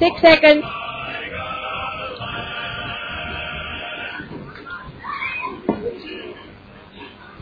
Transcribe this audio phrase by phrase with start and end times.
[0.00, 0.64] Six seconds.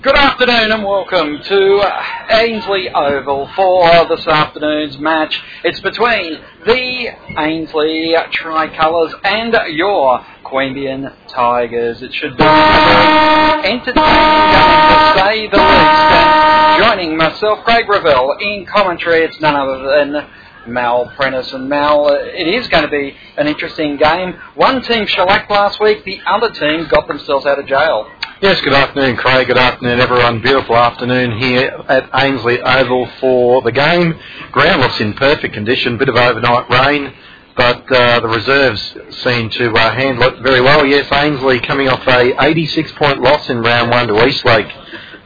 [0.02, 1.82] Good afternoon and welcome to
[2.30, 5.40] Ainslie Oval for this afternoon's match.
[5.62, 12.02] It's between the Ainslie Tricolours and your Queanbeyan Tigers.
[12.02, 15.62] It should be entertaining game to say the least.
[15.62, 20.28] And joining myself, Craig Revell, in commentary, it's none other than
[20.68, 21.52] Mal Prentice.
[21.52, 24.34] And Mal, it is going to be an interesting game.
[24.54, 28.10] One team shellacked last week, the other team got themselves out of jail.
[28.40, 29.48] Yes, good afternoon, Craig.
[29.48, 30.40] Good afternoon, everyone.
[30.40, 34.14] Beautiful afternoon here at Ainslie Oval for the game.
[34.52, 35.98] Ground looks in perfect condition.
[35.98, 37.12] Bit of overnight rain,
[37.56, 40.86] but uh, the reserves seem to uh, handle it very well.
[40.86, 44.68] Yes, Ainslie coming off a 86 point loss in round one to Eastlake.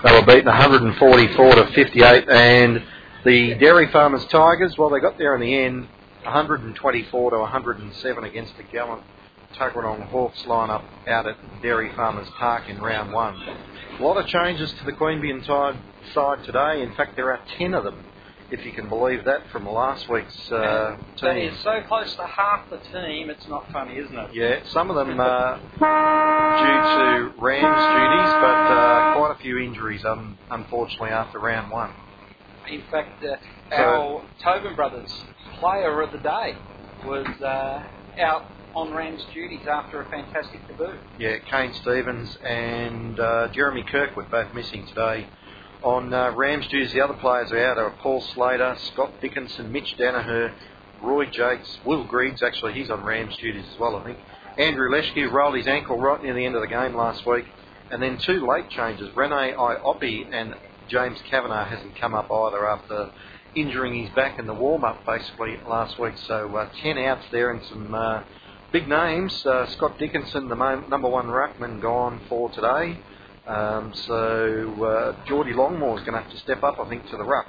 [0.02, 2.82] They were beaten 144 to 58, and
[3.24, 5.88] the Dairy Farmers Tigers, well, they got there in the end,
[6.24, 9.02] 124 to 107 against the gallant
[9.54, 13.36] Tuggeranong Hawks lineup out at Dairy Farmers Park in round one.
[13.98, 15.76] A lot of changes to the Queanbeyan tide
[16.14, 16.82] side today.
[16.82, 18.04] In fact, there are 10 of them,
[18.50, 21.36] if you can believe that, from last week's uh, team.
[21.52, 24.34] is so close to half the team, it's not funny, isn't it?
[24.34, 30.04] Yeah, some of them uh, due to Rams duties, but uh, quite a few injuries,
[30.04, 31.92] um, unfortunately, after round one.
[32.68, 35.12] In fact, uh, our Tobin Brothers
[35.58, 36.56] player of the day
[37.04, 37.82] was uh,
[38.20, 40.94] out on Rams duties after a fantastic debut.
[41.18, 43.84] Yeah, Kane Stevens and uh, Jeremy
[44.16, 45.26] were both missing today.
[45.82, 49.96] On uh, Rams duties, the other players are out are Paul Slater, Scott Dickinson, Mitch
[49.98, 50.54] Danaher,
[51.02, 54.18] Roy Jakes, Will Griggs, actually he's on Rams duties as well, I think.
[54.56, 57.46] Andrew Leschke rolled his ankle right near the end of the game last week.
[57.90, 60.54] And then two late changes, Rene Iopi and
[60.92, 63.10] James Kavanagh hasn't come up either after
[63.54, 66.12] injuring his back in the warm-up basically last week.
[66.26, 68.22] So uh, 10 outs there and some uh,
[68.72, 69.44] big names.
[69.46, 72.98] Uh, Scott Dickinson, the number one ruckman, gone for today.
[73.46, 77.24] Um, so uh, Geordie is going to have to step up, I think, to the
[77.24, 77.46] ruck.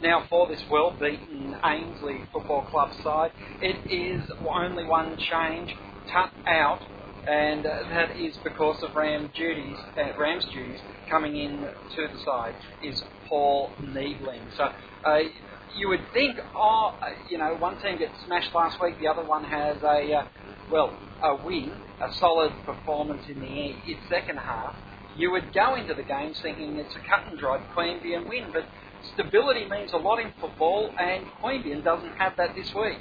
[0.00, 5.74] Now, for this well beaten Ainslie Football Club side, it is only one change,
[6.12, 6.80] Tutt out,
[7.26, 12.18] and uh, that is because of Ram duties, uh, Rams duties coming in to the
[12.24, 14.42] side is Paul Needling.
[14.56, 14.64] So
[15.04, 15.18] uh,
[15.76, 16.94] you would think, oh,
[17.28, 20.24] you know, one team gets smashed last week, the other one has a, uh,
[20.70, 24.74] well, a win, a solid performance in the in second half.
[25.16, 28.66] You would go into the game thinking it's a cut and dried Queanbeyan win, but
[29.14, 32.98] stability means a lot in football, and Queanbeyan doesn't have that this week.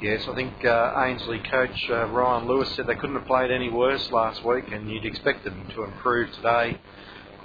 [0.00, 3.70] Yes, I think uh, Ainslie coach uh, Ryan Lewis said they couldn't have played any
[3.70, 6.78] worse last week, and you'd expect them to improve today.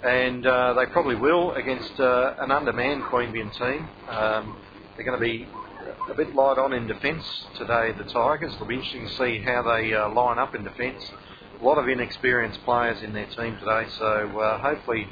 [0.04, 3.88] And uh, they probably will against uh, an undermanned Queanbeyan team.
[4.08, 4.56] Um,
[4.96, 5.48] they're going to be
[6.10, 7.24] a bit light on in defence
[7.58, 8.54] today, the Tigers.
[8.54, 11.04] It'll be interesting to see how they uh, line up in defence.
[11.60, 15.08] A lot of inexperienced players in their team today, so uh, hopefully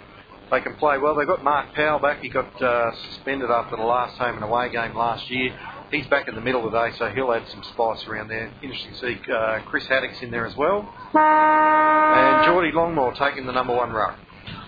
[0.50, 1.16] they can play well.
[1.16, 2.22] They've got Mark Powell back.
[2.22, 5.58] He got uh, suspended after the last home and away game last year.
[5.92, 8.52] He's back in the middle today, so he'll add some spice around there.
[8.62, 10.90] Interesting to see uh, Chris Haddock's in there as well.
[11.14, 14.18] And Geordie Longmore taking the number one ruck.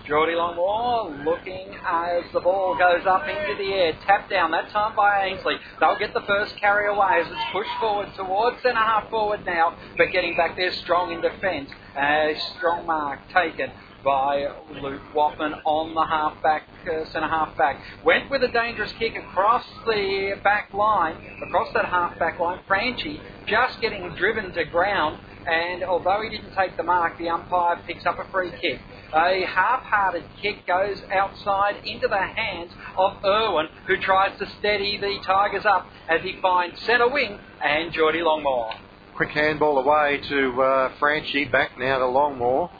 [0.06, 3.92] Geordie Longmore looking as the ball goes up into the air.
[4.06, 5.56] Tap down, that time by Ainslie.
[5.78, 9.76] They'll get the first carry away as it's pushed forward towards centre half forward now,
[9.96, 11.70] but getting back there strong in defence.
[11.96, 13.70] A strong mark taken
[14.04, 14.48] by
[14.80, 17.80] Luke Watman on the half back, uh, centre half back.
[18.04, 21.16] Went with a dangerous kick across the back line,
[21.46, 22.60] across that half back line.
[22.66, 27.80] Franchi just getting driven to ground, and although he didn't take the mark, the umpire
[27.86, 28.80] picks up a free kick.
[29.12, 35.18] A half-hearted kick goes outside into the hands of Irwin, who tries to steady the
[35.24, 38.72] Tigers up as he finds centre wing and Geordie Longmore.
[39.16, 42.70] Quick handball away to uh, Franchi, back now to Longmore.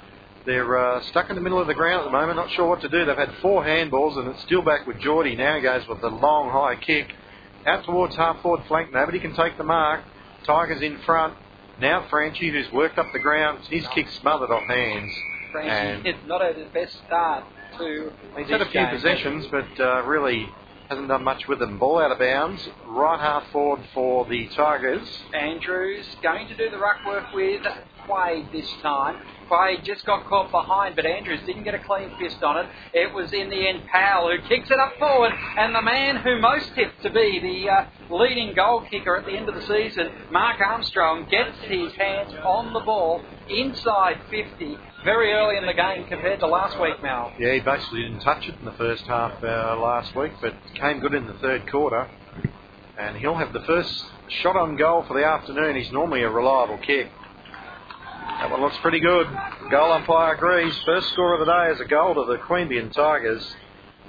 [0.47, 2.81] They're uh, stuck in the middle of the ground at the moment, not sure what
[2.83, 3.05] to do.
[3.05, 5.35] They've had four handballs and it's still back with Geordie.
[5.35, 7.13] Now he goes with the long high kick
[7.67, 8.93] out towards half forward flank.
[8.93, 10.05] Nobody can take the mark.
[10.47, 11.35] Tigers in front.
[11.81, 15.13] Now Franchi, who's worked up the ground, his kick smothered off hands.
[16.05, 17.45] Is not at his best start
[17.79, 18.91] to He's had a few game.
[18.91, 20.49] possessions, but uh, really
[20.89, 21.79] hasn't done much with them.
[21.79, 22.69] Ball out of bounds.
[22.87, 25.07] Right half forward for the Tigers.
[25.33, 27.63] Andrews going to do the ruck work with
[28.07, 29.23] Quade this time.
[29.49, 32.67] Quade just got caught behind, but Andrews didn't get a clean fist on it.
[32.93, 36.41] It was in the end Powell who kicks it up forward, and the man who
[36.41, 40.11] most tipped to be the uh, leading goal kicker at the end of the season,
[40.33, 46.07] Mark Armstrong, gets his hands on the ball inside 50 very early in the game
[46.09, 47.33] compared to last week, now.
[47.39, 51.01] Yeah, he basically didn't touch it in the first half uh, last week, but came
[51.01, 52.09] good in the third quarter.
[52.99, 53.93] And he'll have the first
[54.43, 55.77] shot on goal for the afternoon.
[55.77, 57.11] He's normally a reliable kick.
[58.41, 59.27] That one looks pretty good.
[59.71, 60.75] Goal umpire agrees.
[60.85, 63.47] First score of the day is a goal to the Queanbeyan Tigers.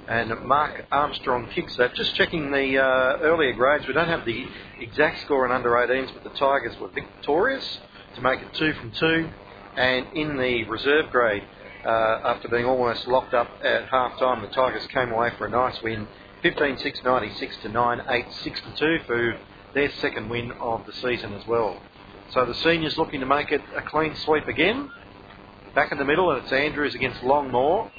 [0.08, 1.94] And Mark Armstrong kicks that.
[1.94, 4.46] Just checking the uh, earlier grades, we don't have the
[4.80, 7.78] exact score in under 18s, but the Tigers were victorious
[8.16, 9.28] to make it two from two.
[9.76, 11.44] And in the reserve grade,
[11.84, 15.50] uh, after being almost locked up at half time, the Tigers came away for a
[15.50, 16.06] nice win
[16.42, 19.36] 15 6 96 to 9 8 62 for
[19.74, 21.80] their second win of the season as well.
[22.32, 24.90] So the seniors looking to make it a clean sweep again.
[25.74, 27.90] Back in the middle, and it's Andrews against Longmore.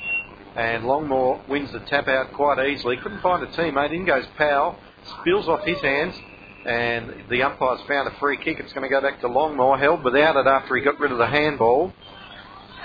[0.56, 2.98] And Longmore wins the tap out quite easily.
[2.98, 3.94] Couldn't find a teammate.
[3.94, 4.78] In goes Powell,
[5.20, 6.16] spills off his hands,
[6.65, 8.60] and the umpire's found a free kick.
[8.60, 11.18] It's going to go back to Longmore, held without it after he got rid of
[11.18, 11.94] the handball.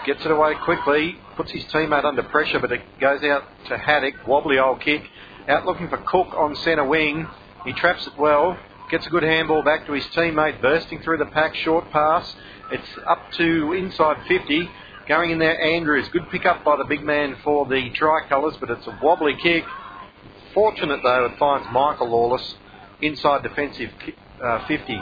[0.06, 4.26] Gets it away quickly, puts his teammate under pressure, but it goes out to Haddock.
[4.26, 5.02] Wobbly old kick.
[5.48, 7.26] Out looking for Cook on centre wing.
[7.64, 8.56] He traps it well.
[8.90, 12.34] Gets a good handball back to his teammate, bursting through the pack, short pass.
[12.72, 14.69] It's up to inside 50.
[15.06, 16.08] Going in there, Andrews.
[16.08, 19.64] Good pick up by the big man for the tricolours, but it's a wobbly kick.
[20.54, 22.54] Fortunate though, it finds Michael Lawless
[23.00, 23.91] inside defensive
[24.43, 25.00] uh, 50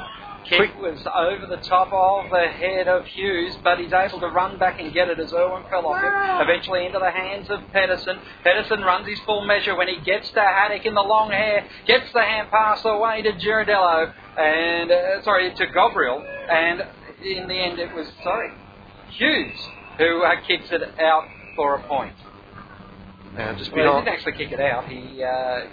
[0.49, 4.59] kick was over the top of the head of Hughes, but he's able to run
[4.59, 6.13] back and get it as Irwin fell off him.
[6.49, 8.19] Eventually into the hands of Pedersen.
[8.45, 12.13] Pedersen runs his full measure when he gets to Haddock in the long hair, gets
[12.13, 16.83] the hand pass away to Girardello, and, uh, sorry, to Gabriel, and
[17.25, 18.53] in the end it was, sorry,
[19.11, 21.25] Hughes who uh, kicks it out
[21.57, 22.15] for a point.
[23.35, 24.89] Now, just well, he didn't actually kick it out.
[24.89, 25.67] He, uh,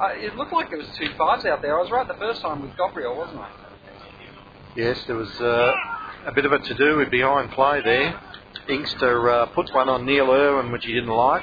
[0.00, 1.78] uh, it looked like there was two fives out there.
[1.78, 3.50] I was right the first time with Gabriel, wasn't I?
[4.76, 5.72] Yes, there was uh,
[6.26, 8.20] a bit of a to do with behind play there.
[8.68, 11.42] Inkster uh, puts one on Neil Irwin, which he didn't like.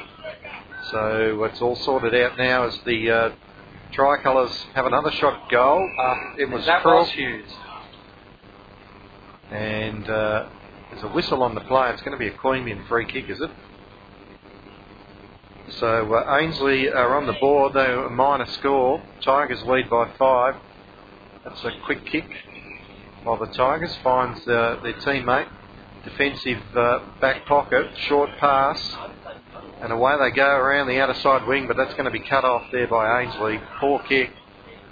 [0.92, 3.30] So it's all sorted out now as the uh,
[3.92, 5.90] tricolours have another shot at goal.
[6.00, 7.08] Uh, it was that Cross.
[7.08, 7.50] was Hughes.
[9.52, 10.48] And uh,
[10.92, 11.90] there's a whistle on the play.
[11.92, 13.52] It's going to be a Queanbeyan free kick, is it?
[15.70, 17.74] So uh, Ainslie are on the board.
[17.74, 19.02] They're a minor score.
[19.22, 20.56] Tigers lead by five.
[21.44, 22.26] That's a quick kick
[23.24, 25.50] while the Tigers finds uh, their teammate.
[26.06, 28.96] Defensive uh, back pocket, short pass,
[29.82, 32.46] and away they go around the outer side wing, but that's going to be cut
[32.46, 33.60] off there by Ainslie.
[33.80, 34.32] Poor kick.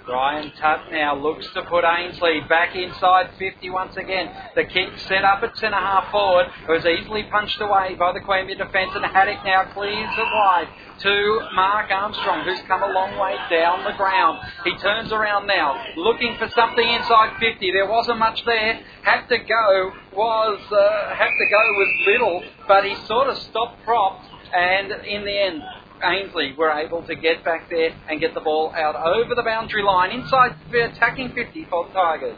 [0.07, 4.29] Ryan Tutt now looks to put Ainslie back inside 50 once again.
[4.55, 6.45] The kick set up at centre half forward.
[6.67, 10.67] It was easily punched away by the Queanbeyan defence, and Haddock now clears it wide
[10.99, 14.39] to Mark Armstrong, who's come a long way down the ground.
[14.63, 17.71] He turns around now, looking for something inside 50.
[17.71, 18.79] There wasn't much there.
[19.01, 23.83] Had to go was uh, had to go with little, but he sort of stopped
[23.83, 25.61] propped, and in the end,
[26.03, 29.83] Ainslie were able to get back there and get the ball out over the boundary
[29.83, 32.37] line inside the attacking 50 for the Tigers.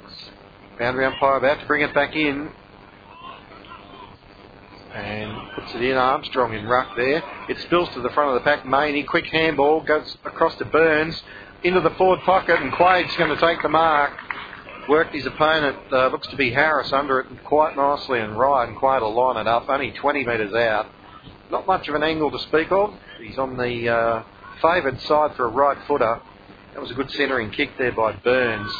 [0.79, 2.51] Boundary umpire about to bring it back in.
[4.93, 7.23] And puts it in Armstrong in ruck there.
[7.49, 8.65] It spills to the front of the pack.
[8.65, 11.21] Maney, quick handball, goes across to Burns,
[11.63, 14.13] into the forward pocket, and Quade's going to take the mark.
[14.87, 18.77] Worked his opponent, uh, looks to be Harris, under it quite nicely and right, and
[18.77, 20.87] Quade will line it up, only 20 metres out.
[21.49, 22.93] Not much of an angle to speak of.
[23.21, 24.23] He's on the uh,
[24.61, 26.19] favoured side for a right footer.
[26.73, 28.71] That was a good centering kick there by Burns.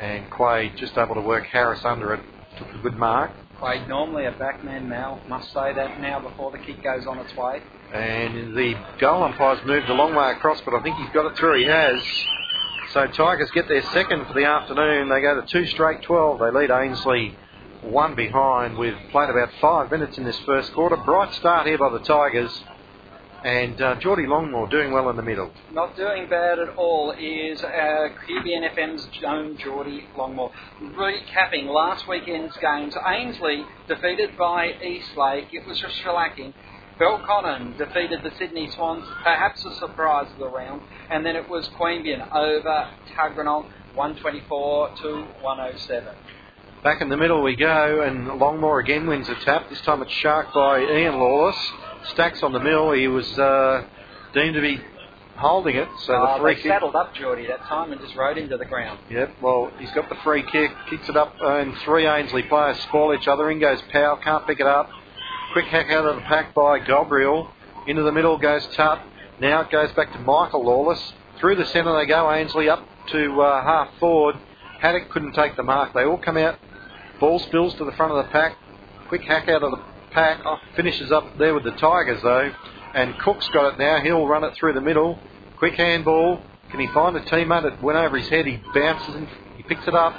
[0.00, 2.20] And Quade just able to work Harris under it.
[2.58, 3.30] Took a good mark.
[3.58, 5.20] Quade normally a backman now.
[5.28, 7.62] Must say that now before the kick goes on its way.
[7.92, 11.36] And the goal umpire's moved a long way across, but I think he's got it
[11.38, 11.60] through.
[11.60, 12.02] He has.
[12.92, 15.08] So Tigers get their second for the afternoon.
[15.08, 16.38] They go to two straight 12.
[16.38, 17.34] They lead Ainslie
[17.82, 18.78] one behind.
[18.78, 20.96] We've played about five minutes in this first quarter.
[20.96, 22.62] Bright start here by the Tigers.
[23.44, 25.50] And uh, Geordie Longmore doing well in the middle.
[25.72, 30.52] Not doing bad at all is uh, FM's own Geordie Longmore.
[30.80, 35.48] Recapping last weekend's games, Ainslie defeated by Eastlake.
[35.52, 36.54] It was just shellacking.
[37.00, 40.82] Belconnen defeated the Sydney Swans, perhaps a surprise of the round.
[41.10, 46.14] And then it was Queanbeyan over Tuggeranong, 124 to 107.
[46.82, 49.70] Back in the middle we go, and Longmore again wins a tap.
[49.70, 51.56] This time it's sharked by Ian Lawless.
[52.10, 52.90] Stacks on the mill.
[52.90, 53.84] He was uh,
[54.34, 54.80] deemed to be
[55.36, 56.72] holding it, so uh, the free they kick.
[56.72, 58.98] saddled up Geordie that time and just rode into the ground.
[59.10, 63.14] Yep, well, he's got the free kick, kicks it up, and three Ainslie players spoil
[63.14, 63.48] each other.
[63.48, 64.90] In goes Powell, can't pick it up.
[65.52, 67.48] Quick hack out of the pack by Gabriel.
[67.86, 69.00] Into the middle goes Tutt.
[69.40, 71.12] Now it goes back to Michael Lawless.
[71.38, 74.34] Through the centre they go, Ainslie up to uh, half forward.
[74.80, 75.94] Haddock couldn't take the mark.
[75.94, 76.58] They all come out.
[77.22, 78.56] Ball spills to the front of the pack.
[79.06, 80.40] Quick hack out of the pack.
[80.44, 82.52] Oh, finishes up there with the Tigers though.
[82.96, 84.00] And Cook's got it now.
[84.02, 85.20] He'll run it through the middle.
[85.56, 86.42] Quick handball.
[86.72, 87.64] Can he find a teammate?
[87.64, 88.46] It went over his head.
[88.46, 90.16] He bounces and he picks it up.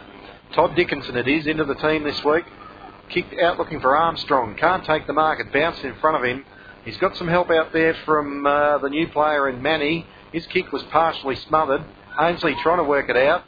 [0.54, 2.46] Todd Dickinson it is into the team this week.
[3.10, 4.56] Kicked out looking for Armstrong.
[4.56, 5.42] Can't take the mark.
[5.42, 6.46] It bounced in front of him.
[6.86, 10.08] He's got some help out there from uh, the new player in Manny.
[10.32, 11.84] His kick was partially smothered.
[12.18, 13.44] Ainslie trying to work it out.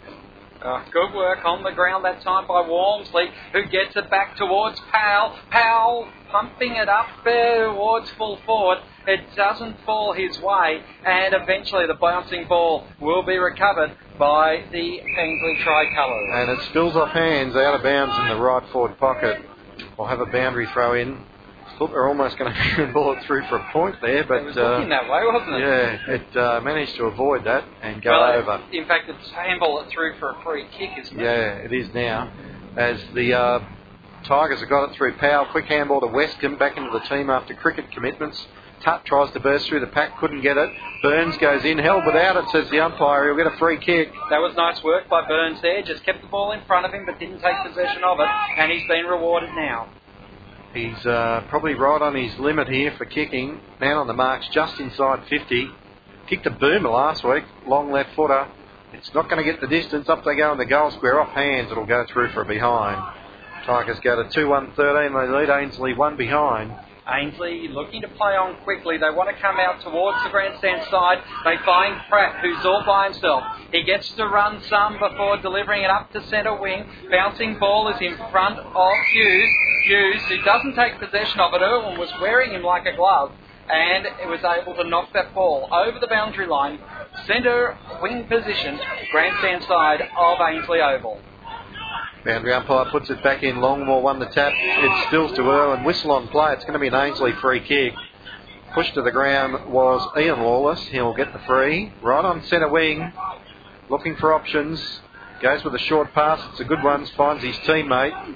[0.65, 4.79] Uh, good work on the ground that time by Walmsley, who gets it back towards
[4.91, 5.37] Powell.
[5.51, 8.79] Powell pumping it up towards full forward.
[9.05, 15.01] It doesn't fall his way, and eventually the bouncing ball will be recovered by the
[15.01, 16.29] Ainslie Tricolours.
[16.33, 19.45] And it spills off hands out of bounds in the right forward pocket.
[19.99, 21.19] We'll have a boundary throw in.
[21.77, 24.45] Thought they were almost going to ball it through for a point there, but it
[24.45, 25.59] was uh, looking that way, wasn't it?
[25.59, 28.63] yeah, it uh, managed to avoid that and go Well, over.
[28.71, 31.23] In fact, it's handball it through for a free kick, isn't it?
[31.23, 32.31] Yeah, it is now.
[32.77, 33.59] As the uh,
[34.25, 37.53] Tigers have got it through Powell, quick handball to Westcombe, back into the team after
[37.53, 38.47] cricket commitments.
[38.83, 40.69] Tutt tries to burst through the pack, couldn't get it.
[41.01, 43.25] Burns goes in, held without it, says the umpire.
[43.27, 44.11] He'll get a free kick.
[44.29, 45.81] That was nice work by Burns there.
[45.81, 48.27] Just kept the ball in front of him, but didn't take possession of it,
[48.57, 49.89] and he's been rewarded now.
[50.75, 53.61] He's uh, probably right on his limit here for kicking.
[53.79, 55.69] Man on the marks, just inside 50.
[56.27, 58.45] Kicked a boomer last week, long left footer.
[58.91, 60.09] It's not going to get the distance.
[60.09, 61.21] Up they go in the goal square.
[61.21, 63.01] Off hands, it'll go through for a behind.
[63.65, 65.13] Tigers go to 2 1 13.
[65.13, 66.73] They lead Ainslie one behind.
[67.07, 68.97] Ainslie looking to play on quickly.
[68.97, 71.19] They want to come out towards the grandstand side.
[71.43, 73.43] They find Pratt, who's all by himself.
[73.71, 76.85] He gets to run some before delivering it up to centre wing.
[77.11, 79.49] Bouncing ball is in front of Hughes.
[79.83, 81.61] Hughes, who doesn't take possession of it.
[81.61, 83.31] Irwin was wearing him like a glove
[83.69, 86.79] and it was able to knock that ball over the boundary line,
[87.25, 88.79] centre wing position,
[89.11, 91.19] grandstand side of Ainslie Oval.
[92.25, 93.57] Boundary umpire puts it back in.
[93.57, 94.51] Longmore won the tap.
[94.55, 95.83] It stills to Irwin.
[95.83, 96.53] Whistle on play.
[96.53, 97.93] It's going to be an Ainslie free kick.
[98.73, 100.81] Pushed to the ground was Ian Lawless.
[100.87, 101.93] He'll get the free.
[102.01, 103.13] Right on centre wing.
[103.89, 104.81] Looking for options.
[105.41, 106.41] Goes with a short pass.
[106.51, 107.05] It's a good one.
[107.17, 108.35] Finds his teammate.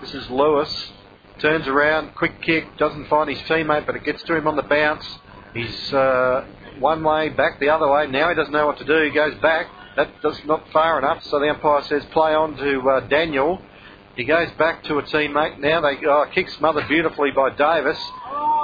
[0.00, 0.92] This is Lewis.
[1.40, 2.14] Turns around.
[2.14, 2.76] Quick kick.
[2.78, 5.04] Doesn't find his teammate, but it gets to him on the bounce.
[5.54, 6.44] He's uh,
[6.78, 8.06] one way, back the other way.
[8.06, 9.04] Now he doesn't know what to do.
[9.04, 9.66] He goes back.
[9.96, 13.60] That does not far enough, so the umpire says play on to uh, Daniel.
[14.16, 15.58] He goes back to a teammate.
[15.58, 17.98] Now they oh, kick smothered beautifully by Davis.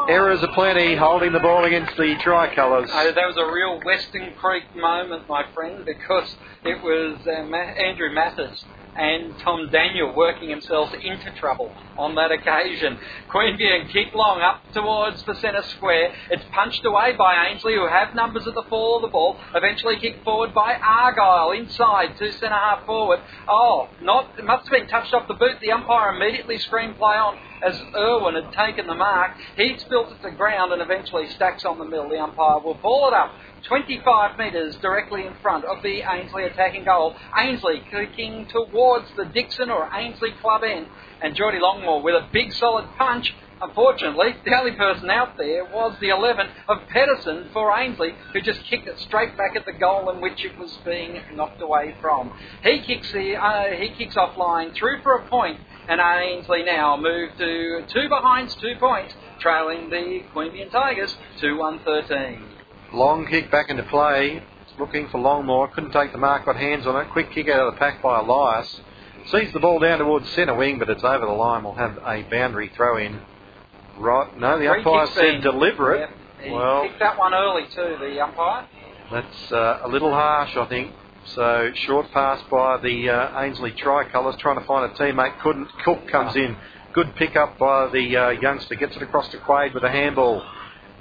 [0.08, 2.90] Errors aplenty, holding the ball against the tricolours.
[2.92, 6.34] Uh, that was a real Western Creek moment, my friend, because
[6.64, 8.64] it was uh, Andrew Mathis
[8.97, 12.99] and Tom Daniel working themselves into trouble on that occasion.
[13.32, 16.12] Queanbeyan kick long up towards the centre square.
[16.30, 19.38] It's punched away by Ainslie, who have numbers at the fall of the ball.
[19.54, 23.20] Eventually kicked forward by Argyle inside two centre half forward.
[23.49, 25.61] Oh, not must have been touched off the boot.
[25.61, 29.32] The umpire immediately screamed play on as Irwin had taken the mark.
[29.56, 32.08] He spilt it to ground and eventually stacks on the middle.
[32.08, 33.32] The umpire will ball it up
[33.64, 37.14] 25 metres directly in front of the Ainslie attacking goal.
[37.36, 40.86] Ainslie kicking towards the Dickson or Ainslie club end.
[41.22, 43.34] And Geordie Longmore with a big solid punch.
[43.62, 48.64] Unfortunately, the only person out there was the 11 of Pedersen for Ainslie, who just
[48.64, 52.32] kicked it straight back at the goal in which it was being knocked away from.
[52.62, 55.60] He kicks the uh, he kicks offline through for a point,
[55.90, 62.40] and Ainslie now move to two behinds, two points, trailing the Queanbeyan Tigers 2-1-13.
[62.92, 64.42] Long kick back into play.
[64.78, 65.73] Looking for Longmore.
[65.73, 66.47] Couldn't take the mark.
[66.47, 67.11] Got hands on it.
[67.11, 68.80] Quick kick out of the pack by Elias.
[69.30, 71.64] Sees the ball down towards centre wing, but it's over the line.
[71.64, 73.20] We'll have a boundary throw in.
[73.99, 74.38] Right.
[74.38, 76.00] No, the Free umpire said deliberate.
[76.00, 76.11] Yep,
[76.44, 78.66] he Well- kicked that one early too, the umpire.
[79.12, 80.94] That's uh, a little harsh, I think.
[81.34, 85.38] So short pass by the uh, Ainslie Tricolours, trying to find a teammate.
[85.40, 85.68] Couldn't.
[85.84, 86.56] Cook comes in.
[86.92, 88.75] Good pick up by the uh, youngster.
[88.75, 90.44] Gets it across to Quade with a handball.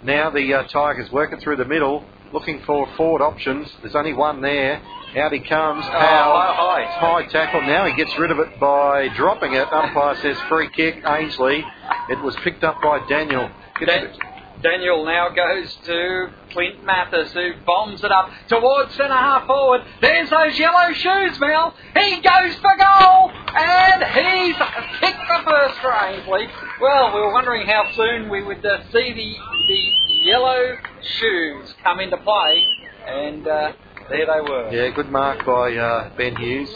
[0.03, 3.67] Now the uh, Tigers working through the middle, looking for forward options.
[3.81, 4.81] There's only one there.
[5.17, 5.83] Out he comes.
[5.87, 6.99] Oh, high, high.
[6.99, 7.61] High tackle.
[7.61, 9.67] Now he gets rid of it by dropping it.
[9.73, 11.03] Umpire says free kick.
[11.05, 11.65] Ainslie.
[12.09, 13.49] It was picked up by Daniel.
[13.79, 14.28] Gets Dan-
[14.61, 19.81] Daniel now goes to Clint Mathis, who bombs it up towards centre half forward.
[20.01, 21.73] There's those yellow shoes, Mel.
[21.95, 24.55] He goes for goal, and he's
[24.99, 26.47] kicked the first for Ainslie.
[26.81, 29.35] Well, we were wondering how soon we would uh, see the
[29.67, 29.91] the
[30.25, 30.77] yellow
[31.19, 32.65] shoes come into play,
[33.07, 33.71] and uh,
[34.09, 34.69] there they were.
[34.71, 36.69] Yeah, good mark by uh, Ben Hughes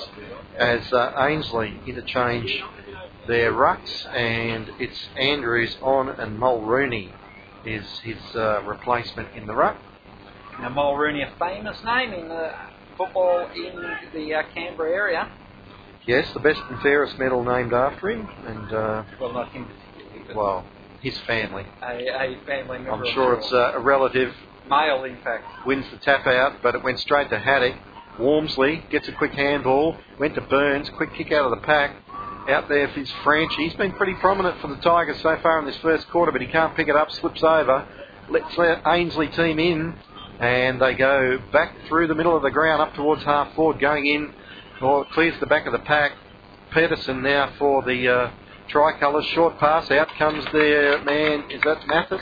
[0.57, 2.63] as uh, Ainslie interchange
[3.27, 7.13] their rucks, and it's Andrews on and Mulrooney
[7.65, 9.77] is his uh, replacement in the ruck.
[10.59, 12.51] Now, Mulrooney, a famous name in uh,
[12.97, 13.75] football in
[14.13, 15.31] the uh, Canberra area.
[16.05, 20.25] Yes, the best and fairest medal named after him, and uh, Well, not him particularly,
[20.27, 20.65] but well,
[21.01, 21.65] his family.
[21.81, 22.91] a, a family member.
[23.05, 24.33] I'm sure it's uh, a relative
[24.69, 25.65] Male, in fact.
[25.65, 27.75] wins the tap out, but it went straight to Haddock.
[28.19, 31.95] Walmsley gets a quick handball, went to Burns, quick kick out of the pack.
[32.49, 33.55] Out there is Franchi.
[33.69, 36.47] He's been pretty prominent for the Tigers so far in this first quarter, but he
[36.47, 37.87] can't pick it up, slips over,
[38.29, 39.95] lets that Ainslie team in,
[40.39, 44.07] and they go back through the middle of the ground up towards half forward, going
[44.07, 44.33] in,
[44.81, 46.11] or clears the back of the pack.
[46.71, 48.31] Pedersen now for the uh,
[48.67, 49.25] tricolours.
[49.27, 52.21] Short pass, out comes their man, is that Mathis?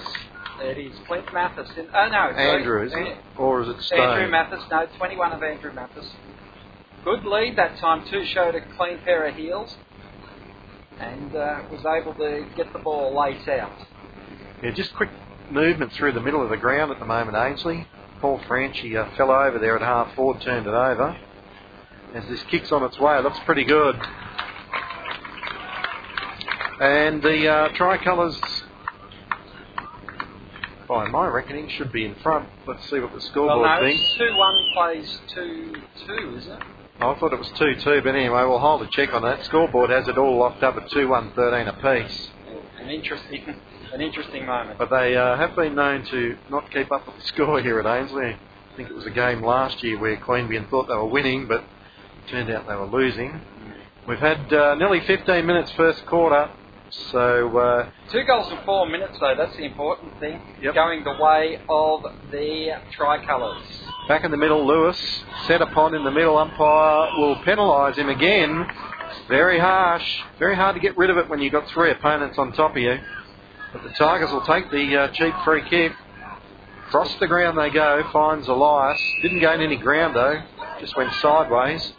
[0.60, 1.70] It is Clint Mathis.
[1.78, 2.38] In, oh, no.
[2.38, 3.18] Andrew, is it?
[3.38, 4.00] Or is it Stone?
[4.00, 4.62] Andrew Mathis.
[4.70, 6.06] No, 21 of Andrew Mathis.
[7.04, 8.24] Good lead that time, too.
[8.26, 9.76] Showed a clean pair of heels.
[11.00, 13.72] And uh, was able to get the ball late out.
[14.62, 15.10] Yeah, just quick
[15.50, 17.88] movement through the middle of the ground at the moment, Ainslie.
[18.20, 21.18] Paul Franchi uh, fell over there at half forward, turned it over.
[22.14, 23.96] As this kicks on its way, it looks pretty good.
[26.80, 28.40] And the uh, tricolours,
[30.88, 32.50] by my reckoning, should be in front.
[32.68, 34.02] Let's see what the Well, scoreboard no, thinks.
[34.04, 35.76] it's 2 1 plays 2
[36.08, 36.60] 2, is it?
[37.02, 39.44] I thought it was 2 2, but anyway, we'll hold a check on that.
[39.46, 42.30] Scoreboard has it all locked up at 2 1 13 apiece.
[42.80, 43.56] An interesting,
[43.94, 44.78] an interesting moment.
[44.78, 47.88] But they uh, have been known to not keep up with the score here at
[47.88, 48.36] Ainslie.
[48.36, 51.62] I think it was a game last year where Queanbeyan thought they were winning, but
[51.62, 53.42] it turned out they were losing.
[54.08, 56.52] We've had uh, nearly 15 minutes first quarter,
[57.12, 59.34] so uh, Two goals in four minutes, though.
[59.36, 60.40] That's the important thing.
[60.62, 60.76] Yep.
[60.76, 63.64] Going the way of the tricolours.
[64.08, 64.98] Back in the middle, Lewis
[65.48, 66.38] set upon in the middle.
[66.38, 68.66] Umpire will penalise him again.
[69.28, 70.04] Very harsh,
[70.40, 72.78] very hard to get rid of it when you've got three opponents on top of
[72.78, 72.98] you.
[73.72, 75.94] But the Tigers will take the uh, cheap free kick.
[76.88, 79.00] Across the ground they go, finds Elias.
[79.22, 80.42] Didn't gain any ground though,
[80.82, 81.94] just went sideways.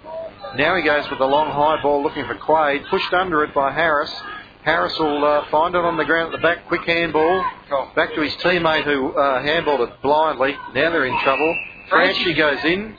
[0.56, 3.72] Now he goes with the long high ball looking for Quade, pushed under it by
[3.72, 4.12] Harris.
[4.64, 7.42] Harris will uh, find it on the ground at the back, quick handball.
[7.96, 10.52] Back to his teammate who uh, handballed it blindly.
[10.74, 11.58] Now they're in trouble.
[11.92, 12.96] Franchi- goes in,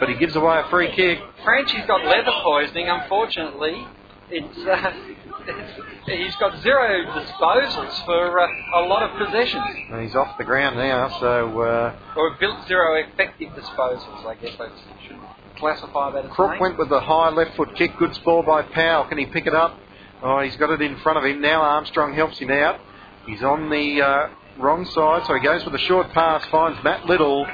[0.00, 1.18] but he gives away a free kick.
[1.44, 3.86] Franchi's got leather poisoning, unfortunately.
[4.28, 4.92] It's, uh,
[5.46, 8.46] it's, he's got zero disposals for uh,
[8.76, 9.64] a lot of possessions.
[9.92, 14.54] And he's off the ground now, so uh, Or built zero effective disposals, I guess
[14.58, 14.68] I
[15.06, 15.16] should
[15.58, 16.60] classify that as Crook name.
[16.60, 17.96] went with the high left foot kick.
[17.98, 19.04] Good ball by Powell.
[19.04, 19.78] Can he pick it up?
[20.22, 21.40] Oh, he's got it in front of him.
[21.40, 22.80] Now Armstrong helps him out.
[23.26, 27.06] He's on the uh, wrong side, so he goes with a short pass, finds Matt
[27.06, 27.46] Little.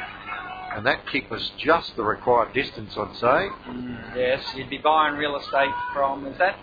[0.76, 3.70] And that kick was just the required distance, I'd say.
[3.70, 6.56] Mm, yes, you'd be buying real estate from, is that?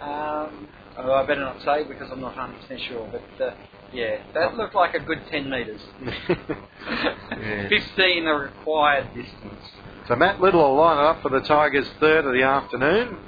[0.00, 3.54] Um, oh, I better not say because I'm not 100% sure, but uh,
[3.92, 5.80] yeah, that looked like a good 10 metres.
[7.38, 7.68] Yes.
[7.68, 9.60] 15 the required distance.
[10.08, 13.18] So Matt Little will line it up for the Tigers' third of the afternoon.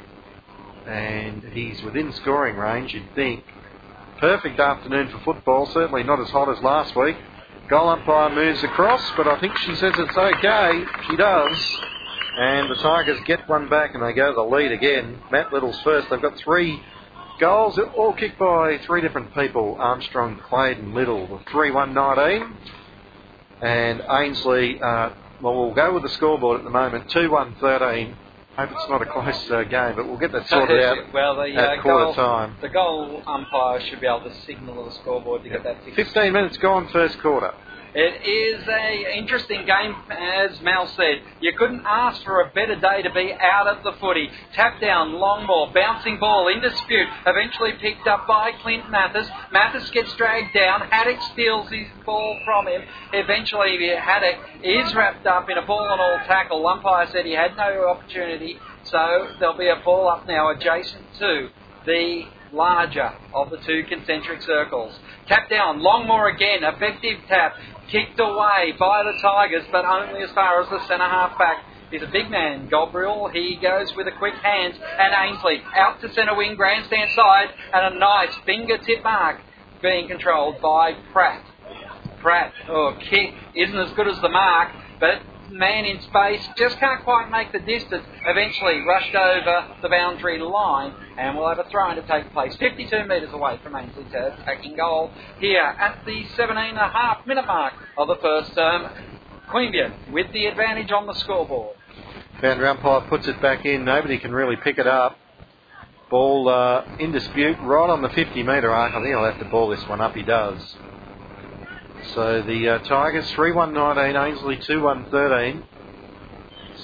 [0.87, 3.45] And he's within scoring range, you'd think.
[4.19, 7.17] Perfect afternoon for football, certainly not as hot as last week.
[7.69, 10.85] Goal umpire moves across, but I think she says it's okay.
[11.11, 11.77] She does.
[12.39, 15.21] And the Tigers get one back and they go to the lead again.
[15.31, 16.09] Matt Little's first.
[16.09, 16.83] They've got three
[17.39, 21.43] goals, all kicked by three different people Armstrong, Quade, and Little.
[21.51, 22.57] 3 1 19.
[23.61, 25.11] And Ainslie, uh,
[25.43, 28.17] well, we'll go with the scoreboard at the moment 2 1 13.
[28.59, 31.55] Hope it's not a close uh, game, but we'll get that sorted out well, the,
[31.55, 32.57] at uh, quarter goal, time.
[32.61, 35.95] the goal umpire should be able to signal the scoreboard to get that fixed.
[35.95, 37.55] 15 minutes gone, first quarter.
[37.95, 41.23] It is a interesting game, as Mal said.
[41.41, 44.29] You couldn't ask for a better day to be out at the footy.
[44.55, 47.09] Tap down, long ball, bouncing ball, in dispute.
[47.27, 49.27] Eventually picked up by Clint Mathis.
[49.53, 50.83] Mathis gets dragged down.
[50.91, 52.83] Haddock steals his ball from him.
[53.15, 56.67] Eventually, Haddock is wrapped up in a ball and all tackle.
[56.69, 61.49] Umpire said he had no opportunity, so there'll be a ball up now adjacent to
[61.87, 64.99] the larger of the two concentric circles.
[65.27, 67.57] Tap down, Longmore again, effective tap,
[67.91, 71.65] kicked away by the Tigers, but only as far as the centre half back.
[71.91, 73.31] He's a big man, Gabriel.
[73.33, 77.95] He goes with a quick hand, and Ainslie out to centre wing, grandstand side, and
[77.95, 79.41] a nice fingertip mark
[79.81, 81.45] being controlled by Pratt.
[82.21, 87.03] Pratt, oh, kick isn't as good as the mark, but man in space just can't
[87.05, 88.05] quite make the distance.
[88.27, 92.55] Eventually rushed over the boundary line, and we'll have a throw in to take place
[92.57, 97.27] 52 metres away from Ainslie to attacking goal here at the 17 and a half
[97.27, 98.91] minute mark of the first term.
[99.51, 101.75] Queanbeyan with the advantage on the scoreboard.
[102.43, 103.85] Boundary umpire puts it back in.
[103.85, 105.19] Nobody can really pick it up.
[106.11, 108.93] Ball uh, in dispute right on the 50 metre arc.
[108.93, 110.15] I think he'll have to ball this one up.
[110.15, 110.61] He does.
[112.15, 115.63] So the uh, Tigers 3 1 19, Ainslie 2 1 13.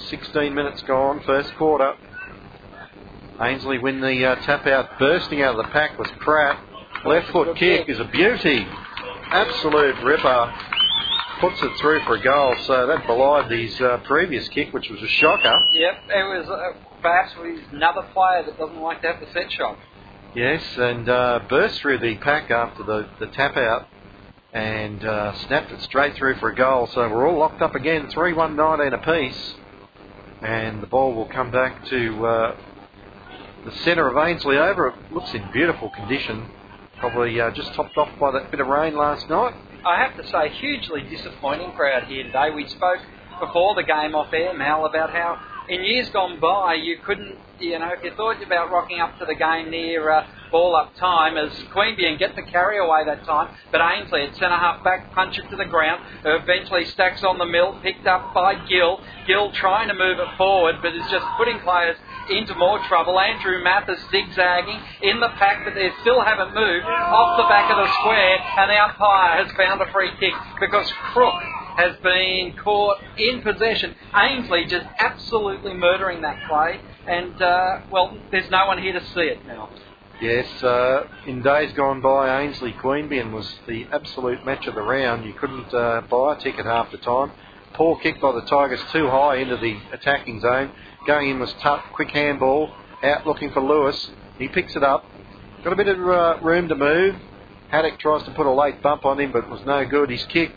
[0.09, 1.93] 16 minutes gone, first quarter.
[3.39, 4.97] Ainslie win the uh, tap out.
[4.99, 6.59] Bursting out of the pack was Pratt.
[7.05, 8.65] Left foot kick is a beauty.
[9.31, 10.53] Absolute ripper.
[11.39, 12.55] puts it through for a goal.
[12.65, 15.67] So that belied his uh, previous kick, which was a shocker.
[15.73, 17.33] Yep, it was uh, perhaps
[17.71, 19.77] another player that doesn't like to have the set shot.
[20.35, 23.87] Yes, and uh, burst through the pack after the, the tap out
[24.55, 26.87] and uh, snapped it straight through for a goal.
[26.87, 29.53] So we're all locked up again, 3 1 19 apiece.
[30.41, 32.55] And the ball will come back to uh,
[33.65, 34.93] the centre of Ainslie Oval.
[34.93, 36.49] It looks in beautiful condition.
[36.99, 39.53] Probably uh, just topped off by that bit of rain last night.
[39.85, 42.49] I have to say, hugely disappointing crowd here today.
[42.55, 42.99] We spoke
[43.41, 45.37] before the game off air, Mal, about how
[45.69, 49.25] in years gone by you couldn't, you know, if you thought about rocking up to
[49.25, 53.25] the game near uh, ball up time as Queanbeyan and get the carry away that
[53.25, 56.03] time, but Ainslie at centre half back punch it to the ground.
[56.23, 58.99] Eventually stacks on the mill, picked up by Gill.
[59.27, 61.97] Gill trying to move it forward, but is just putting players
[62.29, 63.19] into more trouble.
[63.19, 67.77] Andrew Mathis zigzagging in the pack, but they still haven't moved off the back of
[67.77, 71.41] the square, and the umpire has found a free kick because Crook
[71.75, 73.95] has been caught in possession.
[74.15, 79.21] Ainslie just absolutely murdering that play, and uh, well, there's no one here to see
[79.21, 79.69] it now.
[80.21, 85.25] Yes, uh, in days gone by, Ainslie Queanbeyan was the absolute match of the round.
[85.25, 87.33] You couldn't uh, buy a ticket half the time.
[87.73, 90.71] Poor kick by the Tigers too high into the attacking zone.
[91.05, 94.09] Going in was tough, quick handball, out looking for Lewis.
[94.37, 95.03] He picks it up.
[95.65, 97.15] Got a bit of uh, room to move.
[97.67, 100.09] Haddock tries to put a late bump on him, but it was no good.
[100.09, 100.53] His kick,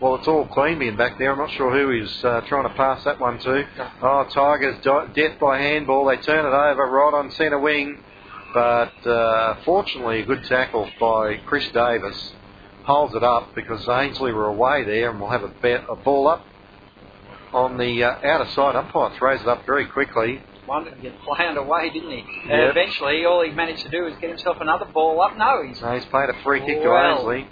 [0.00, 1.32] well, it's all Queanbeyan back there.
[1.32, 3.66] I'm not sure who he's uh, trying to pass that one to.
[4.02, 4.76] Oh, Tigers,
[5.14, 6.06] death by handball.
[6.06, 8.02] They turn it over right on centre wing.
[8.52, 12.32] But uh, fortunately, a good tackle by Chris Davis
[12.84, 16.28] holds it up because Ainslie were away there and will have a, bet, a ball
[16.28, 16.44] up
[17.52, 18.76] on the uh, outer side.
[18.76, 20.40] Umpire throws it up very quickly.
[20.68, 22.16] Wanted to flying away, didn't he?
[22.16, 22.50] Yep.
[22.50, 25.36] And eventually, all he managed to do was get himself another ball up.
[25.36, 25.80] No, he's.
[25.80, 27.48] No, he's played a free kick well, to Ainslie.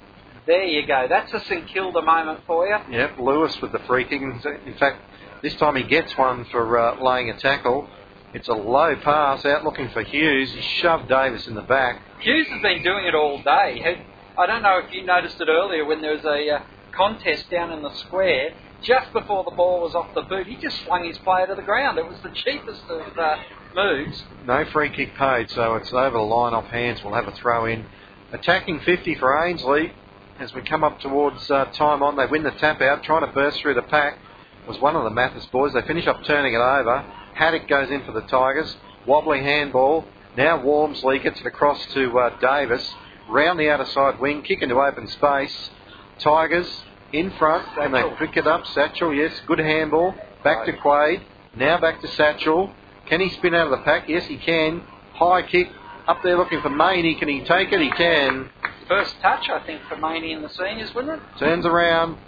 [0.46, 1.06] There you go.
[1.08, 2.76] That's a St Kilda moment for you.
[2.90, 4.20] Yep, Lewis with the free kick.
[4.22, 5.02] In fact,
[5.42, 7.88] this time he gets one for uh, laying a tackle.
[8.34, 10.52] It's a low pass out looking for Hughes.
[10.52, 12.02] He shoved Davis in the back.
[12.20, 14.04] Hughes has been doing it all day.
[14.36, 17.72] I don't know if you noticed it earlier when there was a uh, contest down
[17.72, 18.54] in the square
[18.84, 21.62] just before the ball was off the boot, he just swung his player to the
[21.62, 21.98] ground.
[21.98, 23.36] It was the cheapest of uh,
[23.74, 24.22] moves.
[24.44, 27.02] No free kick paid, so it's over the line off hands.
[27.02, 27.86] We'll have a throw in.
[28.32, 29.92] Attacking 50 for Ainslie
[30.38, 32.16] as we come up towards uh, time on.
[32.16, 34.18] They win the tap out, trying to burst through the pack.
[34.66, 35.74] Was one of the Mathis boys.
[35.74, 37.04] They finish up turning it over.
[37.34, 38.74] Haddock goes in for the Tigers.
[39.06, 40.06] Wobbly handball.
[40.36, 42.82] Now Walmsley gets it across to uh, Davis.
[43.28, 45.70] Round the outer side wing, kick into open space.
[46.18, 46.66] Tigers
[47.12, 48.66] in front, and they pick it up.
[48.68, 50.14] Satchel, yes, good handball.
[50.42, 51.22] Back to Quade.
[51.56, 52.72] Now back to Satchel.
[53.06, 54.08] Can he spin out of the pack?
[54.08, 54.82] Yes, he can.
[55.14, 55.68] High kick
[56.08, 57.14] up there looking for Maney.
[57.14, 57.80] Can he take it?
[57.80, 58.50] He can.
[58.88, 61.38] First touch, I think, for Maney in the seniors, wouldn't it?
[61.38, 62.18] Turns around,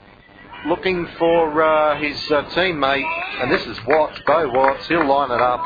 [0.66, 3.04] looking for uh, his uh, teammate,
[3.42, 4.86] and this is Watts, Bo Watts.
[4.88, 5.62] He'll line it up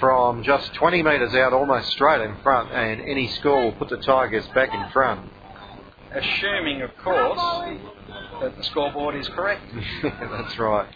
[0.00, 3.98] from just 20 metres out, almost straight in front, and any score will put the
[3.98, 5.30] Tigers back in front.
[6.12, 7.38] Assuming, of course,
[8.40, 9.62] that the scoreboard is correct.
[10.02, 10.88] That's right.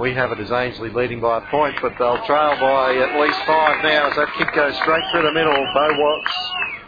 [0.00, 3.38] We have it as Ainsley leading by a point, but they'll trail by at least
[3.46, 5.52] five now as that kick goes straight through the middle.
[5.52, 6.81] Bo Watts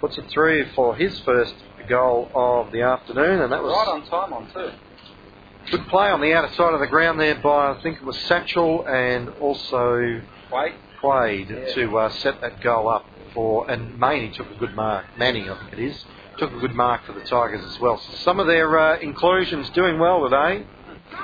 [0.00, 1.54] puts it through for his first
[1.88, 4.70] goal of the afternoon, and that was right on time on too.
[5.70, 8.16] Good play on the outer side of the ground there by I think it was
[8.18, 11.74] Satchel and also Quade, Quade yeah.
[11.74, 13.04] to uh, set that goal up
[13.34, 15.06] for, and Maney took a good mark.
[15.18, 16.04] Manning, I think it is
[16.38, 17.98] took a good mark for the Tigers as well.
[17.98, 20.66] So some of their uh, inclusions doing well today.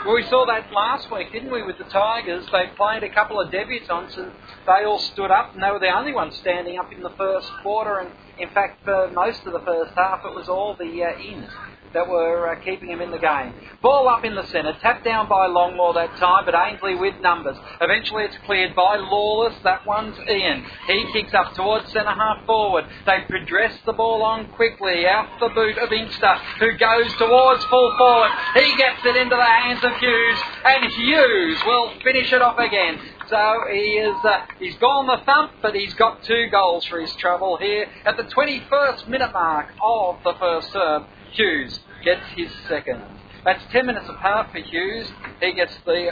[0.07, 2.47] Well, we saw that last week, didn't we, with the Tigers?
[2.51, 4.33] They played a couple of debutants and
[4.67, 7.51] they all stood up, and they were the only ones standing up in the first
[7.63, 7.99] quarter.
[7.99, 11.51] And in fact, for most of the first half, it was all the uh, ins
[11.93, 13.53] that were uh, keeping him in the game.
[13.83, 17.57] Ball up in the centre, tapped down by Longmore that time, but Ainslie with numbers.
[17.81, 19.55] Eventually it's cleared by Lawless.
[19.63, 20.65] That one's Ian.
[20.87, 22.85] He kicks up towards centre half forward.
[23.07, 27.95] They progress the ball on quickly out the boot of Inkster, who goes towards full
[27.99, 28.31] forward.
[28.55, 32.99] He gets it into the hands of Hughes, and Hughes will finish it off again.
[33.33, 37.15] So he is uh, he's gone the thump, but he's got two goals for his
[37.15, 41.07] trouble here at the 21st minute mark of the first term.
[41.31, 43.01] Hughes gets his second.
[43.43, 45.11] That's 10 minutes apart for Hughes.
[45.41, 46.11] He gets the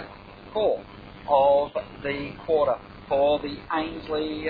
[0.55, 0.87] fourth
[1.29, 4.49] of the quarter for the Ainslie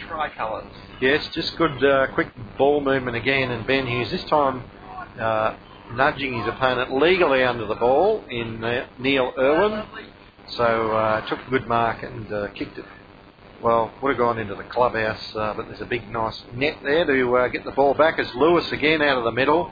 [0.00, 0.74] tricolours.
[1.00, 4.64] Yes, just good uh, quick ball movement again, and Ben Hughes this time
[5.18, 5.56] uh,
[5.94, 9.86] nudging his opponent legally under the ball in uh, Neil Irwin.
[10.56, 12.84] So uh, took a good mark and uh, kicked it.
[13.62, 17.04] Well, would have gone into the clubhouse, uh, but there's a big, nice net there
[17.04, 19.70] to uh, get the ball back as Lewis again out of the middle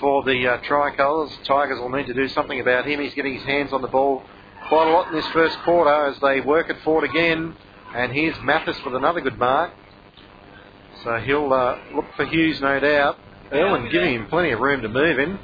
[0.00, 1.30] for the uh, tricolours.
[1.44, 3.00] Tigers will need to do something about him.
[3.00, 4.22] He's getting his hands on the ball
[4.68, 7.56] quite a lot in this first quarter as they work it forward again.
[7.94, 9.72] And here's Mathis with another good mark.
[11.04, 13.18] So he'll uh, look for Hughes, no doubt.
[13.52, 15.38] Irwin giving him plenty of room to move in.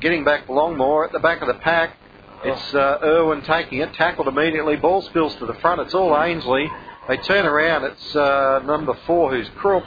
[0.00, 1.96] Getting back Longmore at the back of the pack.
[2.42, 4.76] It's uh, Irwin taking it, tackled immediately.
[4.76, 5.80] Ball spills to the front.
[5.80, 6.68] It's all Ainslie.
[7.08, 7.84] They turn around.
[7.84, 9.84] It's uh, number four who's Crook,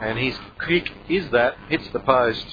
[0.00, 0.34] and his
[0.66, 2.44] kick is that hits the post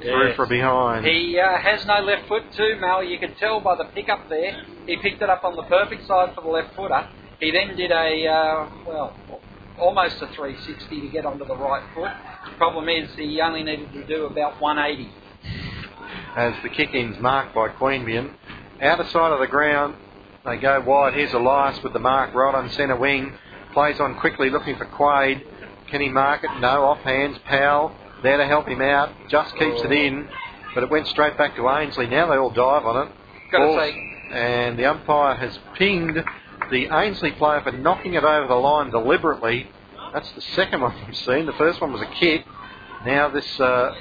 [0.00, 0.36] through Yes.
[0.36, 1.04] for behind.
[1.06, 3.02] He uh, has no left foot too, Mal.
[3.02, 4.62] You could tell by the pick up there.
[4.86, 7.08] He picked it up on the perfect side for the left footer.
[7.40, 9.12] He then did a, uh, well,
[9.78, 12.10] almost a 360 to get onto the right foot.
[12.50, 15.10] The problem is he only needed to do about 180.
[16.36, 18.32] as the kick-in's marked by Queanbeyan.
[18.80, 19.96] Outer side of the ground,
[20.44, 21.14] they go wide.
[21.14, 23.32] Here's Elias with the mark right on centre wing.
[23.72, 25.42] Plays on quickly, looking for Quade.
[25.90, 26.50] Can he mark it?
[26.60, 26.84] No.
[26.84, 27.38] Off hands.
[27.44, 29.10] Powell there to help him out.
[29.28, 30.28] Just keeps it in,
[30.74, 32.06] but it went straight back to Ainslie.
[32.06, 33.12] Now they all dive on it.
[33.52, 33.94] Got to say,
[34.32, 36.22] and the umpire has pinged
[36.70, 39.68] the Ainslie player for knocking it over the line deliberately.
[40.12, 41.46] That's the second one we've seen.
[41.46, 42.44] The first one was a kick.
[43.06, 43.94] Now this uh,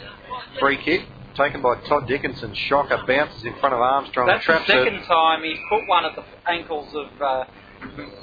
[0.59, 2.53] free kick taken by Todd Dickinson.
[2.53, 4.27] Shocker bounces in front of Armstrong.
[4.27, 5.05] that's the second it.
[5.05, 7.45] time he's put one at the ankles of uh,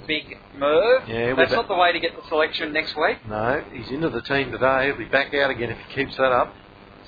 [0.07, 1.09] Big Merv.
[1.09, 3.18] Yeah, that's that- not the way to get the selection next week.
[3.29, 4.87] No, he's into the team today.
[4.87, 6.55] He'll be back out again if he keeps that up.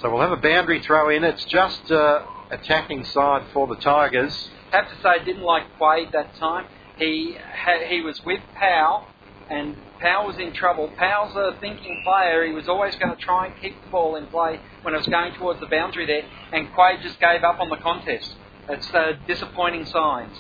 [0.00, 1.24] So we'll have a boundary throw in.
[1.24, 4.48] It's just uh, attacking side for the Tigers.
[4.70, 6.66] have to say, didn't like Quade that time.
[6.98, 9.06] He ha- he was with Powell,
[9.50, 10.90] and Powell was in trouble.
[10.96, 12.44] Powell's a thinking player.
[12.46, 15.08] He was always going to try and keep the ball in play when it was
[15.08, 16.22] going towards the boundary there,
[16.52, 18.32] and Quade just gave up on the contest.
[18.68, 20.36] It's uh, disappointing signs.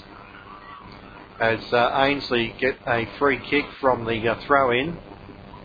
[1.40, 4.98] as uh, Ainslie get a free kick from the uh, throw in.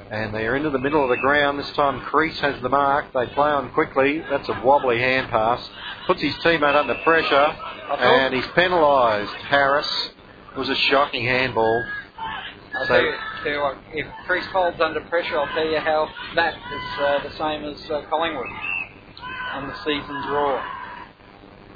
[0.09, 1.59] And they're into the middle of the ground.
[1.59, 3.13] This time Crease has the mark.
[3.13, 4.23] They play on quickly.
[4.31, 5.61] That's a wobbly hand pass.
[6.07, 7.55] Puts his teammate under pressure.
[7.99, 9.31] And he's penalised.
[9.47, 9.87] Harris.
[10.55, 11.85] It was a shocking handball.
[12.87, 13.13] So-
[13.43, 16.53] tell, you, tell you what, if Chris holds under pressure, I'll tell you how that
[16.55, 18.47] is uh, the same as uh, Collingwood
[19.53, 20.63] on the season's roar.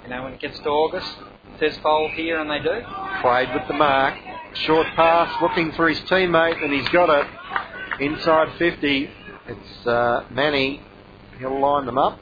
[0.03, 1.11] You know, when it gets to August,
[1.59, 2.81] says fold here, and they do.
[3.21, 4.15] Quade with the mark.
[4.53, 7.27] Short pass looking for his teammate and he's got it.
[7.99, 9.09] Inside 50.
[9.47, 10.81] It's uh, Manny.
[11.39, 12.19] He'll line them up.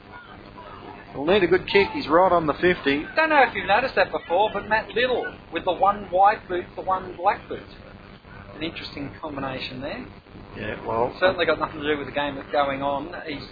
[1.12, 1.88] He'll need a good kick.
[1.90, 3.06] He's right on the 50.
[3.14, 6.64] Don't know if you've noticed that before, but Matt Little with the one white boot,
[6.74, 7.62] the one black boot.
[8.56, 10.06] An interesting combination there.
[10.56, 13.12] Yeah, well, Certainly got nothing to do with the game that's going on.
[13.26, 13.42] He's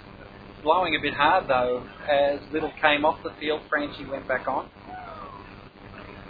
[0.62, 1.82] blowing a bit hard though.
[2.08, 4.68] As Little came off the field, Franchi went back on.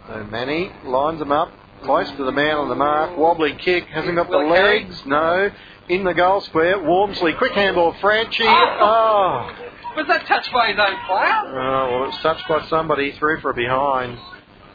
[0.09, 1.53] So Manny lines them up,
[1.85, 3.17] close to the man on the mark.
[3.17, 5.03] Wobbly kick, hasn't got the legs.
[5.07, 5.51] No.
[5.89, 8.45] In the goal square, Walmsley, quick handball, Franchi.
[8.47, 8.79] Oh.
[8.81, 9.55] Oh.
[9.97, 11.61] Was that touched by his own player?
[11.61, 14.19] Oh, well, it was touched by somebody, through for a behind.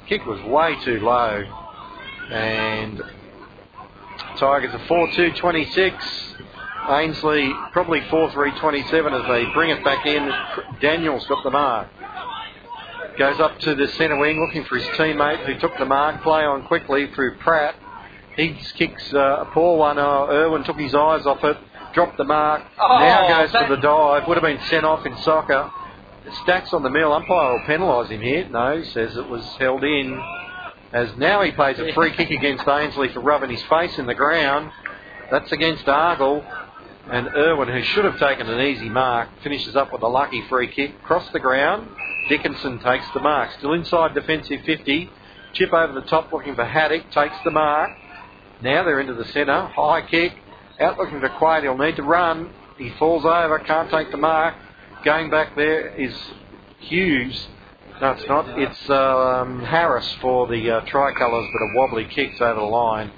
[0.07, 1.43] Kick was way too low.
[2.31, 3.01] And
[4.37, 6.33] Tigers are 4 2 26.
[6.89, 10.29] Ainslie probably 4 3 27 as they bring it back in.
[10.79, 11.87] Daniels got the mark.
[13.17, 16.21] Goes up to the centre wing looking for his teammate who took the mark.
[16.21, 17.75] Play on quickly through Pratt.
[18.35, 19.97] He kicks uh, a poor one.
[19.97, 21.57] Uh, Irwin took his eyes off it,
[21.93, 22.61] dropped the mark.
[22.79, 24.27] Oh, now goes that- for the dive.
[24.27, 25.71] Would have been sent off in soccer.
[26.43, 27.11] Stacks on the mill.
[27.13, 28.47] Umpire will penalise him here.
[28.49, 30.21] No, says it was held in.
[30.93, 34.15] As now he plays a free kick against Ainslie for rubbing his face in the
[34.15, 34.71] ground.
[35.29, 36.45] That's against Argyle.
[37.11, 40.67] And Irwin, who should have taken an easy mark, finishes up with a lucky free
[40.67, 40.95] kick.
[41.03, 41.89] Across the ground.
[42.29, 43.51] Dickinson takes the mark.
[43.57, 45.09] Still inside defensive 50.
[45.53, 47.11] Chip over the top looking for Haddock.
[47.11, 47.89] Takes the mark.
[48.61, 49.67] Now they're into the centre.
[49.67, 50.33] High kick.
[50.79, 51.63] Out looking for Quade.
[51.63, 52.51] He'll need to run.
[52.77, 53.59] He falls over.
[53.59, 54.55] Can't take the mark.
[55.03, 56.13] Going back there is
[56.79, 57.47] Hughes.
[57.99, 58.59] No, it's not.
[58.59, 63.11] It's um, Harris for the uh, tricolours, but a wobbly kicks over the line.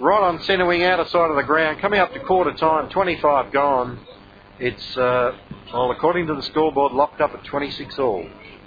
[0.00, 1.80] Right on centre wing, outer side of the ground.
[1.80, 4.00] Coming up to quarter time, 25 gone.
[4.58, 5.32] It's, uh,
[5.72, 8.26] well, according to the scoreboard, locked up at 26 all.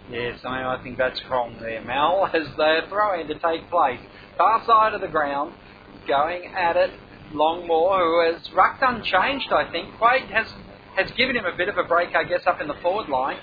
[0.10, 3.70] Yes, I, mean, I think that's wrong there, Mal, as the throw in to take
[3.70, 4.00] place.
[4.38, 5.54] Far side of the ground,
[6.08, 6.92] going at it.
[7.34, 9.98] Longmore, who has rucked unchanged, I think.
[9.98, 10.48] Quade has,
[10.96, 13.38] has given him a bit of a break, I guess, up in the forward line.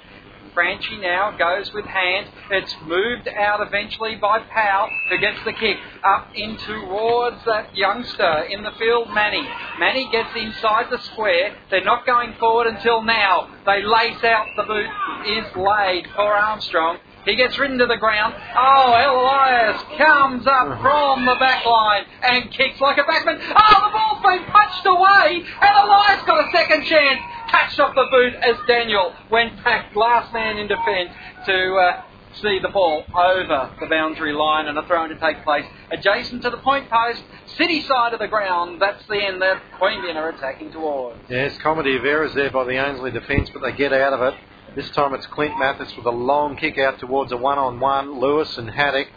[0.57, 2.29] Franchi now goes with hand.
[2.51, 8.47] It's moved out eventually by Powell, who gets the kick up in towards that youngster
[8.49, 9.47] in the field, Manny.
[9.79, 11.55] Manny gets inside the square.
[11.71, 13.51] They're not going forward until now.
[13.67, 14.89] They lace out the boot
[15.27, 17.01] is laid for Armstrong.
[17.27, 18.35] He gets ridden to the ground.
[18.57, 23.39] Oh, Elias comes up from the back line and kicks like a backman.
[23.43, 27.21] Oh, the ball's been punched away, and Elias got a second chance.
[27.51, 31.11] touched off the boot as Daniel went back, last man in defence,
[31.47, 32.03] to uh,
[32.41, 36.43] see the ball over the boundary line and a throw in to take place adjacent
[36.43, 37.23] to the point post,
[37.57, 38.81] city side of the ground.
[38.81, 41.19] That's the end that Queanbeyan are attacking towards.
[41.29, 44.35] Yes, comedy of errors there by the Ainslie defence, but they get out of it.
[44.77, 48.21] This time it's Clint Mathis with a long kick out towards a one-on-one.
[48.21, 49.09] Lewis and Haddock.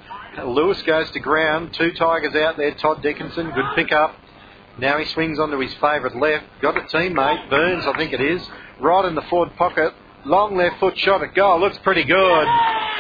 [0.45, 1.73] Lewis goes to ground.
[1.73, 2.73] Two Tigers out there.
[2.75, 4.15] Todd Dickinson, good pick up.
[4.77, 6.45] Now he swings onto his favourite left.
[6.61, 8.41] Got a teammate, Burns, I think it is,
[8.79, 9.93] right in the forward pocket.
[10.25, 11.59] Long left foot shot at goal.
[11.59, 12.47] Looks pretty good.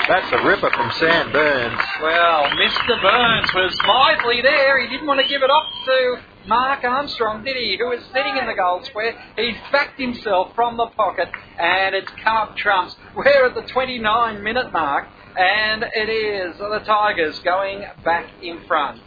[0.09, 1.79] That's a ripper from Sam Burns.
[2.01, 3.01] Well, Mr.
[3.01, 4.81] Burns was lively there.
[4.81, 7.77] He didn't want to give it up to Mark Armstrong, did he?
[7.77, 9.13] Who was sitting in the goal square.
[9.35, 12.95] He's backed himself from the pocket, and it's come up trumps.
[13.15, 19.01] We're at the 29 minute mark, and it is the Tigers going back in front.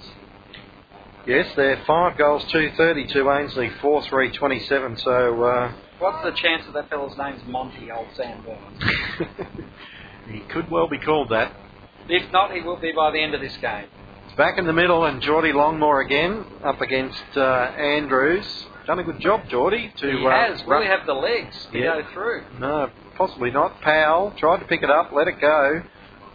[1.26, 4.96] Yes, they're five goals, 230 to Ainslie, 4 3 27.
[4.98, 5.44] So.
[5.44, 9.28] Uh, What's the chance that that fellow's name's Monty, old Sam Burns?
[10.32, 11.54] he could well be called that.
[12.08, 13.86] If not, he will be by the end of this game.
[14.32, 17.40] It's back in the middle, and Geordie Longmore again up against uh,
[17.76, 18.46] Andrews.
[18.86, 19.92] Done a good job, Geordie.
[19.94, 20.64] To, he uh, has.
[20.66, 22.00] Will he have the legs to Yeah.
[22.00, 22.44] go through?
[22.58, 23.82] No, possibly not.
[23.82, 25.82] Powell tried to pick it up, let it go.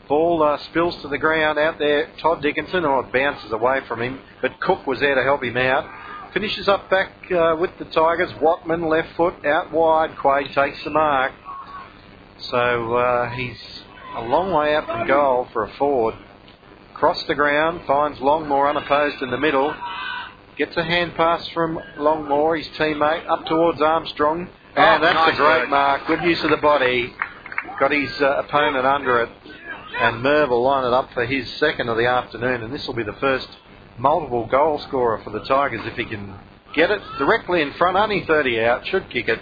[0.08, 2.12] Ball uh, spills to the ground out there.
[2.22, 5.58] Todd Dickinson, or it bounces away from him, but Cook was there to help him
[5.58, 5.90] out.
[6.36, 8.30] Finishes up back uh, with the Tigers.
[8.40, 10.16] Watman left foot out wide.
[10.18, 11.32] Quade takes the mark.
[12.52, 13.58] So uh, he's
[14.16, 16.14] a long way out from goal for a forward.
[16.98, 19.74] Cross the ground, finds Longmore unopposed in the middle.
[20.58, 24.50] Gets a hand pass from Longmore, his teammate, up towards Armstrong.
[24.76, 26.08] And Oh, that's nice a great mark.
[26.08, 27.14] Good use of the body.
[27.80, 29.30] Got his uh, opponent under it.
[30.00, 32.64] And Merv will line it up for his second of the afternoon.
[32.64, 33.48] And this will be the first
[34.00, 36.34] multiple goal scorer for the Tigers if he can
[36.76, 37.96] get it directly in front.
[37.96, 38.88] Only 30 out.
[38.88, 39.40] Should kick it.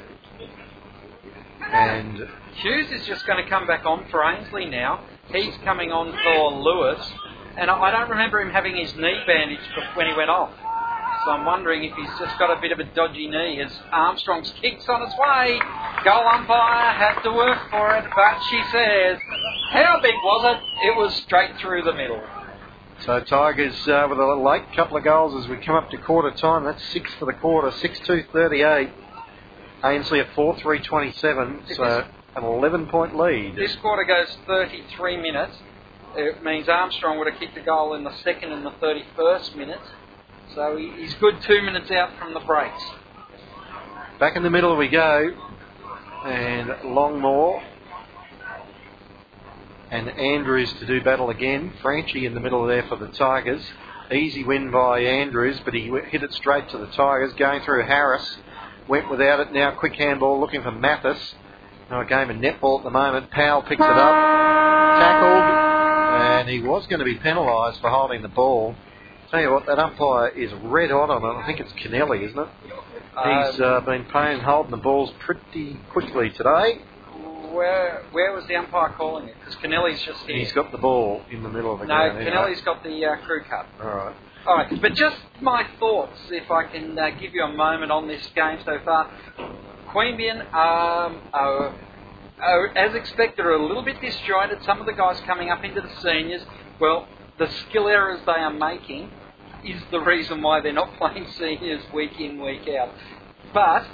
[1.71, 5.03] And Hughes is just going to come back on for Ainslie now.
[5.31, 6.99] He's coming on for Lewis.
[7.57, 9.61] And I I don't remember him having his knee bandaged
[9.95, 10.51] when he went off.
[11.25, 14.53] So I'm wondering if he's just got a bit of a dodgy knee as Armstrong's
[14.61, 15.59] kick's on its way.
[16.03, 19.17] Goal umpire had to work for it, but she says,
[19.71, 20.87] how big was it?
[20.87, 22.21] It was straight through the middle.
[23.05, 25.97] So Tigers uh, with a little late couple of goals as we come up to
[25.97, 26.63] quarter time.
[26.63, 28.91] That's six for the quarter, six two thirty eight.
[29.83, 31.63] Ainslie at four three twenty seven.
[31.75, 33.55] So an eleven point lead.
[33.55, 35.55] This quarter goes 33 minutes.
[36.17, 39.81] It means Armstrong would have kicked a goal in the second and the 31st minute.
[40.53, 42.81] So he's good two minutes out from the breaks.
[44.19, 45.31] Back in the middle we go,
[46.25, 47.61] and Longmore
[49.91, 51.73] and Andrews to do battle again.
[51.81, 53.61] Franchi in the middle there for the Tigers.
[54.11, 57.33] Easy win by Andrews, but he hit it straight to the Tigers.
[57.33, 58.37] Going through Harris,
[58.87, 59.51] went without it.
[59.51, 61.35] Now quick handball looking for Mathis.
[61.89, 63.31] Now a game of netball at the moment.
[63.31, 64.15] Powell picks it up,
[64.99, 65.64] tackled,
[66.15, 68.75] and he was going to be penalised for holding the ball.
[69.31, 71.41] Tell you what, that umpire is red hot on it.
[71.41, 72.47] I think it's Kennelly, isn't it?
[72.63, 76.81] He's uh, been paying holding the balls pretty quickly today.
[77.51, 79.35] where where was the umpire calling it?
[79.39, 80.37] Because Kennelly's just here.
[80.37, 81.95] He's got the ball in the middle of the game.
[81.95, 82.17] no, ground.
[82.17, 82.31] anyway.
[82.31, 83.67] Kennelly's got the uh, crew cut.
[83.81, 84.15] All right.
[84.47, 88.07] All right, but just my thoughts, if I can uh, give you a moment on
[88.07, 89.11] this game so far.
[89.89, 91.73] Queanbeyan um, are,
[92.41, 94.63] are, as expected, are a little bit disjointed.
[94.63, 96.41] Some of the guys coming up into the seniors,
[96.79, 99.11] well, the skill errors they are making
[99.63, 102.93] is the reason why they're not playing seniors week in, week out.
[103.53, 103.85] But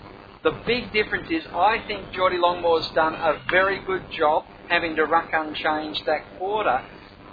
[0.43, 5.05] the big difference is I think Geordie Longmore's done a very good job having to
[5.05, 6.81] ruck unchanged that quarter.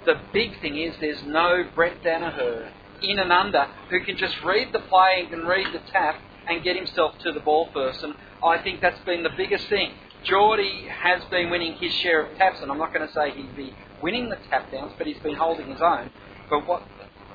[0.05, 2.71] The big thing is there's no Brett Danaher
[3.03, 6.17] in and under who can just read the play and can read the tap
[6.49, 8.03] and get himself to the ball first.
[8.03, 9.93] And I think that's been the biggest thing.
[10.25, 13.57] Geordie has been winning his share of taps, and I'm not going to say he'd
[13.57, 16.11] be winning the tap downs, but he's been holding his own.
[16.51, 16.83] But what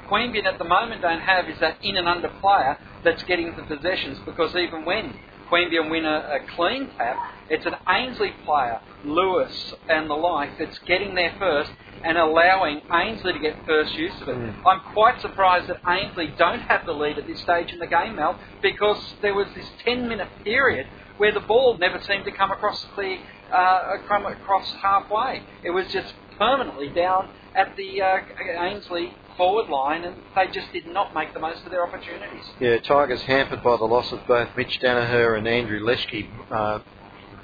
[0.10, 3.64] Queanbeyan at the moment don't have is that in and under player that's getting the
[3.64, 5.18] possessions because even when
[5.50, 7.18] Queanbeyan win a, a clean tap,
[7.50, 11.72] it's an Ainslie player, Lewis and the like, that's getting there first
[12.04, 14.36] and allowing Ainslie to get first use of it.
[14.36, 14.66] Mm.
[14.66, 18.16] I'm quite surprised that Ainslie don't have the lead at this stage in the game,
[18.16, 20.88] Mel, because there was this 10 minute period
[21.18, 23.18] where the ball never seemed to come across the
[23.52, 25.44] uh, come across halfway.
[25.64, 28.18] It was just permanently down at the uh,
[28.60, 32.46] Ainslie forward line, and they just did not make the most of their opportunities.
[32.60, 36.80] Yeah, Tigers hampered by the loss of both Mitch Danaher and Andrew Leschke, uh,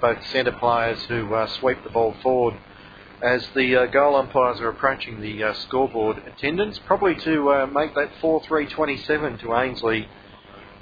[0.02, 2.56] both centre players who uh, sweep the ball forward.
[3.22, 7.94] As the uh, goal umpires are approaching the uh, scoreboard attendance, probably to uh, make
[7.96, 10.08] that 4 3 27 to Ainslie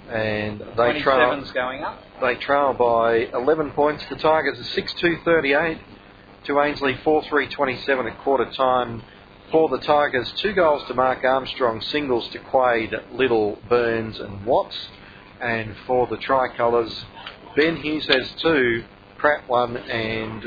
[0.10, 1.32] and they trail.
[1.32, 2.00] 27's going up.
[2.20, 4.04] They trail by 11 points.
[4.10, 5.80] The Tigers are 6-2-38
[6.46, 9.04] to Ainslie 4-3-27 at quarter time.
[9.52, 14.76] For the Tigers, two goals to Mark Armstrong, singles to Quade, Little, Burns, and Watts.
[15.40, 17.06] And for the Tricolours,
[17.56, 18.84] Ben Hughes has two,
[19.18, 20.44] Pratt one, and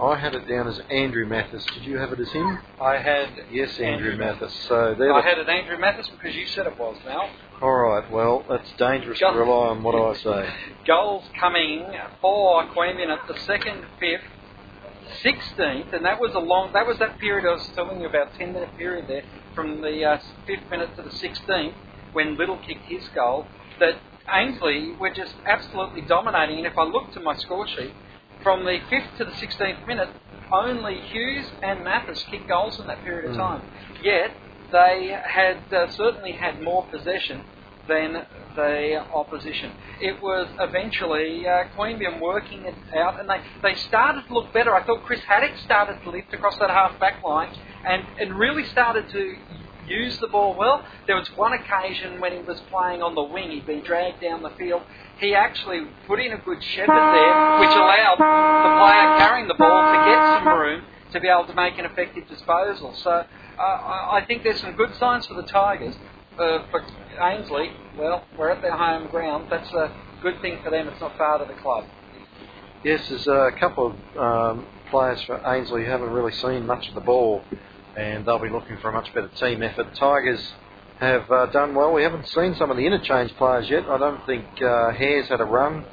[0.00, 1.64] I had it down as Andrew Mathis.
[1.72, 2.58] Did you have it as him?
[2.80, 4.52] I had Yes, Andrew, Andrew Mathis.
[4.68, 7.30] So I the had it Andrew Mathis because you said it was now.
[7.62, 10.48] All right, well, that's dangerous to rely on what I say.
[10.86, 11.84] Goals coming
[12.20, 14.20] for Queanbeyan at the second, fifth,
[15.22, 16.70] sixteenth, and that was a long.
[16.74, 19.22] That was that period I was telling you about, ten minute period there,
[19.54, 21.74] from the uh, fifth minute to the sixteenth,
[22.12, 23.48] when Little kicked his goal.
[23.80, 23.94] That
[24.32, 27.94] Ainslie were just absolutely dominating, and if I look to my score sheet,
[28.42, 30.10] from the fifth to the sixteenth minute,
[30.52, 33.38] only Hughes and Mathis kicked goals in that period of Mm.
[33.38, 33.62] time.
[34.02, 34.32] Yet
[34.74, 37.44] they had uh, certainly had more possession
[37.86, 39.70] than the opposition.
[40.00, 44.74] It was eventually uh, Queanbeyan working it out, and they, they started to look better.
[44.74, 47.54] I thought Chris Haddock started to lift across that half back line
[47.86, 49.34] and, and really started to
[49.86, 50.84] use the ball well.
[51.06, 54.42] There was one occasion when he was playing on the wing, he'd been dragged down
[54.42, 54.82] the field.
[55.20, 59.92] He actually put in a good shepherd there, which allowed the player carrying the ball
[59.92, 62.92] to get some room to be able to make an effective disposal.
[62.96, 63.24] So
[63.58, 65.94] I I think there's some good signs for the Tigers.
[66.38, 66.84] Uh, for
[67.20, 69.46] Ainslie, well, we're at their home ground.
[69.50, 70.88] That's a good thing for them.
[70.88, 71.84] It's not far to the club.
[72.82, 76.94] Yes, there's a couple of um, players for Ainslie who haven't really seen much of
[76.94, 77.42] the ball,
[77.96, 79.94] and they'll be looking for a much better team effort.
[79.94, 80.52] Tigers
[80.98, 81.92] have uh, done well.
[81.92, 83.84] We haven't seen some of the interchange players yet.
[83.88, 85.84] I don't think uh, Hare's had a run.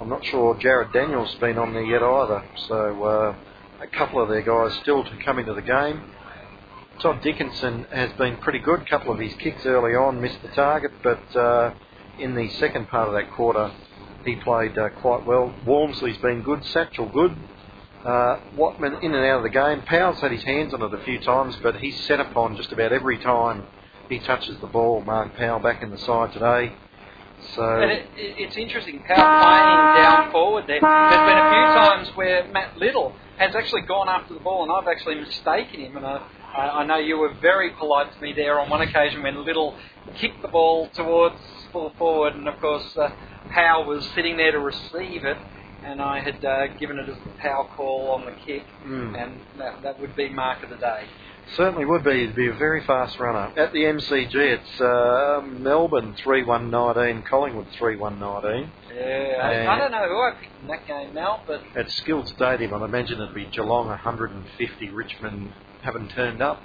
[0.00, 2.44] I'm not sure Jared Daniels has been on there yet either.
[2.68, 3.34] So uh,
[3.82, 6.02] a couple of their guys still to come into the game.
[7.00, 8.82] Todd Dickinson has been pretty good.
[8.82, 11.72] A couple of his kicks early on missed the target, but uh,
[12.18, 13.72] in the second part of that quarter,
[14.24, 15.54] he played uh, quite well.
[15.64, 16.62] Walmsley's been good.
[16.66, 17.34] Satchel good.
[18.04, 19.80] Uh, Watman in and out of the game.
[19.82, 22.92] Powell's had his hands on it a few times, but he's set upon just about
[22.92, 23.64] every time
[24.10, 25.02] he touches the ball.
[25.02, 26.74] Mark Powell back in the side today.
[27.54, 30.80] So And it, it, it's interesting, Powell playing down forward there.
[30.80, 34.72] There's been a few times where Matt Little has actually gone after the ball, and
[34.72, 35.96] I've actually mistaken him.
[35.96, 36.26] And I,
[36.56, 39.76] I I know you were very polite to me there on one occasion when Little
[40.16, 41.36] kicked the ball towards
[41.72, 43.10] full forward, and of course uh,
[43.50, 45.36] Powell was sitting there to receive it.
[45.82, 49.16] And I had uh, given it as the Powell call on the kick, Mm.
[49.22, 51.04] and that, that would be mark of the day.
[51.56, 52.24] Certainly would be.
[52.24, 53.50] It'd be a very fast runner.
[53.56, 58.70] At the MCG, it's uh, Melbourne 3 1 19, Collingwood 3 1 19.
[58.94, 62.28] Yeah, I, I don't know who I picked in that game now, but At Skilled
[62.28, 65.50] Stadium, I'd imagine it'd be Geelong 150, Richmond
[65.82, 66.62] haven't turned up.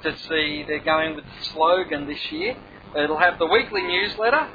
[0.07, 2.57] to see they're going with the slogan this year.
[2.97, 4.49] It'll have the weekly newsletter,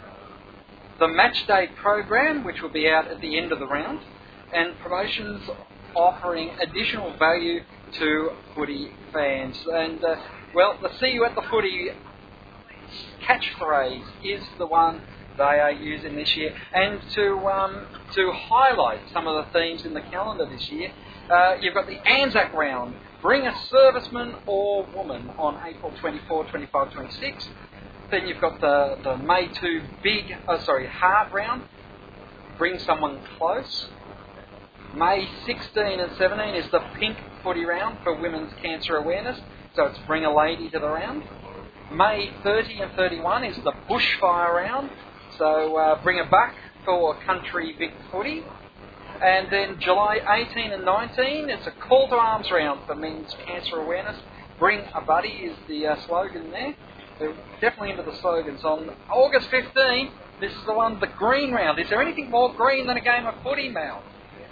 [0.99, 3.99] the match day program, which will be out at the end of the round,
[4.53, 5.41] and promotions
[5.93, 7.59] offering additional value
[7.99, 9.57] to footy fans.
[9.73, 10.15] And, uh,
[10.55, 11.89] well, the See You at the Footy
[13.21, 15.01] catchphrase is the one
[15.37, 16.55] they are using this year.
[16.73, 20.91] And to, um, to highlight some of the themes in the calendar this year,
[21.29, 22.95] uh, you've got the Anzac round.
[23.21, 27.49] Bring a serviceman or woman on April 24, 25, 26.
[28.09, 31.63] Then you've got the, the May 2 big, oh, sorry, hard round.
[32.57, 33.87] Bring someone close.
[34.93, 39.39] May 16 and 17 is the pink footy round for women's cancer awareness.
[39.75, 41.23] So it's bring a lady to the round.
[41.91, 44.89] May 30 and 31 is the bushfire round.
[45.37, 46.55] So uh, bring a buck
[46.85, 48.43] for country big footy.
[49.21, 50.19] And then July
[50.51, 54.19] 18 and 19, it's a call to arms round for men's cancer awareness.
[54.59, 56.75] Bring a buddy is the uh, slogan there.
[57.19, 58.63] They're definitely into the slogans.
[58.63, 61.79] On August 15, this is the one, the green round.
[61.79, 64.03] Is there anything more green than a game of footy, Mal?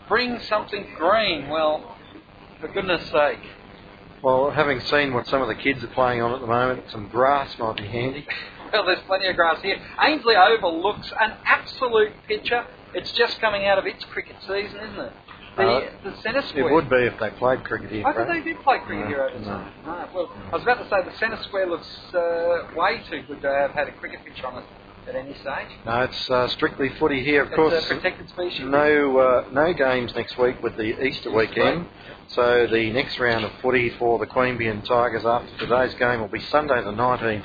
[0.09, 1.47] bring something green.
[1.47, 1.95] Well,
[2.59, 3.39] for goodness sake.
[4.21, 7.07] Well, having seen what some of the kids are playing on at the moment, some
[7.07, 8.27] grass might be handy.
[8.71, 9.77] Well, there's plenty of grass here.
[9.99, 12.67] Ainslie Oval looks an absolute picture.
[12.93, 15.13] It's just coming out of its cricket season, isn't it?
[15.57, 16.69] The, Uh, the centre square.
[16.69, 18.07] It would be if they played cricket here.
[18.07, 19.45] I thought they did play cricket No, here over no.
[19.45, 19.71] time.
[19.85, 20.07] No.
[20.13, 23.49] Well, I was about to say the centre square looks uh, way too good to
[23.51, 24.63] have had a cricket pitch on it
[25.07, 25.67] at any stage.
[25.85, 27.85] No, it's uh, strictly footy here, of It's course.
[27.91, 28.61] a protected species.
[28.65, 31.87] No, uh, no games next week with the Easter weekend.
[32.27, 36.41] So the next round of footy for the Queanbeyan Tigers after today's game will be
[36.41, 37.43] Sunday the 19th.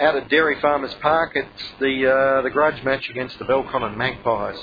[0.00, 4.58] Out at Dairy Farmers Park, it's the uh, the grudge match against the Belconnen Magpies,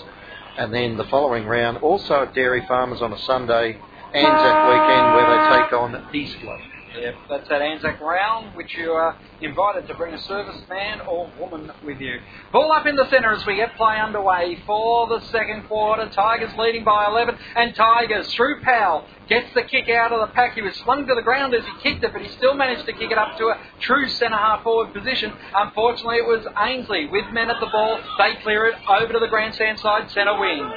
[0.59, 3.79] and then the following round also at Dairy Farmers on a Sunday,
[4.13, 6.63] Anzac weekend where they take on Eastland.
[6.99, 11.71] Yep, that's that Anzac round, which you are invited to bring a serviceman or woman
[11.85, 12.19] with you.
[12.51, 16.09] Ball up in the centre as we get play underway for the second quarter.
[16.09, 20.55] Tigers leading by 11, and Tigers through Powell gets the kick out of the pack.
[20.55, 22.93] He was slung to the ground as he kicked it, but he still managed to
[22.93, 25.31] kick it up to a true centre half forward position.
[25.55, 27.99] Unfortunately, it was Ainslie with men at the ball.
[28.17, 30.69] They clear it over to the grandstand side centre wing.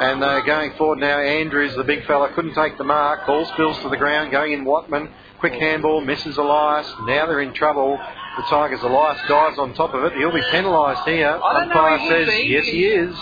[0.00, 3.26] And uh, going forward now, Andrews, the big fella, couldn't take the mark.
[3.26, 5.10] Ball spills to the ground, going in Watman.
[5.40, 6.86] Quick handball, misses Elias.
[7.06, 7.98] Now they're in trouble.
[8.36, 10.12] The Tigers, Elias dives on top of it.
[10.12, 11.30] He'll be penalised here.
[11.30, 12.46] Umpire says, be.
[12.46, 13.16] yes, he is.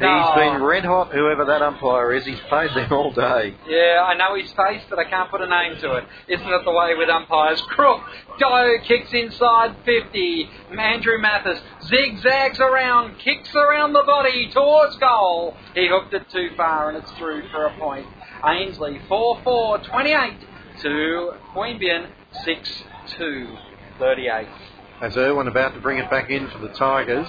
[0.00, 0.22] No.
[0.22, 2.24] He's been red hot, whoever that umpire is.
[2.24, 3.54] He's played them all day.
[3.66, 6.04] Yeah, I know his face, but I can't put a name to it.
[6.28, 7.60] Isn't it the way with umpires?
[7.62, 8.00] Crook,
[8.38, 10.48] Doe kicks inside 50.
[10.78, 15.56] Andrew Mathis zigzags around, kicks around the body towards goal.
[15.74, 18.06] He hooked it too far and it's through for a point.
[18.44, 20.32] Ainslie 4 4 28
[20.82, 22.08] to Queanbeyan
[22.44, 22.82] 6
[23.18, 23.56] 2
[23.98, 24.48] 38.
[25.00, 27.28] As Irwin about to bring it back in for the Tigers.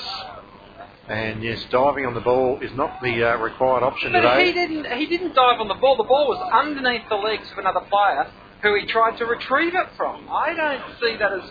[1.07, 4.45] And yes, diving on the ball is not the uh, required option But today.
[4.45, 4.85] he didn't.
[4.97, 5.97] He didn't dive on the ball.
[5.97, 8.29] The ball was underneath the legs of another player
[8.61, 10.27] who he tried to retrieve it from.
[10.29, 11.49] I don't see that as.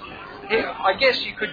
[0.48, 1.52] he- I guess you could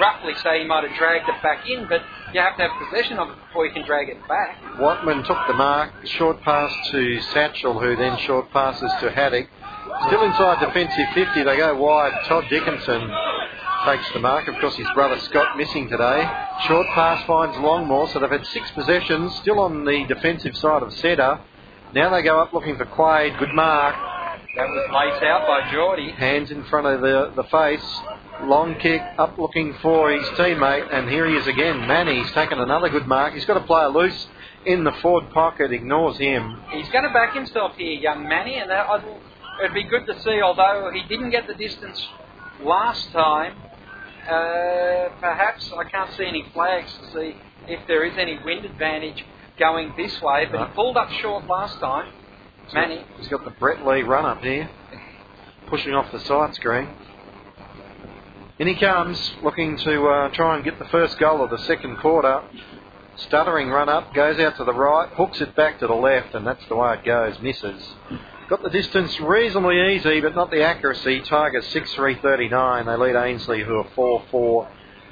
[0.00, 3.18] roughly say he might have dragged it back in, but you have to have possession
[3.20, 4.58] of it before you can drag it back.
[4.80, 9.46] Watman took the mark, short pass to Satchel, who then short passes to Haddock.
[10.06, 12.12] Still inside defensive 50, they go wide.
[12.26, 13.10] Todd Dickinson
[13.86, 14.48] takes the mark.
[14.48, 16.28] Of course, his brother Scott missing today.
[16.66, 20.92] Short pass finds Longmore, so they've had six possessions, still on the defensive side of
[20.94, 21.38] Setter.
[21.94, 23.38] Now they go up looking for Quade.
[23.38, 23.94] Good mark.
[24.56, 26.10] That was laced out by Geordie.
[26.12, 27.84] Hands in front of the, the face.
[28.42, 31.86] Long kick up looking for his teammate, and here he is again.
[31.86, 33.34] Manny's taken another good mark.
[33.34, 34.26] He's got a player loose
[34.66, 36.60] in the forward pocket, ignores him.
[36.72, 39.04] He's going to back himself here, young Manny, and that, I'd-
[39.62, 40.40] it'd be good to see.
[40.42, 42.06] Although he didn't get the distance
[42.62, 43.56] last time,
[44.28, 47.36] uh, perhaps I can't see any flags to see
[47.68, 49.24] if there is any wind advantage
[49.58, 50.46] going this way.
[50.50, 50.66] But No.
[50.66, 52.12] he pulled up short last time.
[52.72, 54.70] Manny, He's got the Brett Lee run up here,
[55.66, 56.88] pushing off the side screen.
[58.58, 61.98] In he comes, looking to uh, try and get the first goal of the second
[61.98, 62.42] quarter.
[63.16, 66.46] Stuttering run up, goes out to the right, hooks it back to the left, and
[66.46, 67.38] that's the way it goes.
[67.40, 67.94] Misses.
[68.46, 71.20] Got the distance reasonably easy, but not the accuracy.
[71.22, 72.84] Tigers 6 3 39.
[72.84, 74.68] They lead Ainslie, who are 4 4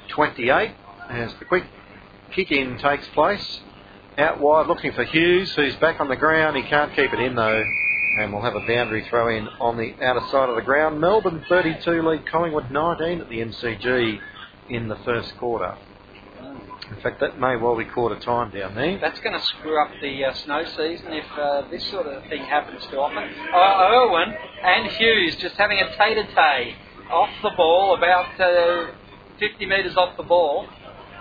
[0.09, 0.71] 28.
[1.09, 1.63] As the quick
[2.31, 3.59] kick in takes place.
[4.19, 6.57] Out wide looking for Hughes, who's back on the ground.
[6.57, 7.63] He can't keep it in though.
[8.19, 11.01] And we'll have a boundary throw in on the outer side of the ground.
[11.01, 14.19] Melbourne 32 lead Collingwood 19 at the MCG
[14.69, 15.75] in the first quarter.
[16.89, 18.97] In fact, that may well be quarter time down there.
[18.99, 22.43] that's going to screw up the uh, snow season if uh, this sort of thing
[22.43, 23.23] happens too often.
[23.53, 26.75] Uh, Irwin and Hughes just having a tete-a-tete
[27.11, 28.91] off the ball, about uh,
[29.39, 30.67] 50 metres off the ball,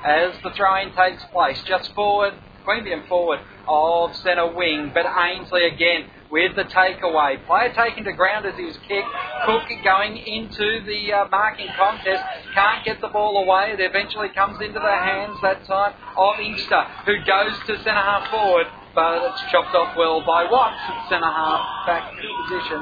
[0.05, 1.63] as the throw-in takes place.
[1.65, 2.35] Just forward,
[2.67, 7.37] Queanbeyan forward of centre wing, but Ainslie again with the takeaway.
[7.47, 9.13] Player taken to ground as he was kicked.
[9.45, 12.25] Cook going into the uh, marking contest.
[12.55, 13.77] Can't get the ball away.
[13.77, 18.31] It eventually comes into the hands that time of Inkster, who goes to centre half
[18.31, 22.81] forward, but it's chopped off well by Watts at centre half back position.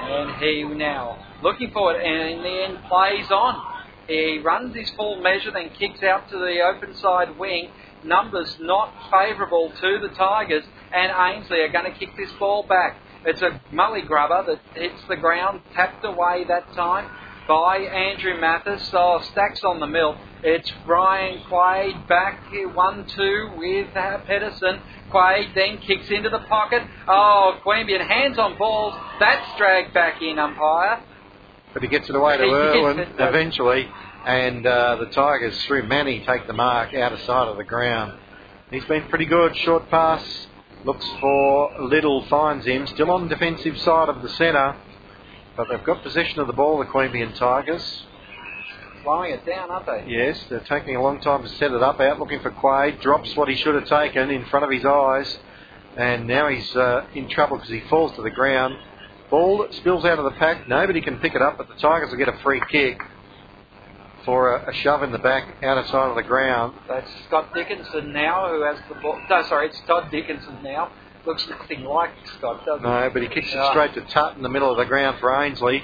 [0.00, 3.78] And he now looking forward and in the end plays on.
[4.08, 7.68] He runs his full measure, then kicks out to the open side wing.
[8.04, 13.00] Numbers not favourable to the Tigers, and Ainslie are going to kick this ball back.
[13.24, 17.10] It's a mully grubber that hits the ground, tapped away that time
[17.48, 18.88] by Andrew Mathis.
[18.90, 20.16] So stacks on the mill.
[20.42, 24.80] It's Brian Quade back here, 1 2 with uh, Pedersen.
[25.10, 26.82] Quade then kicks into the pocket.
[27.08, 28.94] Oh, Queanbeyan hands on balls.
[29.18, 31.02] That's dragged back in, umpire.
[31.72, 33.88] But he gets it away to Irwin eventually,
[34.28, 38.18] and uh, the Tigers through Manny take the mark out of side of the ground.
[38.70, 39.56] He's been pretty good.
[39.56, 40.22] Short pass
[40.84, 42.86] Looks for Little, finds him.
[42.88, 44.76] Still on the defensive side of the centre.
[45.56, 48.04] But they've got possession of the ball, the Queanbeyan Tigers.
[49.02, 50.04] Slowing it down, aren't they?
[50.06, 51.98] Yes, they're taking a long time to set it up.
[51.98, 53.00] Out looking for Quade.
[53.00, 55.38] Drops what he should have taken in front of his eyes.
[55.96, 58.76] And now he's uh, in trouble because he falls to the ground.
[59.30, 60.68] Ball spills out of the pack.
[60.68, 63.00] Nobody can pick it up, but the Tigers will get a free kick
[64.24, 66.74] for a, a shove in the back, out of sight of the ground.
[66.88, 69.20] That's Scott Dickinson now who has the ball.
[69.30, 70.90] No, sorry, it's Todd Dickinson now.
[71.26, 73.12] Looks nothing like Scott, doesn't No, it?
[73.12, 75.82] but he kicks it straight to Tutt in the middle of the ground for Ainslie.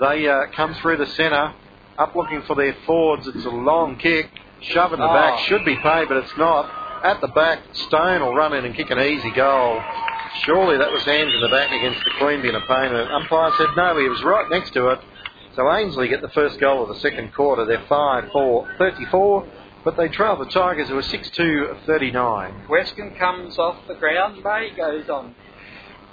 [0.00, 1.52] They uh, come through the centre,
[1.98, 3.26] up looking for their forwards.
[3.26, 4.30] It's a long kick,
[4.62, 5.12] shove in the Oh.
[5.12, 5.40] back.
[5.46, 6.70] Should be paid, but it's not.
[7.04, 9.80] At the back, Stone will run in and kick an easy goal.
[10.44, 12.86] Surely that was hands in the back against the Queen being a pain.
[12.86, 13.10] opponent.
[13.10, 15.00] Umpire said no, he was right next to it.
[15.58, 17.64] So Ainslie get the first goal of the second quarter.
[17.64, 19.48] They're 5 4 34,
[19.82, 22.66] but they trail the Tigers who are 6 2 39.
[22.68, 24.44] Weston comes off the ground.
[24.44, 25.34] May goes on.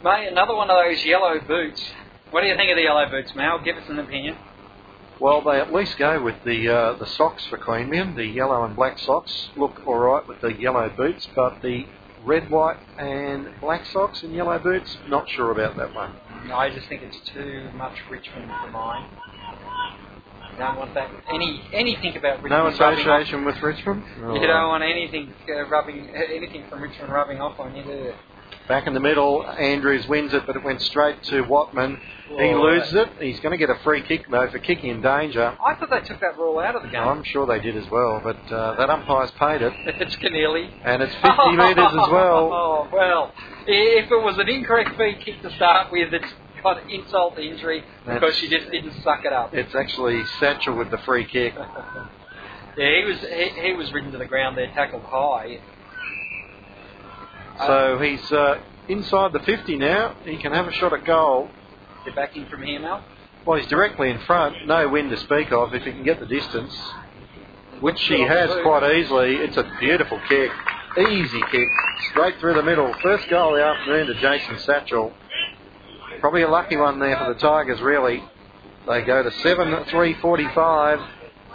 [0.03, 1.79] May, another one of those yellow boots.
[2.31, 3.63] What do you think of the yellow boots, Mal?
[3.63, 4.35] Give us an opinion.
[5.19, 8.15] Well, they at least go with the uh, the socks for Queanbeyan.
[8.15, 11.85] The yellow and black socks look all right with the yellow boots, but the
[12.25, 16.15] red, white, and black socks and yellow boots, not sure about that one.
[16.47, 19.07] No, I just think it's too much Richmond for mine.
[20.57, 21.09] Don't want that.
[21.33, 22.49] Any anything about Richmond?
[22.63, 24.03] No association with Richmond.
[24.17, 28.13] You don't want anything uh, rubbing anything from Richmond rubbing off on you, do you?
[28.69, 31.99] Back in the middle, Andrews wins it, but it went straight to Watman.
[32.29, 33.09] He Oh, loses it.
[33.19, 35.55] He's going to get a free kick though for kicking in danger.
[35.63, 37.01] I thought they took that rule out of the game.
[37.03, 40.69] I'm sure they did as well, but uh, that umpire's paid it, it's Keneally.
[40.85, 42.49] and it's 50 metres as well.
[42.53, 43.33] Oh, well,
[43.67, 46.33] if it was an incorrect free kick to start with, it's
[46.65, 49.53] got insult to injury because she just didn't suck it up.
[49.53, 51.53] It's actually Satchel with the free kick.
[52.77, 55.59] Yeah, he was he, he was ridden to the ground there, tackled high.
[57.65, 58.59] So he's uh,
[58.89, 60.13] inside the 50 now.
[60.25, 61.49] He can have a shot at goal.
[62.03, 63.05] They're back in from here, now.
[63.45, 64.67] Well, he's directly in front.
[64.67, 66.77] No wind to speak of if he can get the distance,
[67.79, 69.35] which he has quite easily.
[69.35, 70.51] It's a beautiful kick.
[70.97, 71.69] Easy kick.
[72.11, 72.93] Straight through the middle.
[73.01, 75.13] First goal of the afternoon to Jason Satchel.
[76.19, 78.23] Probably a lucky one there for the Tigers, really.
[78.87, 80.99] They go to 7 3 45.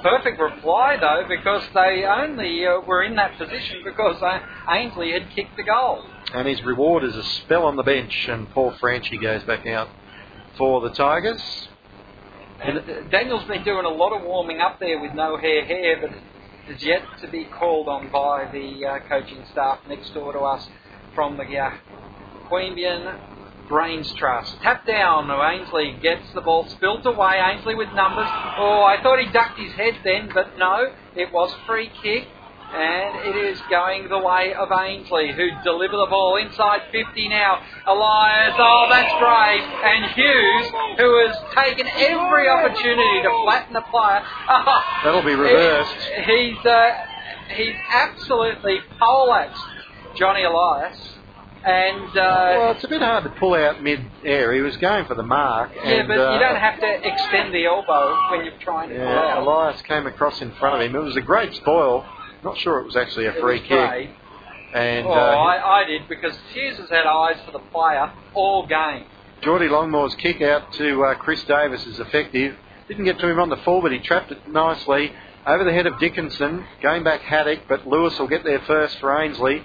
[0.03, 5.29] Perfect reply though, because they only uh, were in that position because uh, Ainslie had
[5.31, 6.05] kicked the goal.
[6.33, 9.89] And his reward is a spell on the bench, and Paul Franchi goes back out
[10.57, 11.43] for the Tigers.
[12.63, 15.99] And uh, Daniel's been doing a lot of warming up there with no hair hair,
[16.01, 16.11] but
[16.75, 20.69] is yet to be called on by the uh, coaching staff next door to us
[21.15, 21.71] from the uh,
[22.49, 23.30] Queanbeyan
[23.71, 24.61] Brains Trust.
[24.63, 27.39] Tap down, Ainslie gets the ball spilt away.
[27.39, 28.27] Ainslie with numbers.
[28.59, 32.27] Oh, I thought he ducked his head then, but no, it was free kick.
[32.73, 37.63] And it is going the way of Ainslie, who deliver the ball inside 50 now.
[37.87, 39.63] Elias, oh, that's brave.
[39.83, 44.23] And Hughes, who has taken every opportunity to flatten the player.
[44.49, 45.97] Oh, That'll be reversed.
[46.27, 46.91] he's, uh,
[47.57, 49.63] he's absolutely poleaxed
[50.17, 50.97] Johnny Elias.
[51.65, 54.55] And, uh, Well, it's a bit hard to pull out mid-air.
[54.55, 55.71] He was going for the mark.
[55.77, 58.95] yeah, and, but uh, you don't have to extend the elbow when you're trying to
[58.95, 59.43] pull Yeah, out.
[59.43, 60.97] Elias came across in front of him.
[60.97, 62.07] It was a great spoil.
[62.43, 63.89] Not sure it was actually a It free was kick.
[63.91, 64.11] brave.
[64.73, 68.67] And Oh, uh, I, I did because Hughes has had eyes for the player all
[68.67, 69.05] game.
[69.43, 72.57] Geordie Longmore's kick out to uh, Chris Davis is effective.
[72.89, 75.13] Didn't get to him on the full, but he trapped it nicely.
[75.47, 79.19] Over the head of Dickinson, going back Haddock, but Lewis will get there first for
[79.21, 79.65] Ainslie.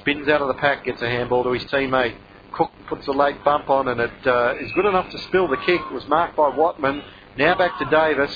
[0.00, 2.16] Spins out of the pack, gets a handball to his teammate.
[2.52, 5.56] Cook puts a late bump on, and it uh, is good enough to spill the
[5.58, 5.80] kick.
[5.80, 7.02] It was marked by Watman.
[7.38, 8.30] Now back to Davis.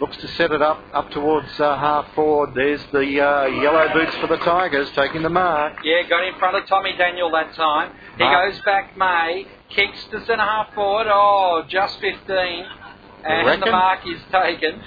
[0.00, 2.50] Looks to set it up up towards uh, half forward.
[2.54, 5.74] There's the uh, yellow boots for the Tigers taking the mark.
[5.84, 7.92] Yeah, got in front of Tommy Daniel that time.
[8.18, 8.52] He Mark.
[8.52, 11.06] goes back May, kicks to centre half forward.
[11.08, 12.64] Oh, just 15.
[13.24, 14.82] And the mark is taken.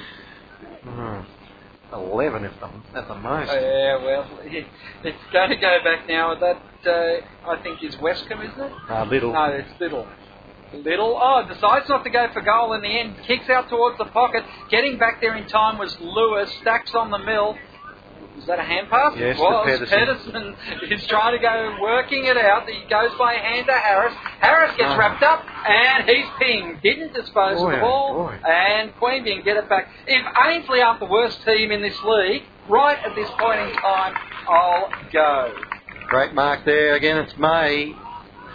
[0.84, 1.17] Hmm.
[1.94, 3.52] 11 if the, at the most.
[3.52, 6.36] Yeah, well, it's going to go back now.
[6.36, 8.72] That, uh, I think, is Westcombe, isn't it?
[8.90, 9.34] Uh, little.
[9.34, 10.08] No, it's Little.
[10.74, 11.18] Little.
[11.22, 13.16] Oh, decides not to go for goal in the end.
[13.26, 14.44] Kicks out towards the pocket.
[14.70, 16.52] Getting back there in time was Lewis.
[16.62, 17.56] Stacks on the mill.
[18.48, 19.14] Was that a hand pass?
[19.18, 20.56] Yes, to Pedersen.
[20.56, 20.56] Pedersen
[20.90, 22.70] is trying to go working it out.
[22.70, 24.14] He goes by hand to Harris.
[24.40, 24.98] Harris gets Ah.
[24.98, 26.82] wrapped up and he's pinged.
[26.82, 28.14] Didn't dispose Boy, of the oh ball.
[28.28, 28.40] boy.
[28.50, 29.90] And Queanbeyan get it back.
[30.08, 34.14] If Ainslie aren't the worst team in this league, right at this point in time,
[34.48, 35.54] I'll go.
[36.08, 36.96] Great mark there.
[36.96, 37.94] Again, it's May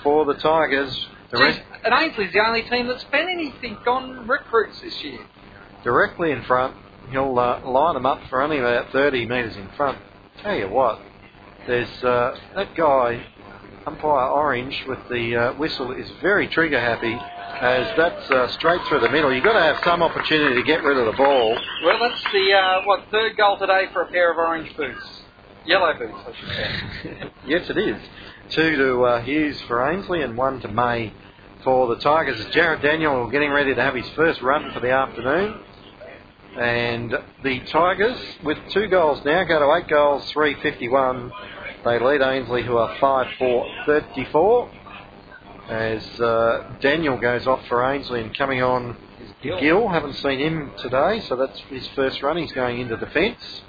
[0.02, 1.06] for the Tigers.
[1.32, 5.18] The rest and Ainslie's the only team that's spent anything on recruits this year.
[5.84, 6.76] directly in front.
[7.10, 9.98] He'll uh, line them up for only about 30 metres in front.
[10.42, 11.00] Tell you what,
[11.66, 13.24] there's uh, that guy
[13.86, 17.14] umpire Orange with the uh, whistle is very trigger happy
[17.60, 19.32] as that's uh, straight through the middle.
[19.32, 21.58] You've got to have some opportunity to get rid of the ball.
[21.84, 25.04] Well, that's the uh, what third goal today for a pair of orange boots,
[25.66, 27.30] yellow boots, I should say.
[27.46, 28.00] yes, it is.
[28.50, 31.12] Two to uh, Hughes for Ainslie and one to May
[31.62, 32.44] for the Tigers.
[32.52, 35.60] Jared Daniel getting ready to have his first run for the afternoon.
[36.58, 41.32] And the Tigers, with two goals now, go to eight goals, 351.
[41.84, 44.70] They lead Ainslie, who are 5 4 34.
[45.68, 48.96] As uh, Daniel goes off for Ainslie and coming on
[49.42, 49.60] Gill.
[49.60, 49.88] Gill.
[49.88, 52.36] Haven't seen him today, so that's his first run.
[52.36, 53.62] He's going into defence.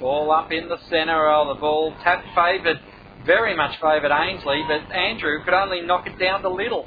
[0.00, 2.80] Ball up in the centre of the ball, tap favoured,
[3.24, 6.86] very much favoured Ainslie, but Andrew could only knock it down to Little.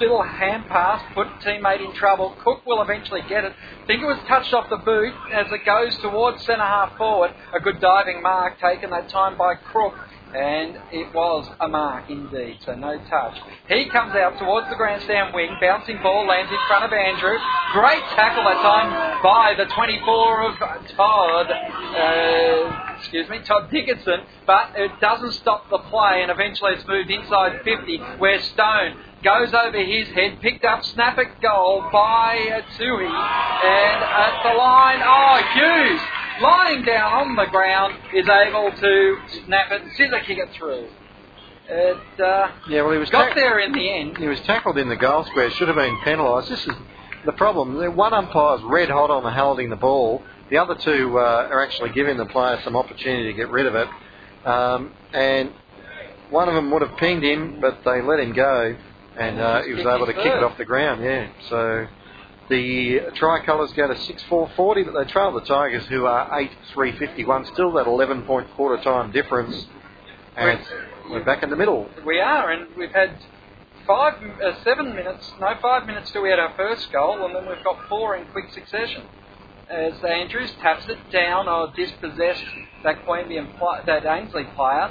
[0.00, 2.34] Little hand pass, put teammate in trouble.
[2.42, 3.52] Cook will eventually get it.
[3.86, 7.32] Think it was touched off the boot as it goes towards centre half forward.
[7.54, 9.92] A good diving mark taken that time by Crook.
[10.32, 13.36] And it was a mark indeed, so no touch.
[13.68, 17.36] He comes out towards the grandstand wing, bouncing ball lands in front of Andrew.
[17.72, 20.58] Great tackle that time by the 24 of
[20.96, 26.86] Todd, uh, excuse me, Todd Dickinson, but it doesn't stop the play, and eventually it's
[26.86, 32.62] moved inside 50, where Stone goes over his head, picked up, snap at goal by
[32.78, 36.00] Tui, and at the line, oh, Hughes
[36.42, 40.88] lying down on the ground, is able to snap it, scissor kick it through.
[41.68, 44.16] It uh, Yeah, well, he was got tack- there in the end.
[44.16, 45.50] He was tackled in the goal square.
[45.50, 46.50] Should have been penalised.
[46.50, 46.74] This is
[47.26, 47.76] the problem.
[47.94, 50.22] One umpire's red hot on the holding the ball.
[50.50, 53.74] The other two uh, are actually giving the player some opportunity to get rid of
[53.76, 53.88] it.
[54.44, 55.52] Um, and
[56.30, 58.76] one of them would have pinged him, but they let him go,
[59.20, 61.04] and uh, he was able to kick it off the ground.
[61.04, 61.28] Yeah.
[61.48, 61.86] So
[62.48, 66.50] the tricolours go to six four forty, but they trail the Tigers, who are eight
[66.72, 67.44] three fifty one.
[67.46, 69.66] Still that eleven point quarter time difference,
[70.36, 70.58] and
[71.10, 71.88] we're back in the middle.
[72.04, 73.18] We are, and we've had
[73.86, 77.46] five, uh, seven minutes, no, five minutes till we had our first goal, and then
[77.46, 79.02] we've got four in quick succession.
[79.68, 82.42] As Andrews taps it down or dispossessed
[82.82, 83.52] that Queanbeyan,
[83.86, 84.90] that Ainslie player,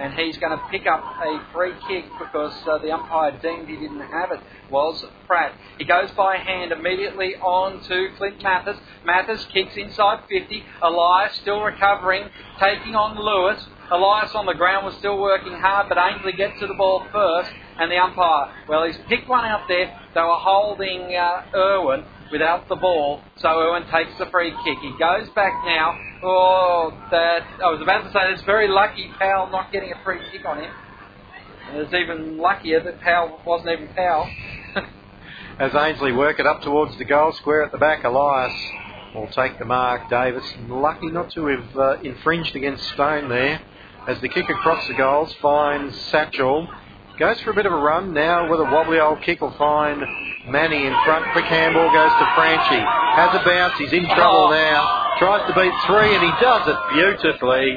[0.00, 3.76] and he's going to pick up a free kick because uh, the umpire deemed he
[3.76, 4.40] didn't have it.
[4.70, 5.52] Was Pratt.
[5.78, 8.78] He goes by hand immediately on to Clint Mathis.
[9.04, 10.64] Mathis kicks inside 50.
[10.82, 13.62] Elias still recovering, taking on Lewis.
[13.90, 17.50] Elias on the ground was still working hard, but Ainslie gets to the ball first,
[17.78, 19.92] and the umpire, well, he's picked one out there.
[20.14, 24.78] They were holding uh, Irwin without the ball, so Irwin takes the free kick.
[24.80, 25.98] He goes back now.
[26.22, 30.20] Oh, that I was about to say it's very lucky Powell not getting a free
[30.30, 30.70] kick on him.
[31.70, 34.28] And it's even luckier that Powell wasn't even Powell.
[35.58, 38.54] As Ainslie work it up towards the goal square at the back, Elias
[39.14, 40.08] will take the mark.
[40.08, 43.60] Davis lucky not to have uh, infringed against Stone there.
[44.08, 46.68] As the kick across the goals finds Satchel.
[47.20, 50.00] Goes for a bit of a run now with a wobbly old kick will find
[50.48, 51.30] Manny in front.
[51.32, 52.80] Quick handball goes to Franchi.
[52.80, 53.74] Has a bounce.
[53.78, 54.50] He's in trouble Oh.
[54.50, 55.16] now.
[55.18, 57.76] Tries to beat three and he does it beautifully.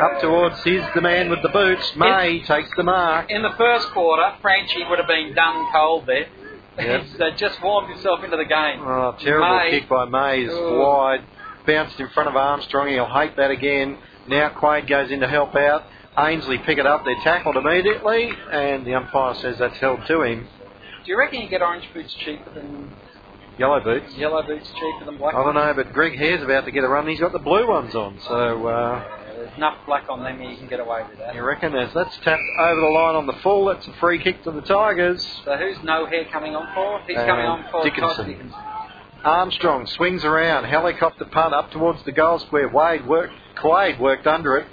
[0.00, 1.94] Up towards his the man with the boots.
[1.94, 3.30] May takes the mark.
[3.30, 6.26] In the first quarter, Franchi would have been done cold there.
[6.76, 7.02] Yep.
[7.04, 8.80] He's uh, just warmed himself into the game.
[8.82, 9.70] Oh, terrible May.
[9.70, 10.80] kick by Mays, Oh.
[10.80, 11.22] wide,
[11.64, 12.88] bounced in front of Armstrong.
[12.88, 13.98] He'll hate that again.
[14.26, 15.84] Now Quade goes in to help out.
[16.18, 17.04] Ainslie pick it up.
[17.04, 20.48] They're tackled immediately, and the umpire says that's held to him.
[21.04, 22.90] Do you reckon you get orange boots cheaper than
[23.58, 24.14] Yellow boots.
[24.16, 25.34] yellow boots cheaper than black?
[25.34, 27.06] I don't know, but Greg Hare's about to get a run.
[27.06, 29.04] He's got the blue ones on, so uh,
[29.36, 31.34] there's enough black on them you can get away with that.
[31.34, 34.42] you reckon as that's tapped over the line on the full, that's a free kick
[34.44, 35.22] to the Tigers.
[35.44, 37.00] So who's no hair coming on for?
[37.06, 38.26] He's Uh, coming on for Dickinson.
[38.28, 38.54] Dickinson.
[39.24, 42.68] Armstrong swings around, helicopter punt up towards the goal square.
[42.68, 44.66] Wade worked, Quade worked under it.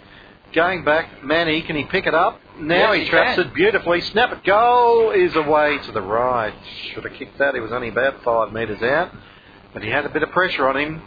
[0.58, 2.42] Going back, Manny, can he pick it up?
[2.60, 3.46] Now Yes, he traps can.
[3.46, 4.02] it beautifully.
[4.02, 6.52] Snap it, goal is away to the right.
[6.92, 7.54] Should have kicked that.
[7.54, 9.12] He was only about five metres out,
[9.72, 11.04] but he had a bit of pressure on him.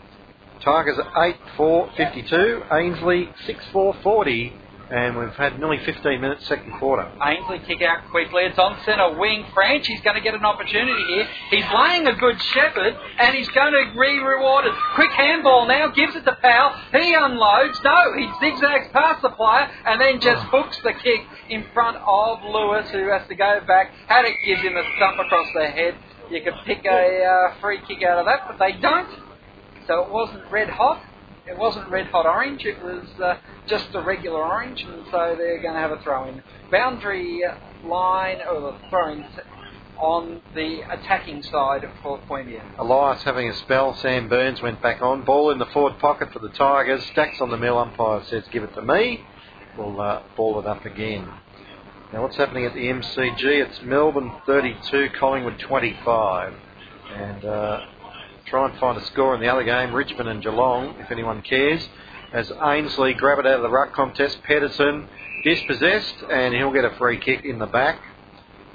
[0.62, 4.52] Tigers 8 4 52, Ainslie 6 4 40,
[4.90, 7.06] and we've had nearly 15 minutes second quarter.
[7.22, 8.42] Ainslie kick out quickly.
[8.42, 9.44] It's on centre wing.
[9.54, 11.28] Franchi's going to get an opportunity here.
[11.50, 14.72] He's laying a good shepherd and he's going to be rewarded.
[14.96, 16.74] Quick handball now, gives it to Powell.
[16.92, 17.78] He unloads.
[17.84, 22.42] No, he zigzags past the player and then just hooks the kick in front of
[22.42, 23.92] Lewis, who has to go back.
[24.08, 25.94] Haddock gives him a stump across the head.
[26.30, 29.08] You could pick a uh, free kick out of that, but they don't.
[29.86, 31.02] So it wasn't red hot.
[31.50, 32.64] It wasn't red hot orange.
[32.64, 36.28] It was uh, just a regular orange, and so they're going to have a throw
[36.28, 36.42] in.
[36.70, 37.42] Boundary
[37.84, 39.24] line or the throwing
[39.98, 42.78] on the attacking side for Queanbeyan.
[42.78, 43.94] Elias having a spell.
[43.96, 45.24] Sam Burns went back on.
[45.24, 47.04] Ball in the forward pocket for the Tigers.
[47.12, 47.78] Stacks on the mill.
[47.78, 49.20] Umpire says, give it to me.
[49.76, 51.28] We'll uh, ball it up again.
[52.12, 53.44] Now, what's happening at the MCG?
[53.44, 56.54] It's Melbourne 32, Collingwood 25.
[57.14, 57.80] And uh,
[58.50, 61.88] try and find a score in the other game, Richmond and Geelong, if anyone cares.
[62.32, 65.08] As Ainslie grab it out of the ruck contest, Pedersen
[65.44, 68.00] dispossessed, and he'll get a free kick in the back.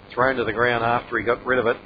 [0.10, 1.78] Thrown to the ground after he got rid of it.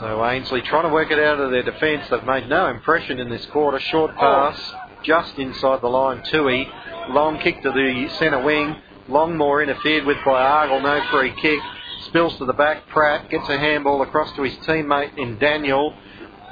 [0.00, 2.08] So Ainslie trying to work it out of their defence.
[2.10, 3.78] They've made no impression in this quarter.
[3.78, 4.20] Short Oh.
[4.20, 6.22] pass, just inside the line.
[6.24, 6.68] Tui,
[7.10, 8.76] long kick to the centre wing.
[9.08, 10.80] Longmore interfered with by Argyle.
[10.80, 11.60] No free kick.
[12.08, 12.88] Spills to the back.
[12.88, 15.94] Pratt gets a handball across to his teammate in Daniel.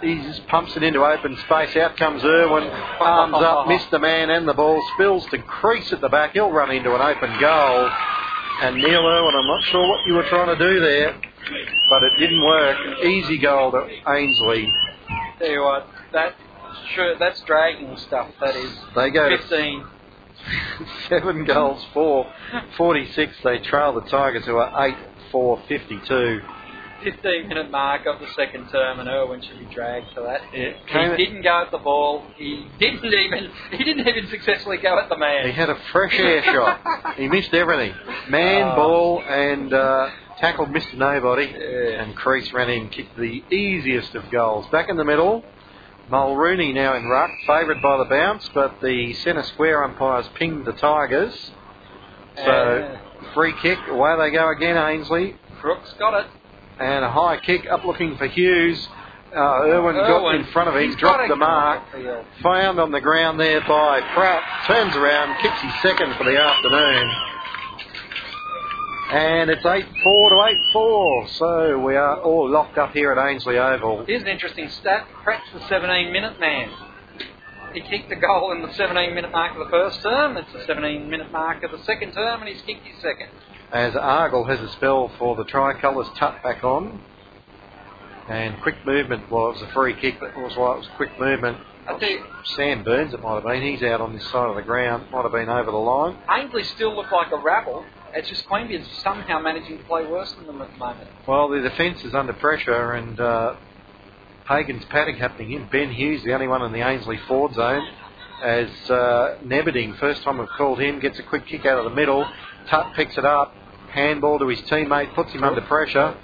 [0.00, 1.76] He just pumps it into open space.
[1.76, 2.64] Out comes Irwin.
[2.64, 4.80] Arms up, missed the man and the ball.
[4.94, 6.32] Spills to crease at the back.
[6.32, 7.90] He'll run into an open goal.
[8.62, 11.20] And Neil Irwin, I'm not sure what you were trying to do there,
[11.88, 12.76] but it didn't work.
[13.04, 14.72] Easy goal to Ainslie.
[15.38, 16.34] Tell you what, that
[16.94, 18.28] sure that's dragging stuff.
[18.40, 19.84] That is They go 15.
[21.08, 22.30] seven goals for
[22.76, 23.36] 46.
[23.42, 24.94] They trail the Tigers, who are 8
[25.34, 26.40] 4 52.
[27.02, 30.40] 15 minute mark of the second term, and Irwin should be dragged for that.
[30.86, 32.22] Came- He didn't go at the ball.
[32.36, 35.44] He didn't even he didn't even successfully go at the man.
[35.46, 36.80] He had a fresh air shot.
[37.16, 37.92] He missed everything.
[38.30, 38.76] Man, Oh.
[38.76, 40.08] ball, and uh,
[40.38, 40.94] tackled Mr.
[40.94, 41.46] Nobody.
[41.46, 42.02] Yeah.
[42.02, 44.66] And Crease ran in, kicked the easiest of goals.
[44.70, 45.42] Back in the middle,
[46.08, 50.72] Mulrooney now in ruck, favoured by the bounce, but the centre square umpires pinged the
[50.72, 51.34] Tigers.
[52.36, 52.98] So,
[53.34, 55.36] free kick, away they go again, Ainslie.
[55.60, 56.26] Crooks got it.
[56.78, 58.88] And a high kick up looking for Hughes.
[59.34, 61.80] Uh, Irwin got in front of him, dropped the mark.
[61.80, 62.24] off the field.
[62.42, 64.42] Found on the ground there by Pratt.
[64.66, 67.10] Turns around, kicks his second for the afternoon.
[69.10, 71.28] And it's 8 4 to 8 4.
[71.28, 74.04] So we are all locked up here at Ainslie Oval.
[74.06, 75.06] Here's an interesting stat.
[75.22, 76.70] Pratt's the 17 minute man.
[77.74, 80.36] He kicked a goal in the 17 minute mark of the first term.
[80.36, 83.28] It's the 17 minute mark of the second term, and he's kicked his second.
[83.72, 87.00] As Argyle has a spell for the tricolours tucked back on.
[88.28, 89.30] And quick movement.
[89.30, 91.58] Well, it was a free kick, but it was why it was quick movement.
[91.86, 92.24] I you,
[92.56, 93.60] Sam Burns, it might have been.
[93.60, 95.10] He's out on this side of the ground.
[95.10, 96.16] Might have been over the line.
[96.30, 97.84] Ainslie still look like a rabble.
[98.14, 101.10] It's just Queanbeyan's somehow managing to play worse than them at the moment.
[101.26, 103.56] Well, the defence is under pressure, and uh,
[104.48, 105.68] Hagen's paddock happening in.
[105.68, 107.86] Ben Hughes, the only one in the Ainslie forward zone,
[108.42, 111.96] as uh, Neberding, first time we've called him, gets a quick kick out of the
[111.96, 112.26] middle.
[112.68, 113.54] Tutt picks it up,
[113.90, 116.14] handball to his teammate, puts him under pressure.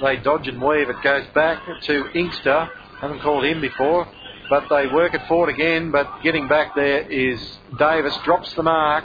[0.00, 0.88] They dodge and weave.
[0.90, 2.68] It goes back to Inkster.
[3.00, 4.06] Haven't called him before,
[4.48, 5.90] but they work it forward again.
[5.90, 7.40] But getting back there is
[7.78, 8.16] Davis.
[8.24, 9.04] Drops the mark.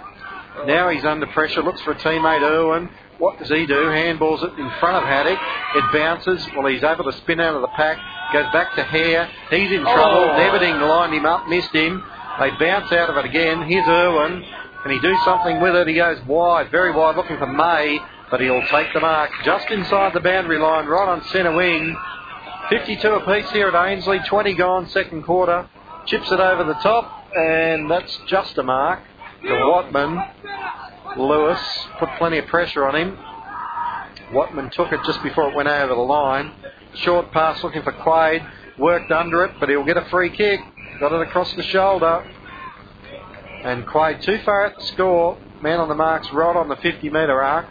[0.66, 1.64] Now he's under pressure.
[1.64, 2.90] Looks for a teammate, Irwin.
[3.18, 3.74] What does he do?
[3.74, 5.40] Handballs it in front of Haddock.
[5.76, 6.46] It bounces.
[6.56, 7.98] Well, he's able to spin out of the pack.
[8.34, 9.30] Goes back to Hare.
[9.50, 10.32] He's in trouble.
[10.32, 10.40] Oh.
[10.40, 12.04] Neverding lined him up, missed him.
[12.40, 13.64] They bounce out of it again.
[13.64, 14.44] Here's Irwin.
[14.84, 15.88] Can he do something with it?
[15.88, 18.00] He goes wide, very wide, looking for May,
[18.32, 21.96] but he'll take the mark just inside the boundary line, right on centre wing.
[22.70, 25.70] 52 apiece here at Ainslie, 20 gone, second quarter.
[26.06, 29.02] Chips it over the top, and that's just a mark
[29.44, 30.20] to Watman.
[31.18, 31.60] Lewis
[32.00, 33.18] put plenty of pressure on him.
[34.34, 36.54] Watman took it just before it went over the line.
[36.96, 38.44] Short pass looking for Quade.
[38.78, 40.60] Worked under it, but he'll get a free kick.
[41.00, 42.26] Got it across the shoulder.
[43.64, 45.38] And Quade too far at the score.
[45.62, 47.68] Man on the marks right on the 50 metre arc.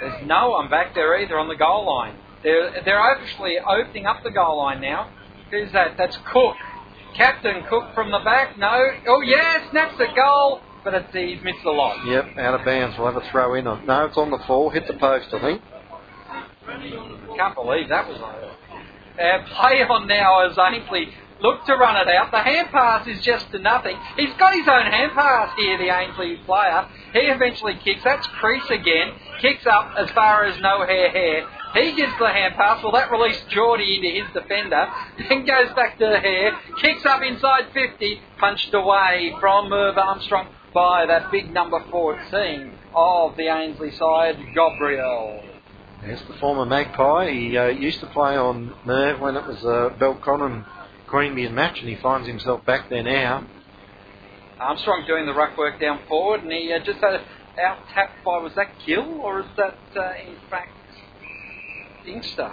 [0.00, 2.16] There's no one back there either on the goal line.
[2.42, 5.10] They're, they're actually opening up the goal line now.
[5.50, 5.96] Who's that?
[5.96, 6.56] That's Cook.
[7.16, 8.58] Captain Cook from the back.
[8.58, 8.90] No.
[9.06, 12.04] Oh, yeah, snaps the goal, but it's, he's missed the lot.
[12.06, 12.96] Yep, out of bounds.
[12.98, 13.66] We'll have a throw in.
[13.66, 14.70] On, no, it's on the fall.
[14.70, 15.62] Hit the post, I think.
[17.36, 18.50] Can't believe that was over.
[19.18, 22.30] Uh, play on now as Ainslie look to run it out.
[22.30, 23.96] The hand pass is just to nothing.
[24.16, 26.86] He's got his own hand pass here, the Ainslie player.
[27.12, 28.02] He eventually kicks.
[28.04, 29.12] That's Crease again.
[29.40, 31.46] Kicks up as far as no hair hair.
[31.74, 32.82] He gives the hand pass.
[32.82, 34.86] Well, that released Geordie into his defender.
[35.28, 36.52] Then goes back to Hare.
[36.80, 38.20] Kicks up inside 50.
[38.38, 45.51] Punched away from Merv Armstrong by that big number 14 of the Ainslie side, Gabriel.
[46.06, 47.30] Yes, the former Magpie.
[47.30, 50.64] He uh, used to play on Merv when it was a Belconnen
[51.08, 53.46] Queanbeyan match, and he finds himself back there now.
[54.58, 57.20] Armstrong doing the ruck work down forward, and he uh, just had
[57.62, 60.70] out tapped by, was that Gill, or is that uh, in fact
[62.06, 62.52] Inkster?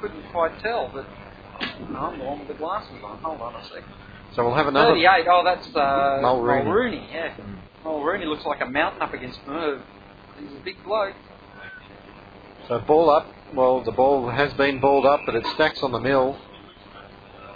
[0.00, 1.06] Couldn't quite tell, but
[1.60, 3.18] I'm the one with the glasses on.
[3.18, 3.84] Hold on a second.
[4.34, 4.92] So we'll have another.
[4.92, 6.64] 38, oh, that's uh, Mulrooney.
[6.64, 7.36] Mulrooney, yeah.
[7.82, 9.82] Mulrooney looks like a mountain up against Merv.
[10.38, 11.14] He's a big bloke.
[12.68, 13.26] So ball up.
[13.54, 16.36] Well, the ball has been balled up, but it stacks on the mill.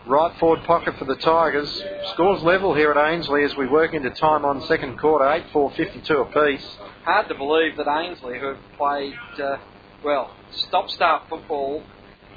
[0.07, 1.83] right forward pocket for the Tigers.
[2.15, 5.71] Scores level here at Ainslie as we work into time on second quarter, 8 4
[5.73, 6.67] 52 apiece.
[7.05, 9.59] Hard to believe that Ainslie, who have played, uh,
[10.03, 11.83] well, stop start football,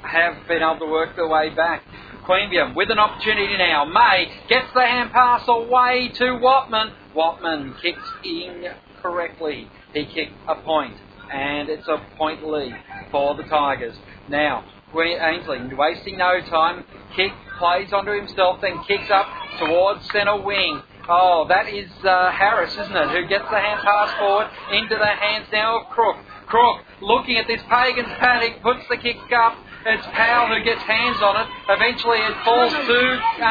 [0.02, 1.82] have been able to work their way back.
[2.28, 3.84] Queanbeyan with an opportunity now.
[3.86, 6.92] May gets the hand pass away to Watman.
[7.14, 8.66] Watman kicks in
[9.00, 9.68] correctly.
[9.94, 10.96] He kicked a point,
[11.32, 12.76] and it's a point lead
[13.10, 13.96] for the Tigers.
[14.28, 14.64] Now,
[14.94, 16.84] Ainslie wasting no time.
[17.14, 19.26] Kick plays onto himself, then kicks up
[19.58, 20.82] towards centre wing.
[21.08, 23.10] Oh, that is uh, Harris, isn't it?
[23.10, 26.16] Who gets the hand pass forward into the hands now of Crook.
[26.46, 29.56] Crook looking at this Pagan's panic, puts the kick up,
[29.86, 31.48] it's Powell who gets hands on it.
[31.68, 32.98] Eventually it falls to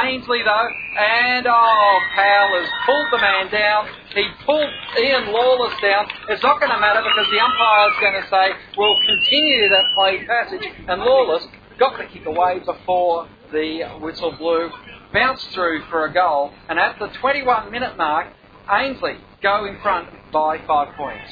[0.03, 0.67] Ainslie though.
[0.99, 3.87] And oh, Powell has pulled the man down.
[4.13, 4.69] He pulled
[4.99, 6.07] Ian Lawless down.
[6.29, 8.45] It's not going to matter because the umpire is going to say,
[8.77, 10.67] we'll continue that play passage.
[10.87, 11.47] And Lawless
[11.79, 14.69] got the kick away before the whistle blew.
[15.13, 16.51] Bounced through for a goal.
[16.67, 18.27] And at the 21 minute mark,
[18.69, 21.31] Ainslie go in front by five points.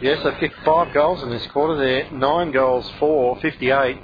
[0.00, 1.76] Yes, they've kicked five goals in this quarter.
[1.76, 3.98] They're nine goals for 58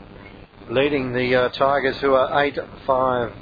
[0.71, 3.33] leading the uh, Tigers, who are 8 5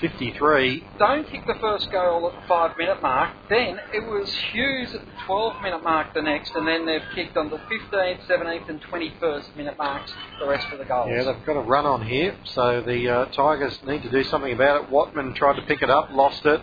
[0.00, 0.84] 53.
[0.98, 3.34] Don't kick the first goal at the five minute mark.
[3.48, 7.36] Then it was Hughes at the 12 minute mark the next, and then they've kicked
[7.36, 11.08] on the 15th, 17th, and 21st minute marks the rest of the goals.
[11.10, 14.52] Yeah, they've got a run on here, so the uh, Tigers need to do something
[14.52, 14.90] about it.
[14.90, 16.60] Watman tried to pick it up, lost it.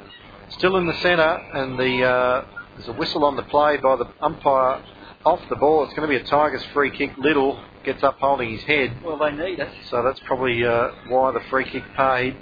[0.50, 4.08] Still in the centre, and the uh, there's a whistle on the play by the
[4.22, 4.84] umpire
[5.28, 5.84] off the ball.
[5.84, 7.18] It's going to be a Tigers free kick.
[7.18, 9.04] Little gets up holding his head.
[9.04, 9.70] Well, they need it.
[9.90, 12.38] So that's probably uh, why the free kick paid.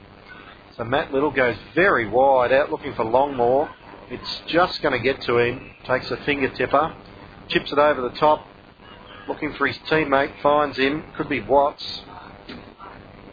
[0.77, 3.69] So Matt Little goes very wide out looking for Longmore.
[4.09, 5.71] It's just going to get to him.
[5.85, 6.95] Takes a finger tipper.
[7.47, 8.45] Chips it over the top.
[9.27, 10.39] Looking for his teammate.
[10.43, 11.05] Finds him.
[11.17, 12.01] Could be Watts.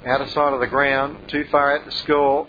[0.07, 1.28] Outer side of the ground.
[1.28, 2.48] Too far out to score.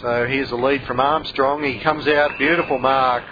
[0.00, 1.62] So here's a lead from Armstrong.
[1.64, 2.38] He comes out.
[2.38, 3.24] Beautiful mark.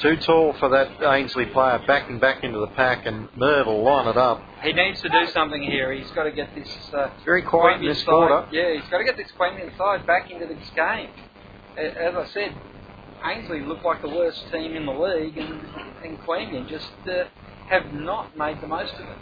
[0.00, 4.08] Too tall for that Ainslie player, backing back into the pack, and Merv will line
[4.08, 4.42] it up.
[4.62, 5.90] He needs to do something here.
[5.92, 6.68] He's got to get this.
[6.92, 8.48] Uh, very quiet in this side, quarter.
[8.52, 11.08] Yeah, he's got to get this Queanbeyan side back into this game.
[11.78, 12.54] As I said,
[13.24, 15.60] Ainslie looked like the worst team in the league, and,
[16.04, 17.24] and Queanbeyan just uh,
[17.68, 19.18] have not made the most of it.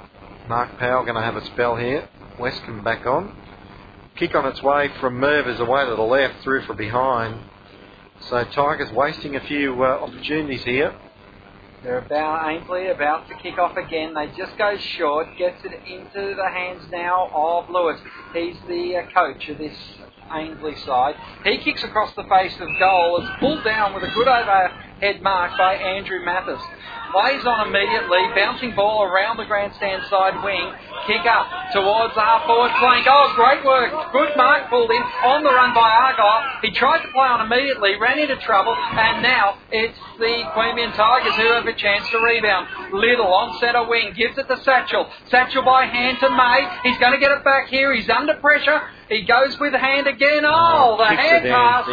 [0.49, 2.09] Mark Powell going to have a spell here.
[2.39, 3.37] Westcombe back on.
[4.16, 7.41] Kick on its way from Merv is away to the left, through from behind.
[8.31, 10.95] So Tigers wasting a few uh, opportunities here.
[11.83, 14.14] They're about Ainslie about to kick off again.
[14.14, 18.01] They just go short, gets it into the hands now of Lewis.
[18.33, 19.77] He's the uh, coach of this
[20.33, 21.16] Ainslie side.
[21.45, 23.20] He kicks across the face of goal.
[23.20, 24.29] It's pulled down with a good
[25.03, 26.61] overhead mark by Andrew Mathis.
[27.12, 30.72] Plays on immediately, bouncing ball around the grandstand side wing.
[31.07, 33.07] Kick up towards our forward flank.
[33.09, 33.92] Oh, great work.
[34.11, 36.59] Good mark pulled in on the run by Argyle.
[36.62, 41.36] He tried to play on immediately, ran into trouble, and now it's the Queanbeyan Tigers
[41.36, 42.66] who have a chance to rebound.
[42.92, 45.07] Little on centre wing, gives it to Satchel.
[45.30, 46.66] Satchel by hand to May.
[46.82, 47.95] He's going to get it back here.
[47.95, 48.80] He's under pressure.
[49.09, 50.44] He goes with hand again.
[50.44, 51.86] Oh, Oh, the hand pass.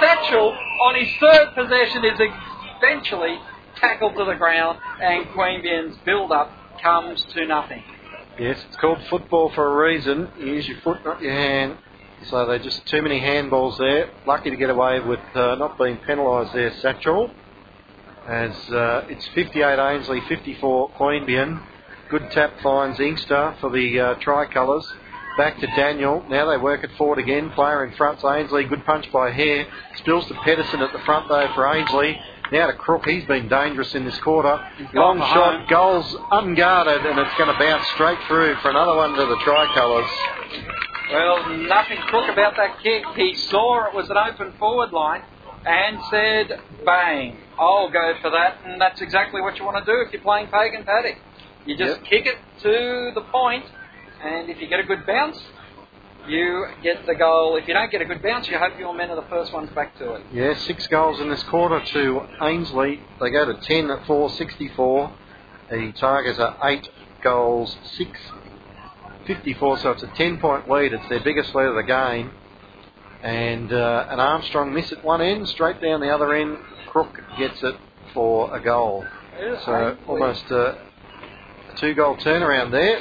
[0.00, 3.38] Satchel on his third possession is eventually
[3.76, 6.50] tackled to the ground, and Queanbeyan's build up
[6.82, 7.82] comes to nothing.
[8.38, 10.28] Yes, it's called football for a reason.
[10.38, 11.78] You use your foot, not your hand.
[12.30, 14.10] So they just too many handballs there.
[14.26, 17.30] Lucky to get away with uh, not being penalised there, Satchel.
[18.26, 21.62] As uh, it's 58 Ainslie, 54 Queanbeyan.
[22.10, 24.86] Good tap finds Inkster for the uh, tricolours.
[25.38, 26.24] Back to Daniel.
[26.28, 27.50] Now they work it forward again.
[27.52, 28.64] Player in front's Ainslie.
[28.64, 29.66] Good punch by Hare.
[29.98, 32.18] Spills to Pedersen at the front though for Ainslie.
[32.50, 33.04] Now to Crook.
[33.06, 34.60] He's been dangerous in this quarter.
[34.94, 35.60] Long shot.
[35.60, 35.66] home.
[35.68, 40.10] Goals unguarded and it's going to bounce straight through for another one to the tricolours.
[41.12, 43.04] Well, nothing crook about that kick.
[43.16, 45.22] He saw it was an open forward line
[45.64, 48.58] and said, bang, I'll go for that.
[48.64, 51.16] And that's exactly what you want to do if you're playing Pagan Paddock.
[51.64, 52.04] You just Yep.
[52.10, 53.64] kick it to the point,
[54.22, 55.38] and if you get a good bounce,
[56.26, 57.56] you get the goal.
[57.56, 59.70] If you don't get a good bounce, you hope your men are the first ones
[59.70, 60.22] back to it.
[60.32, 63.00] Yeah, six goals in this quarter to Ainslie.
[63.20, 65.12] They go to 10 at 4, 64.
[65.70, 66.88] The Tigers are eight
[67.22, 68.20] goals, 6,
[69.26, 69.78] 54.
[69.78, 70.92] So it's a 10 point lead.
[70.92, 72.30] It's their biggest lead of the game.
[73.22, 76.58] And uh, an Armstrong miss at one end, straight down the other end.
[76.88, 77.74] Crook gets it
[78.14, 79.04] for a goal.
[79.64, 80.74] So almost uh,
[81.72, 83.00] a two goal turnaround there.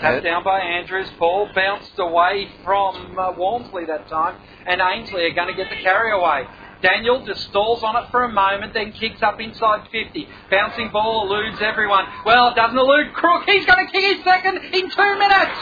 [0.00, 1.08] Tapped down by Andrews.
[1.18, 5.76] Ball bounced away from uh, Walmsley that time, and Ainslie are going to get the
[5.82, 6.44] carry away.
[6.82, 10.28] Daniel just stalls on it for a moment, then kicks up inside 50.
[10.50, 12.04] Bouncing ball eludes everyone.
[12.26, 13.44] Well, it doesn't elude Crook.
[13.46, 15.56] He's going to kick his second in two minutes.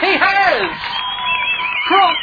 [0.00, 0.70] He has.
[1.88, 2.16] Crook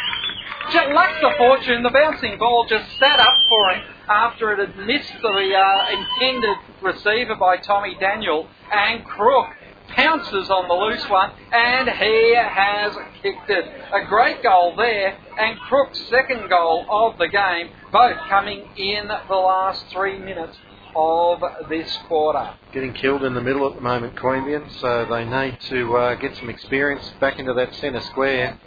[0.72, 1.84] just lacked the fortune.
[1.84, 6.58] The bouncing ball just sat up for him after it had missed the uh, intended
[6.82, 8.48] receiver by Tommy Daniel.
[8.72, 9.48] And Crook
[9.96, 13.66] pounces on the loose one, and he has kicked it.
[13.94, 19.36] A great goal there, and Crook's second goal of the game, both coming in the
[19.36, 20.58] last three minutes
[20.96, 22.54] of this quarter.
[22.74, 26.36] Getting killed in the middle at the moment, Queanbeyan, so they need to uh, get
[26.38, 28.60] some experience back into that centre square.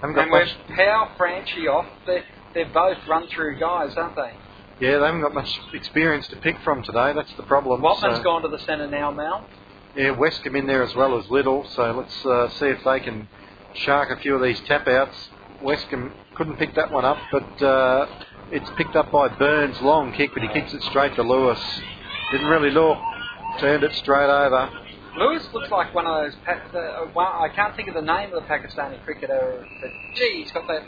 [0.00, 0.48] Haven't got and much...
[0.68, 2.24] with Power Franchi off, they're,
[2.54, 4.32] they're both run through guys, aren't they?
[4.80, 7.12] Yeah, they haven't got much experience to pick from today.
[7.14, 7.82] That's the problem.
[7.82, 8.22] Watman's so.
[8.24, 9.46] gone to the centre now, Mal.
[9.94, 13.00] Yeah, West Westcombe in there as well as Little, so let's uh, see if they
[13.00, 13.28] can
[13.74, 15.14] shark a few of these tap outs.
[15.62, 18.06] Westcombe couldn't pick that one up, but uh,
[18.50, 19.78] it's picked up by Burns.
[19.82, 21.60] Long kick, but he kicks it straight to Lewis.
[22.30, 22.96] Didn't really look,
[23.60, 24.70] turned it straight over.
[25.18, 26.34] Lewis looks like one of those.
[26.48, 30.52] Uh, one, I can't think of the name of the Pakistani cricketer, but gee, he's
[30.52, 30.84] got that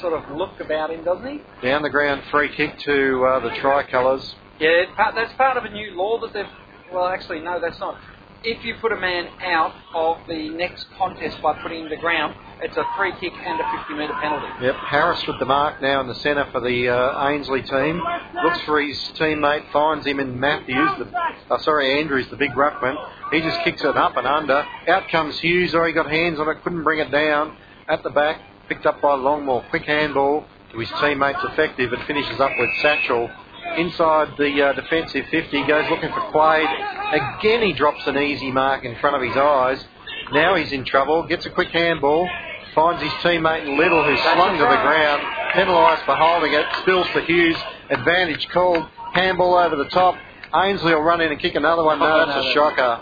[0.00, 1.40] sort of look about him, doesn't he?
[1.60, 4.34] Down the ground free kick to uh, the tricolours.
[4.58, 4.84] Yeah,
[5.14, 6.46] that's part of a new law that they've.
[6.90, 7.98] Well, actually, no, that's not
[8.44, 12.34] if you put a man out of the next contest by putting him to ground,
[12.60, 14.46] it's a free kick and a 50 metre penalty.
[14.62, 18.00] Yep, Harris with the mark now in the centre for the uh, Ainslie team.
[18.44, 22.96] Looks for his teammate, finds him in Matthews, the, uh, sorry, Andrews, the big ruckman.
[23.32, 24.64] He just kicks it up and under.
[24.88, 27.56] Out comes Hughes, or he got hands on it, couldn't bring it down.
[27.88, 29.68] At the back, picked up by Longmore.
[29.70, 31.92] Quick handball to his teammates, effective.
[31.92, 33.30] It finishes up with Satchel
[33.76, 36.68] inside the uh, defensive 50, goes looking for Quade.
[37.10, 39.84] Again, he drops an easy mark in front of his eyes.
[40.32, 42.28] Now he's in trouble, gets a quick handball,
[42.74, 45.22] finds his teammate Little, who's slung to the ground,
[45.54, 47.56] penalised for holding it, spills to Hughes,
[47.88, 50.16] advantage called, handball over the top.
[50.54, 51.98] Ainslie will run in and kick another one.
[51.98, 53.00] No, that's a shocker.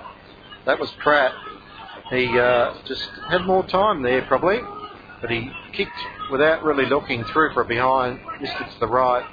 [0.66, 1.32] That was Pratt.
[2.10, 4.60] He uh, just had more time there, probably,
[5.20, 5.98] but he kicked
[6.30, 9.24] without really looking through for a behind, missed it to the right.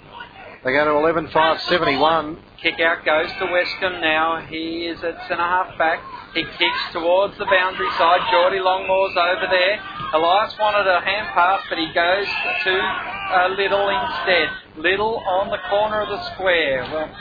[0.64, 2.38] They go to 11 5 71.
[2.62, 4.40] Kick out goes to Westcombe now.
[4.48, 6.00] He is at centre half back.
[6.34, 8.22] He kicks towards the boundary side.
[8.32, 9.76] Geordie Longmore's over there.
[10.14, 12.28] Elias wanted a hand pass, but he goes
[12.64, 14.48] to uh, Little instead.
[14.78, 16.88] Little on the corner of the square.
[16.90, 17.12] Well,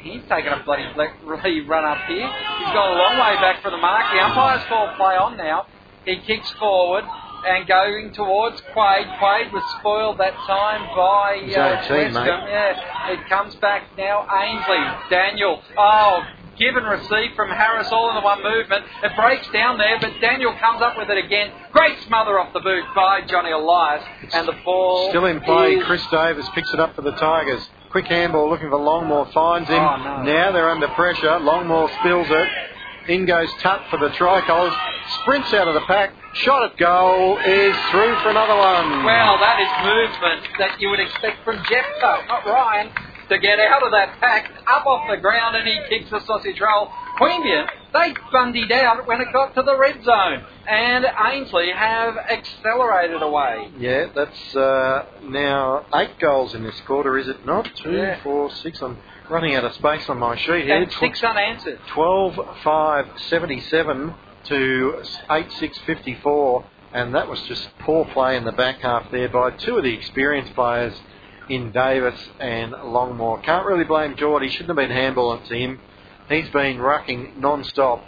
[0.00, 0.88] he's taken a bloody
[1.22, 2.24] really run up here.
[2.24, 4.10] He's gone a long way back for the mark.
[4.10, 5.66] The umpire's call play on now.
[6.06, 7.04] He kicks forward
[7.46, 9.06] and going towards Quade.
[9.18, 11.82] Quade was spoiled that time by uh.
[12.48, 14.26] Yeah, it comes back now.
[14.26, 15.62] Ainslie, Daniel.
[15.76, 16.22] Oh,
[16.58, 18.84] give and receive from Harris all in the one movement.
[19.02, 21.52] It breaks down there, but Daniel comes up with it again.
[21.72, 25.74] Great smother off the boot by Johnny Elias, and the ball still in play.
[25.74, 25.84] Is...
[25.84, 27.68] Chris Davis picks it up for the Tigers.
[27.90, 29.78] Quick handball looking for Longmore, finds him.
[29.78, 30.22] Oh, no.
[30.24, 31.38] Now they're under pressure.
[31.38, 32.48] Longmore spills it.
[33.08, 34.72] In goes Tutt for the tricolours.
[35.20, 36.14] Sprints out of the pack.
[36.32, 39.04] Shot at goal is through for another one.
[39.04, 42.90] Well, that is movement that you would expect from Jeff Tutt, not Ryan,
[43.28, 46.58] to get out of that pack, up off the ground, and he kicks the sausage
[46.60, 46.88] roll.
[47.20, 53.20] Queanbeyan, they bundied out when it got to the red zone, and Ainslie have accelerated
[53.22, 53.68] away.
[53.78, 57.70] Yeah, that's uh, now eight goals in this quarter, is it not?
[57.76, 58.22] Two, yeah.
[58.22, 58.80] four, six.
[58.80, 58.98] I'm
[59.30, 60.82] running out of space on my sheet here.
[60.82, 61.80] And six unanswered.
[61.88, 64.14] 12 5 77
[64.44, 66.64] to 8 6 54.
[66.92, 69.92] And that was just poor play in the back half there by two of the
[69.92, 70.94] experienced players
[71.48, 73.42] in Davis and Longmore.
[73.42, 74.48] Can't really blame Geordie.
[74.48, 75.80] Shouldn't have been handballing to him.
[76.28, 78.04] He's been rucking non stop.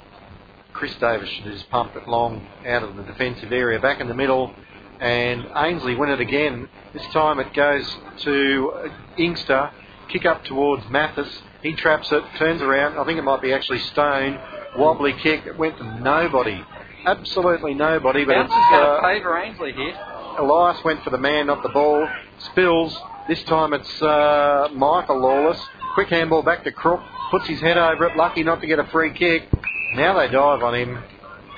[0.72, 4.08] Chris Davis should have just pumped it long out of the defensive area, back in
[4.08, 4.54] the middle,
[5.00, 6.68] and Ainslie win it again.
[6.92, 9.70] This time it goes to Inkster,
[10.08, 11.28] kick up towards Mathis.
[11.62, 12.98] He traps it, turns around.
[12.98, 14.38] I think it might be actually Stone.
[14.76, 15.46] Wobbly kick.
[15.46, 16.62] It went to nobody.
[17.04, 18.24] Absolutely nobody.
[18.24, 19.94] But Bouncer's it's, uh, favour Ainslie here.
[20.38, 22.08] Elias went for the man, not the ball.
[22.50, 22.96] Spills.
[23.28, 25.60] This time it's uh, Michael Lawless.
[25.94, 27.00] Quick handball back to Crook.
[27.30, 28.16] Puts his head over it.
[28.16, 29.48] Lucky not to get a free kick.
[29.94, 31.02] Now they dive on him.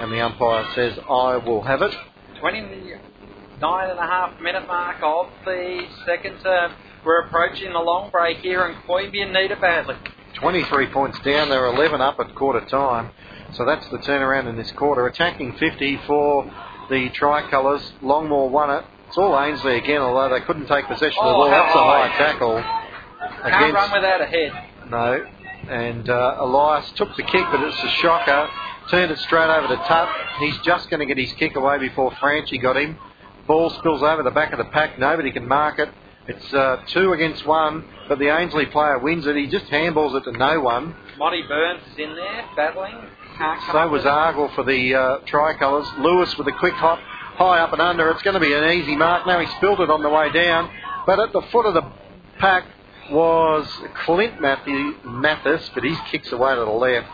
[0.00, 1.92] And the umpire says, I will have it.
[2.38, 6.72] 29 and a half minute mark of the second term.
[7.08, 9.96] We're approaching the long break here, and Queanbeyan need it badly.
[10.34, 11.48] 23 points down.
[11.48, 13.12] They're 11 up at quarter time.
[13.54, 15.06] So that's the turnaround in this quarter.
[15.06, 16.44] Attacking 50 for
[16.90, 17.80] the tricolours.
[18.02, 18.84] Longmore won it.
[19.06, 21.50] It's all Ainslie again, although they couldn't take possession oh, of the ball.
[21.50, 22.60] That's a high tackle.
[22.60, 24.52] Can't against, run without a head.
[24.90, 25.26] No.
[25.70, 28.50] And uh, Elias took the kick, but it's a shocker.
[28.90, 30.10] Turned it straight over to Tutt.
[30.40, 32.98] He's just going to get his kick away before Franchi got him.
[33.46, 34.98] Ball spills over the back of the pack.
[34.98, 35.88] Nobody can mark it
[36.28, 39.34] It's uh, two against one, but the Ainslie player wins it.
[39.34, 40.94] He just handballs it to no one.
[41.16, 42.96] Monty Burns is in there battling.
[43.38, 45.86] Can't So was Argyle for the uh, tricolours.
[45.98, 48.10] Lewis with a quick hop, high up and under.
[48.10, 49.26] It's going to be an easy mark.
[49.26, 50.70] Now he spilled it on the way down,
[51.06, 51.90] but at the foot of the
[52.38, 52.64] pack
[53.10, 53.66] was
[54.04, 57.08] Clint Matthew, Mathis, but his kicks away to the left.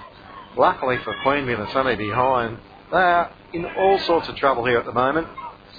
[0.57, 2.59] Luckily for Queanbeyan, it's only behind.
[2.91, 5.29] They are in all sorts of trouble here at the moment.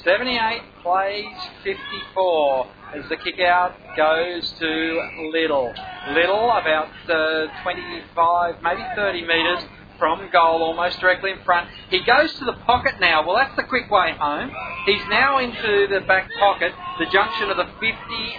[0.06, 1.26] 78 plays
[1.64, 5.02] 54 as the kick out goes to
[5.32, 5.74] Little.
[6.14, 9.64] Little about uh, 25, maybe 30 metres
[9.98, 11.70] from goal, almost directly in front.
[11.90, 13.26] He goes to the pocket now.
[13.26, 14.52] Well, that's the quick way home.
[14.86, 17.86] He's now into the back pocket, the junction of the 50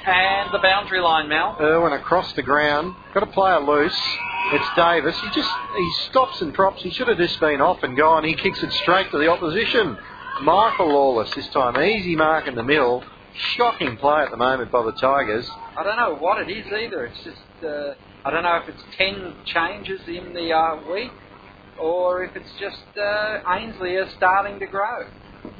[0.06, 1.56] and the boundary line, Mel.
[1.60, 3.98] Irwin across the ground, got a player loose.
[4.52, 5.16] It's Davis.
[5.20, 6.82] He just he stops and props.
[6.82, 8.22] He should have just been off and gone.
[8.22, 9.98] He kicks it straight to the opposition.
[10.42, 13.02] Michael Lawless this time, easy mark in the middle.
[13.56, 15.48] Shocking play at the moment by the Tigers.
[15.76, 17.06] I don't know what it is either.
[17.06, 17.94] It's just, uh,
[18.24, 21.12] I don't know if it's 10 changes in the uh, week
[21.78, 25.08] or if it's just uh, Ainslie is starting to grow.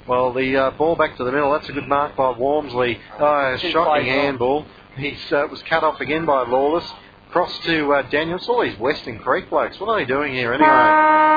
[0.08, 1.52] Well, the uh, ball back to the middle.
[1.52, 2.98] That's a good mark by Walmsley.
[3.18, 4.66] Oh, shocking handball.
[4.96, 6.90] He uh, was cut off again by Lawless.
[7.30, 8.48] Cross to uh, Daniels.
[8.48, 9.78] All these Western Creek blokes.
[9.78, 11.35] What are they doing here anyway?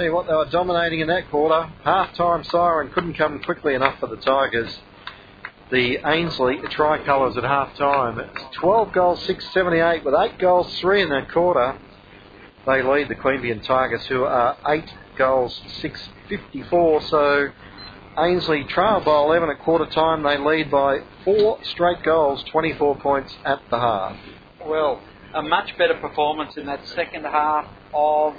[0.00, 1.70] Tell you what, they were dominating in that quarter.
[1.84, 4.78] Half-time siren couldn't come quickly enough for the Tigers.
[5.70, 8.18] The Ainslie tricolours at half-time.
[8.18, 11.78] It's 12 goals, 678 with 8 goals, 3 in that quarter.
[12.64, 17.02] They lead the Queanbeyan Tigers, who are 8 goals, 654.
[17.02, 17.48] So
[18.16, 20.22] Ainslie trail by 11 at quarter time.
[20.22, 24.16] They lead by 4 straight goals, 24 points at the half.
[24.64, 25.02] Well,
[25.34, 28.34] a much better performance in that second half of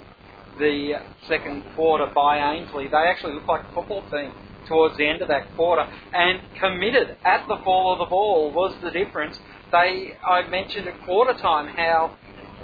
[0.59, 0.93] the
[1.27, 2.87] second quarter by Ainslie.
[2.87, 4.31] They actually looked like a football team
[4.67, 8.75] towards the end of that quarter and committed at the fall of the ball was
[8.83, 9.37] the difference.
[9.71, 12.15] They, I mentioned at quarter time how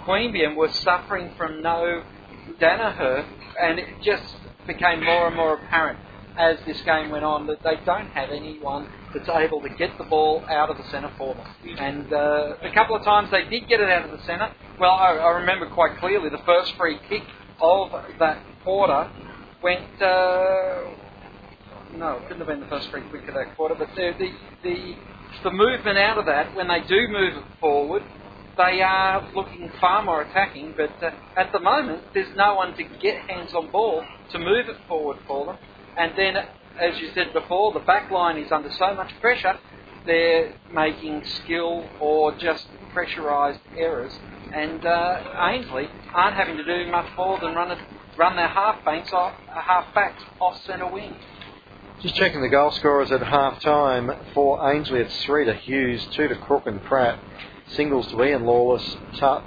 [0.05, 2.03] Queanbeyan was suffering from no
[2.61, 3.25] Danaher
[3.61, 4.35] and it just
[4.67, 5.99] became more and more apparent
[6.37, 10.03] as this game went on that they don't have anyone that's able to get the
[10.03, 11.47] ball out of the centre for them.
[11.79, 14.53] And uh, a couple of times they did get it out of the centre.
[14.79, 17.23] Well, I, I remember quite clearly the first free kick
[17.61, 19.09] of that quarter
[19.61, 20.01] went.
[20.01, 20.95] Uh,
[21.93, 24.31] no, it couldn't have been the first free kick of that quarter, but the, the,
[24.63, 24.95] the,
[25.43, 28.03] the movement out of that, when they do move forward,
[28.57, 32.83] they are looking far more attacking, but uh, at the moment, there's no one to
[33.01, 35.57] get hands on ball to move it forward for them.
[35.95, 39.53] And then, as you said before, the back line is under so much pressure,
[40.05, 42.65] they're making skill or just
[42.95, 44.17] pressurised errors.
[44.51, 47.77] And uh, Ainslie aren't having to do much more than run, it,
[48.17, 51.15] run their half banks off, uh, half backs off centre wing.
[52.01, 54.11] Just checking the goal scorers at half time.
[54.33, 57.19] For Ainslie, it's three to Hughes, two to Crook and Pratt,
[57.67, 59.43] singles to Ian Lawless, Tutt,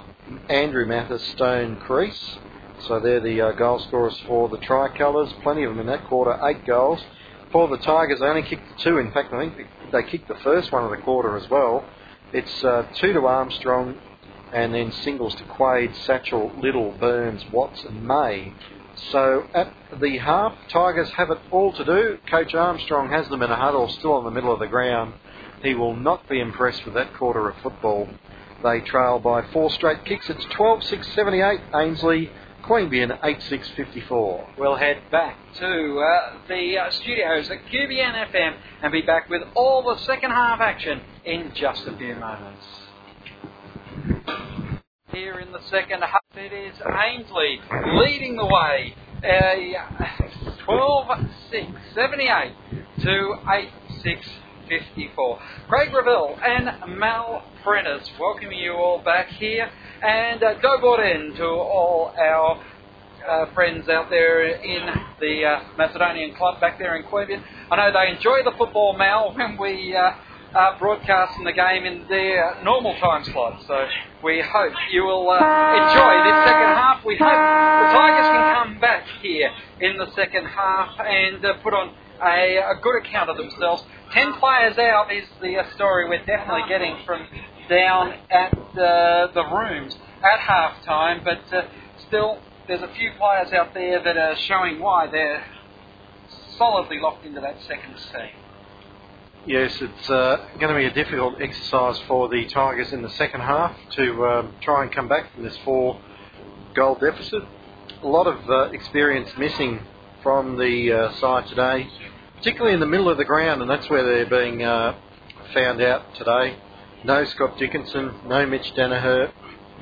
[0.48, 2.38] Andrew Mathis, Stone, Crease.
[2.86, 5.32] So they're the uh, goal scorers for the tricolours.
[5.42, 7.00] Plenty of them in that quarter, eight goals.
[7.52, 8.98] For the Tigers, they only kicked two.
[8.98, 11.84] In fact, I think they kicked the first one of the quarter as well.
[12.32, 13.96] It's uh, two to Armstrong,
[14.52, 18.52] and then singles to Quade, Satchel, Little, Burns, Watts, and May.
[19.12, 22.18] So at the half, Tigers have it all to do.
[22.28, 25.14] Coach Armstrong has them in a huddle, still in the middle of the ground.
[25.62, 28.08] He will not be impressed with that quarter of football.
[28.62, 30.28] They trail by four straight kicks.
[30.28, 31.60] It's 12 6 78.
[31.74, 32.30] Ainslie,
[32.62, 34.48] Queanbeyan 8 6 54.
[34.58, 39.42] We'll head back to uh, the uh, studios at QBN FM and be back with
[39.54, 42.64] all the second half action in just a few moments.
[45.12, 47.60] Here in the second half, it is Ainslie
[47.94, 48.94] leading the way.
[49.18, 51.06] Uh, 12
[51.50, 52.54] 6 78
[53.02, 53.68] to 8
[54.02, 54.26] 6
[54.68, 55.38] 54.
[55.68, 59.68] Craig Reville and Mal Prentice welcoming you all back here.
[60.02, 62.62] And uh, go in to all our
[63.28, 64.86] uh, friends out there in
[65.20, 67.42] the uh, Macedonian club back there in Queanbeyan.
[67.70, 70.12] I know they enjoy the football, Mal, when we uh,
[70.54, 73.62] are broadcasting the game in their normal time slot.
[73.66, 73.86] So
[74.22, 77.04] we hope you will uh, enjoy this second half.
[77.04, 79.50] We hope the Tigers can come back here
[79.80, 83.82] in the second half and uh, put on a, a good account of themselves.
[84.12, 87.26] Ten players out is the uh, story we're definitely getting from
[87.68, 91.62] down at uh, the rooms at half time, but uh,
[92.08, 95.44] still there's a few players out there that are showing why they're
[96.58, 98.34] solidly locked into that second team.
[99.46, 103.40] Yes, it's uh, going to be a difficult exercise for the Tigers in the second
[103.40, 105.98] half to um, try and come back from this four
[106.74, 107.42] goal deficit.
[108.02, 109.80] A lot of uh, experience missing
[110.22, 111.88] from the uh, side today.
[112.36, 114.94] particularly in the middle of the ground, and that's where they're being uh,
[115.54, 116.56] found out today.
[117.04, 119.32] No Scott Dickson, no Mitch Danaher,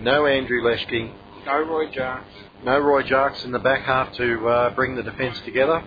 [0.01, 1.13] no Andrew Leschke,
[1.45, 2.27] No Roy Jones.
[2.63, 5.83] no Roy Jarks in the back half to uh, bring the defence together.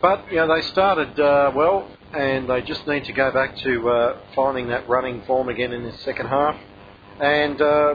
[0.00, 3.88] But you know they started uh, well, and they just need to go back to
[3.88, 6.56] uh, finding that running form again in the second half,
[7.20, 7.94] and uh,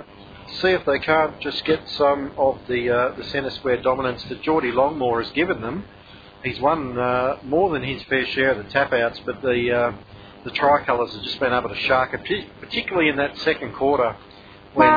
[0.61, 4.41] see if they can't just get some of the uh, the centre square dominance that
[4.41, 5.85] Geordie Longmore has given them.
[6.43, 9.91] He's won uh, more than his fair share of the tap outs, but the uh,
[10.43, 14.15] the tricolours have just been able to shark it, particularly in that second quarter
[14.73, 14.87] when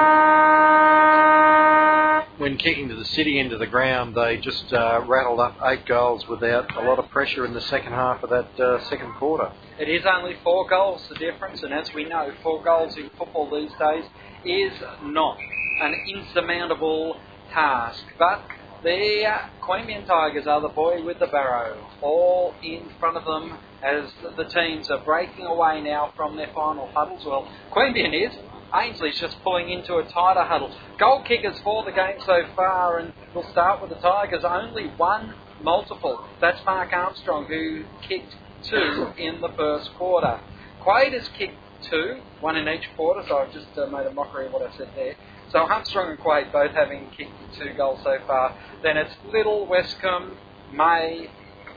[2.38, 6.26] when kicking to the city into the ground, they just uh, rattled up eight goals
[6.28, 9.52] without a lot of pressure in the second half of that uh, second quarter.
[9.78, 13.50] It is only four goals the difference, and as we know, four goals in football
[13.50, 14.04] these days
[14.44, 14.72] is
[15.04, 15.38] not
[15.80, 17.16] an insurmountable
[17.52, 18.04] task.
[18.18, 18.42] But
[18.82, 19.24] the
[19.62, 24.44] Queanbeyan Tigers are the boy with the barrow, all in front of them as the
[24.44, 27.24] teams are breaking away now from their final huddles.
[27.24, 28.34] Well, Queanbeyan is.
[28.74, 30.74] Ainslie's just pulling into a tighter huddle.
[30.98, 34.44] Goal kickers for the game so far, and we'll start with the Tigers.
[34.44, 36.24] Only one multiple.
[36.40, 38.34] That's Mark Armstrong, who kicked
[38.64, 40.40] two in the first quarter.
[40.80, 44.46] Quade has kicked two, one in each quarter, so I've just uh, made a mockery
[44.46, 45.16] of what I said there.
[45.50, 48.56] So Armstrong and Quade both having kicked two goals so far.
[48.82, 50.34] Then it's Little, Westcombe,
[50.72, 51.28] May,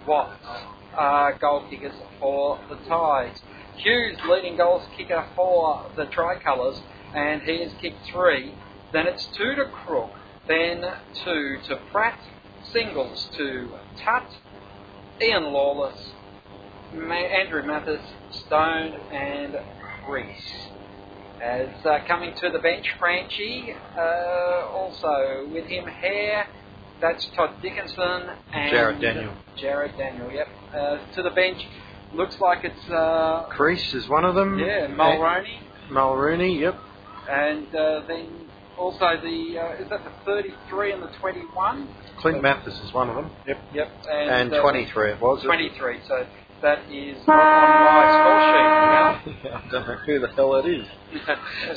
[0.08, 0.46] Watts,
[0.98, 3.40] uh, goal kickers for the Tigers.
[3.78, 6.82] Hughes leading goals kicker for the Tricolours,
[7.14, 8.54] and he has kicked three.
[8.92, 10.12] Then it's two to Crook,
[10.48, 10.84] then
[11.24, 12.20] two to Pratt,
[12.72, 13.70] singles to
[14.04, 14.30] Tutt,
[15.22, 16.12] Ian Lawless,
[16.94, 19.56] Andrew Mathis, Stone, and
[20.08, 20.70] Reese.
[21.42, 26.48] As uh, coming to the bench, Franchi, uh, also with him Hare,
[27.02, 29.34] that's Todd Dickson and Jared Daniel.
[29.58, 30.48] Jared Daniel, yep.
[30.74, 31.62] Uh, to the bench,
[32.16, 34.58] looks like it's uh, Crease is one of them.
[34.60, 35.60] yeah Mulroney,
[35.90, 36.80] Mulrooney, yep.
[37.30, 38.28] and uh, then
[38.78, 41.88] also the uh, is that the 33 and the 21?
[42.18, 43.32] Clint Mathis is one of them.
[43.48, 43.58] Yep.
[43.74, 45.44] Yep, And, uh, 23 it was.
[45.44, 46.00] 23.
[46.08, 46.26] So
[46.62, 49.52] that is not on my score sheet.
[49.54, 50.88] I don't know who the hell it is.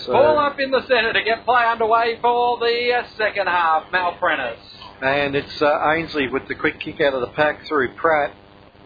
[0.04, 3.84] So- Ball up in the centre to get play underway for the uh, second half.
[3.92, 4.58] Mal Prentice.
[5.02, 8.34] And it's uh, Ainslie with the quick kick out of the pack through Pratt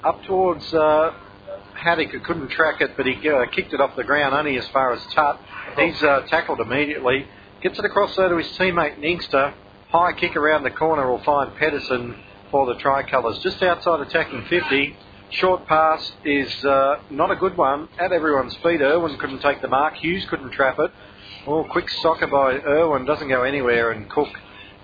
[0.04, 1.12] up towards uh,
[1.74, 4.92] Haddock, couldn't track it, but he uh, kicked it off the ground only as far
[4.92, 5.40] as Tutt.
[5.78, 7.26] He's uh, tackled immediately,
[7.62, 9.54] gets it across there to his teammate Inkster.
[9.90, 12.16] High kick around the corner will find Pedersen
[12.50, 13.38] for the tricolours.
[13.40, 14.96] Just outside attacking 50.
[15.30, 18.80] Short pass is uh, not a good one at everyone's feet.
[18.82, 19.94] Irwin couldn't take the mark.
[19.94, 20.90] Hughes couldn't trap it.
[21.46, 24.28] Oh, quick soccer by Irwin doesn't go anywhere, and Cook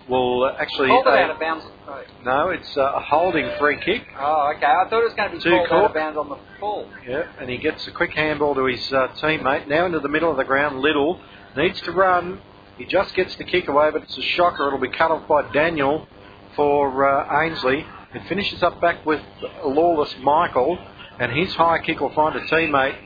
[0.09, 0.89] will uh, actually.
[0.89, 1.64] Called it uh, out of bounds.
[1.86, 4.02] Oh, no, it's uh, a holding free kick.
[4.18, 4.66] Oh, okay.
[4.66, 6.90] I thought it was going to be Two called out of bounds on the full.
[7.06, 9.68] Yeah, and he gets a quick handball to his uh, teammate.
[9.68, 11.20] Now into the middle of the ground, Little
[11.56, 12.40] needs to run.
[12.76, 14.68] He just gets the kick away, but it's a shocker.
[14.68, 16.06] It'll be cut off by Daniel
[16.55, 17.85] for uh, Ainslie.
[18.14, 19.20] It finishes up back with
[19.64, 20.78] Lawless Michael,
[21.18, 22.97] and his high kick will find a teammate,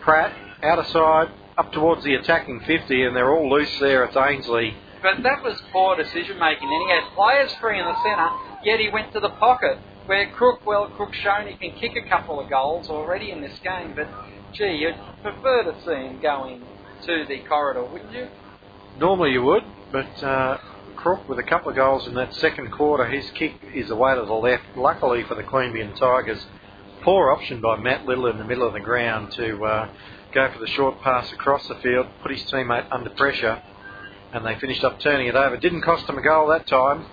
[0.00, 1.28] Pratt, out of side,
[1.58, 4.04] up towards the attacking 50, and they're all loose there.
[4.04, 4.74] It's Ainslie.
[5.06, 6.66] But that was poor decision making.
[6.66, 8.28] And he had players free in the centre,
[8.64, 9.78] yet he went to the pocket.
[10.06, 13.56] Where Crook, well, Crook's shown he can kick a couple of goals already in this
[13.62, 14.08] game, but
[14.52, 16.60] gee, you'd prefer to see him going
[17.04, 18.26] to the corridor, wouldn't you?
[18.98, 19.62] Normally you would,
[19.92, 20.58] but uh,
[20.96, 24.24] Crook with a couple of goals in that second quarter, his kick is away to
[24.24, 24.64] the left.
[24.74, 26.44] Luckily for the Queanbeyan Tigers,
[27.02, 29.88] poor option by Matt Little in the middle of the ground to uh,
[30.34, 33.62] go for the short pass across the field, put his teammate under pressure,
[34.32, 35.56] and they finished up turning it over.
[35.56, 37.06] Didn't cost them a goal that time,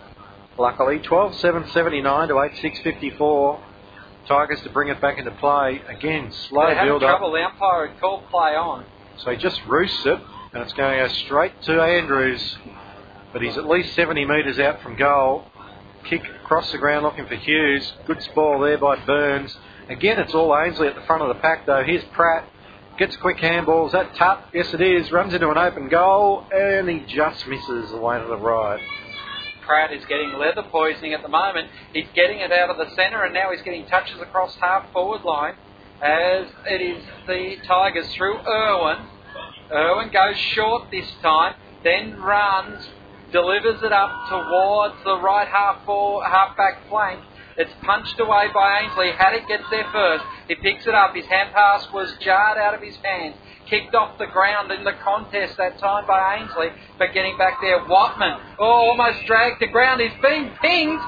[0.58, 1.00] luckily.
[1.00, 3.64] 12 7 79 to 8 6 54.
[4.28, 5.82] Tigers to bring it back into play.
[5.88, 7.18] Again, slow having build up.
[7.18, 7.34] trouble.
[7.34, 8.86] The umpire had called play on.
[9.18, 10.20] So he just roosts it,
[10.54, 12.58] and it's going to go straight to Andrews.
[13.34, 15.46] But he's at least 70 metres out from goal.
[16.06, 17.94] Kick across the ground looking for Hughes.
[18.06, 19.58] Good spoil there by Burns.
[19.90, 21.84] Again, it's all Ainslie at the front of the pack, though.
[21.84, 22.48] Here's Pratt.
[22.98, 23.88] Gets quick handball.
[23.88, 24.50] Is that Tutt?
[24.54, 25.12] Yes, it is.
[25.12, 28.80] Runs into an open goal, and he just misses the away to the right.
[29.66, 31.70] Pratt is getting leather poisoning at the moment.
[31.92, 35.24] He's getting it out of the centre, and now he's getting touches across half forward
[35.24, 35.56] line.
[36.04, 39.08] As it is the Tigers through Irwin.
[39.72, 42.88] Irwin goes short this time, then runs,
[43.32, 47.22] delivers it up towards the right half forward, half back flank.
[47.58, 49.12] It's punched away by Ainslie.
[49.12, 50.24] Haddock gets there first.
[50.48, 51.16] He picks it up.
[51.16, 53.36] His hand pass was jarred out of his hands.
[53.70, 57.84] Kicked off the ground in the contest that time by Ainslie, but getting back there,
[57.88, 58.38] Watman.
[58.60, 60.02] Oh, almost dragged to ground.
[60.02, 61.00] He's being pinged.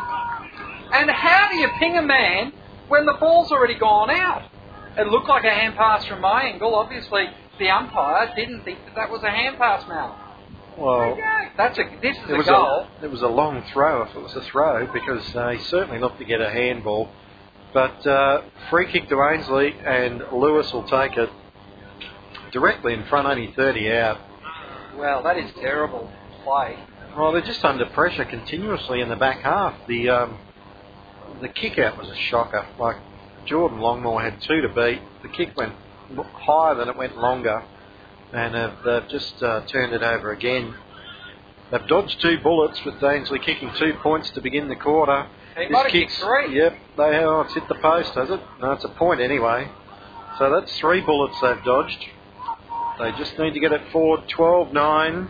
[0.94, 2.54] And how do you ping a man
[2.88, 4.50] when the ball's already gone out.
[4.98, 6.76] It looked like a hand pass from my angle.
[6.76, 7.26] Obviously,
[7.60, 10.18] the umpire didn't think that that was a hand pass, Mal.
[10.78, 11.18] Well,
[11.58, 12.88] That's a this is it a was goal.
[13.02, 16.00] a it was a long throw if it was a throw because uh, he certainly
[16.00, 17.10] looked to get a handball.
[17.74, 21.30] But uh, free kick to Ainslie and Lewis will take it
[22.52, 24.18] directly in front, only 30 out.
[24.98, 26.10] Well, that is terrible
[26.44, 26.78] play.
[27.18, 29.76] Well, they're just under pressure continuously in the back half.
[29.88, 30.38] The um,
[31.42, 32.66] the kick out was a shocker.
[32.80, 32.98] Like
[33.46, 35.02] Jordan Longmore had two to beat.
[35.22, 35.74] The kick went
[36.34, 37.64] higher than it went longer,
[38.36, 40.76] and have, they've just uh, turned it over again.
[41.72, 45.28] They've dodged two bullets with Ainslie kicking two points to begin the quarter.
[45.58, 46.56] He might have kicked kick's- three.
[46.58, 47.24] Yep, they have.
[47.26, 48.40] Oh, it's hit the post, has it?
[48.62, 49.70] No, it's a point anyway.
[50.38, 52.06] So that's three bullets they've dodged.
[53.00, 55.30] They just need to get it forward 12 9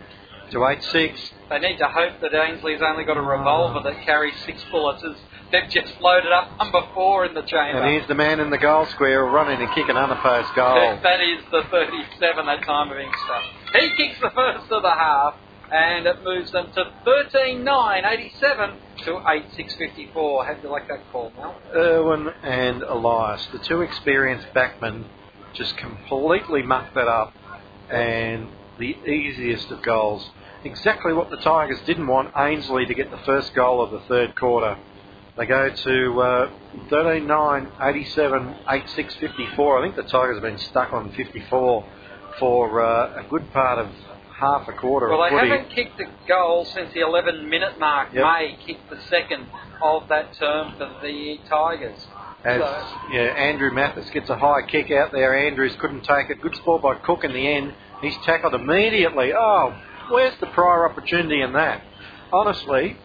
[0.52, 1.20] to 8 6.
[1.48, 5.02] They need to hope that Ainslie's only got a revolver that carries six bullets.
[5.04, 5.16] As
[5.52, 7.80] they've just loaded up number four in the chamber.
[7.80, 10.98] And here's the man in the goal square running and kicking an unopposed goal.
[11.02, 13.40] That is the 37 that time of Inkster.
[13.78, 15.36] He kicks the first of the half,
[15.72, 20.44] and it moves them to 13 9 87 to 8 6 54.
[20.44, 21.60] How do you like that call, Mel?
[21.74, 25.04] Irwin and Elias, the two experienced backmen,
[25.52, 27.34] just completely mucked that up.
[27.90, 28.48] And
[28.78, 30.28] the easiest of goals.
[30.64, 34.34] Exactly what the Tigers didn't want Ainslie to get the first goal of the third
[34.34, 34.76] quarter.
[35.36, 36.50] They go to uh,
[36.88, 39.78] 13 9, 87, 8 6 54.
[39.78, 41.84] I think the Tigers have been stuck on 54
[42.38, 43.88] for uh, a good part of
[44.38, 45.48] half a quarter Well, they footy.
[45.48, 48.08] haven't kicked a goal since the 11 minute mark.
[48.12, 48.22] Yep.
[48.22, 49.46] May kicked the second
[49.82, 52.06] of that term for the Tigers.
[52.44, 55.36] As So- yeah, Andrew Mathis gets a high kick out there.
[55.36, 56.40] Andrews couldn't take it.
[56.40, 57.74] Good sport by Cook in the end.
[58.02, 59.32] He's tackled immediately.
[59.34, 59.74] Oh,
[60.10, 61.82] where's the prior opportunity in that?
[62.32, 62.96] Honestly,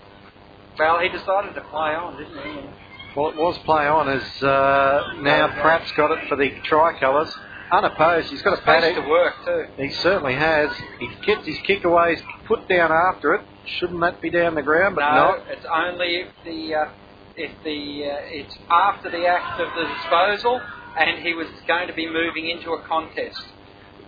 [0.82, 2.70] Well, he decided to play on, didn't he?
[3.16, 7.32] well, it was play on as uh, now Pratt's got it for the tricolours.
[7.72, 8.96] Unopposed, he's got a paddock.
[8.96, 9.66] to work too.
[9.78, 10.72] He certainly has.
[11.00, 13.42] He gets his kick away, he's put down after it.
[13.78, 14.96] Shouldn't that be down the ground?
[14.96, 15.48] But no, not.
[15.50, 16.90] it's only if the uh,
[17.38, 20.60] if the uh, it's after the act of the disposal,
[20.98, 23.40] and he was going to be moving into a contest.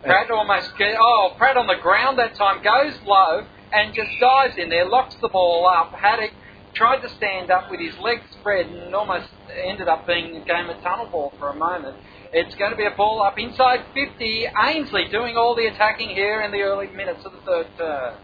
[0.04, 4.58] Pratt almost get, oh Pratt on the ground that time goes low and just dives
[4.58, 5.94] in there, locks the ball up.
[5.94, 6.32] Haddock
[6.74, 9.28] tried to stand up with his legs spread and almost
[9.66, 11.98] ended up being a game of tunnel ball for a moment.
[12.32, 14.48] It's going to be a ball up inside 50.
[14.58, 18.16] Ainslie doing all the attacking here in the early minutes of the third term.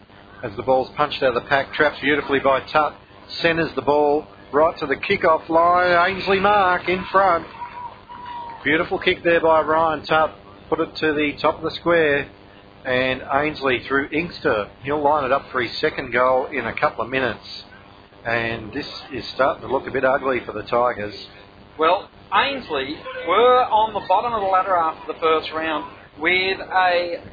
[0.44, 2.96] as the ball's punched out of the pack, trapped beautifully by Tutt,
[3.28, 6.10] centres the ball right to the kick-off line.
[6.10, 7.46] Ainslie Mark in front.
[8.64, 10.36] Beautiful kick there by Ryan Tutt.
[10.70, 12.30] Put it to the top of the square.
[12.86, 14.70] And Ainslie through Inkster.
[14.84, 17.66] He'll line it up for his second goal in a couple of minutes.
[18.26, 21.16] And this is starting to look a bit ugly for the Tigers.
[21.78, 22.98] Well, Ainslie
[23.28, 25.90] were on the bottom of the ladder after the first round
[26.20, 27.24] with a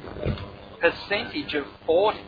[0.79, 2.19] percentage of 40.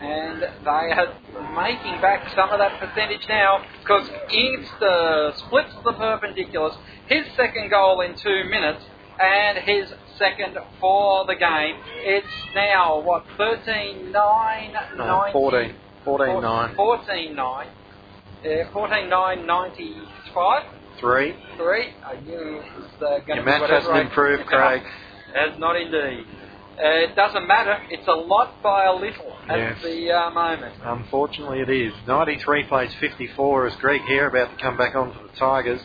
[0.00, 1.18] And they are
[1.54, 6.78] making back some of that percentage now because Inkster splits the perpendiculars.
[7.08, 8.84] His second goal in two minutes
[9.20, 11.76] and his second for the game.
[11.96, 15.74] It's now, what, 13 9 No, 14.
[16.16, 16.74] 14 9.
[16.76, 17.66] 14 9.
[18.72, 20.62] 14 9 95.
[21.00, 21.36] 3.
[21.56, 21.94] Three.
[22.04, 24.82] I knew it was uh, going Your match hasn't I- improved, Craig.
[25.34, 26.24] Has not indeed.
[26.78, 27.76] Uh, it doesn't matter.
[27.90, 29.82] It's a lot by a little at Yes.
[29.82, 30.74] the uh, moment.
[30.82, 31.92] Unfortunately, it is.
[32.06, 35.80] 93 plays 54 as Greg Hare about to come back on for the Tigers.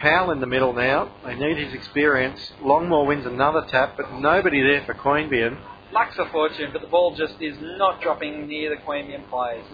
[0.00, 1.12] Powell in the middle now.
[1.26, 2.52] They need his experience.
[2.62, 5.58] Longmore wins another tap, but nobody there for Queanbeyan.
[5.92, 9.64] Luck's a fortune, but the ball just is not dropping near the Queanbeyan players.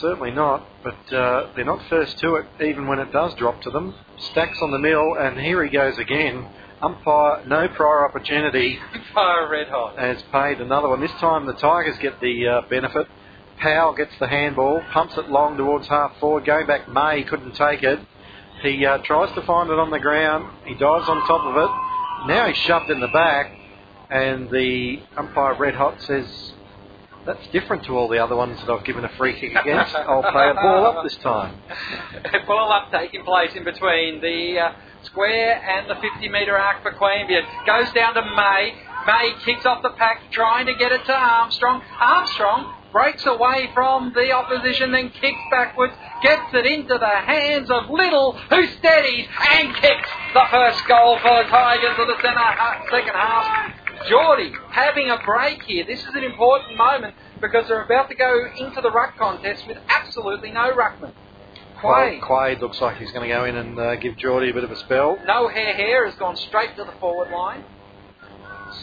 [0.00, 3.70] Certainly not, but uh, they're not first to it even when it does drop to
[3.70, 3.94] them.
[4.32, 6.46] Stacks on the mill, and here he goes again.
[6.82, 8.78] Umpire, no prior opportunity,
[9.14, 9.98] Fire red hot.
[9.98, 11.00] has paid another one.
[11.00, 13.06] This time the Tigers get the uh, benefit.
[13.58, 16.44] Powell gets the handball, pumps it long towards half forward.
[16.44, 17.98] Going back, May couldn't take it.
[18.62, 20.52] He uh, tries to find it on the ground.
[20.66, 22.28] He dives on top of it.
[22.34, 23.52] Now he's shoved in the back,
[24.10, 26.26] and the umpire, Red Hot, says,
[27.24, 29.94] That's different to all the other ones that I've given a free kick against.
[29.94, 31.58] I'll play a ball up this time.
[32.24, 34.72] a ball up taking place in between the uh,
[35.02, 37.42] square and the 50 metre arc for Queanbeyan.
[37.66, 38.74] Goes down to May.
[39.06, 41.82] May kicks off the pack, trying to get it to Armstrong.
[42.00, 45.92] Armstrong breaks away from the opposition, then kicks backwards,
[46.22, 51.42] gets it into the hands of Little, who steadies and kicks the first goal for
[51.42, 52.56] the Tigers of the centre
[52.90, 53.85] second half.
[54.08, 55.84] Geordie having a break here.
[55.86, 59.78] This is an important moment because they're about to go into the ruck contest with
[59.88, 61.12] absolutely no ruckman.
[61.80, 62.22] Quade.
[62.22, 64.70] Quade looks like he's going to go in and uh, give Geordie a bit of
[64.70, 65.18] a spell.
[65.26, 67.64] No hair hair has gone straight to the forward line.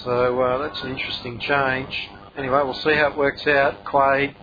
[0.03, 2.10] So uh, that's an interesting change.
[2.38, 3.84] Anyway, we'll see how it works out.
[3.85, 4.35] Quade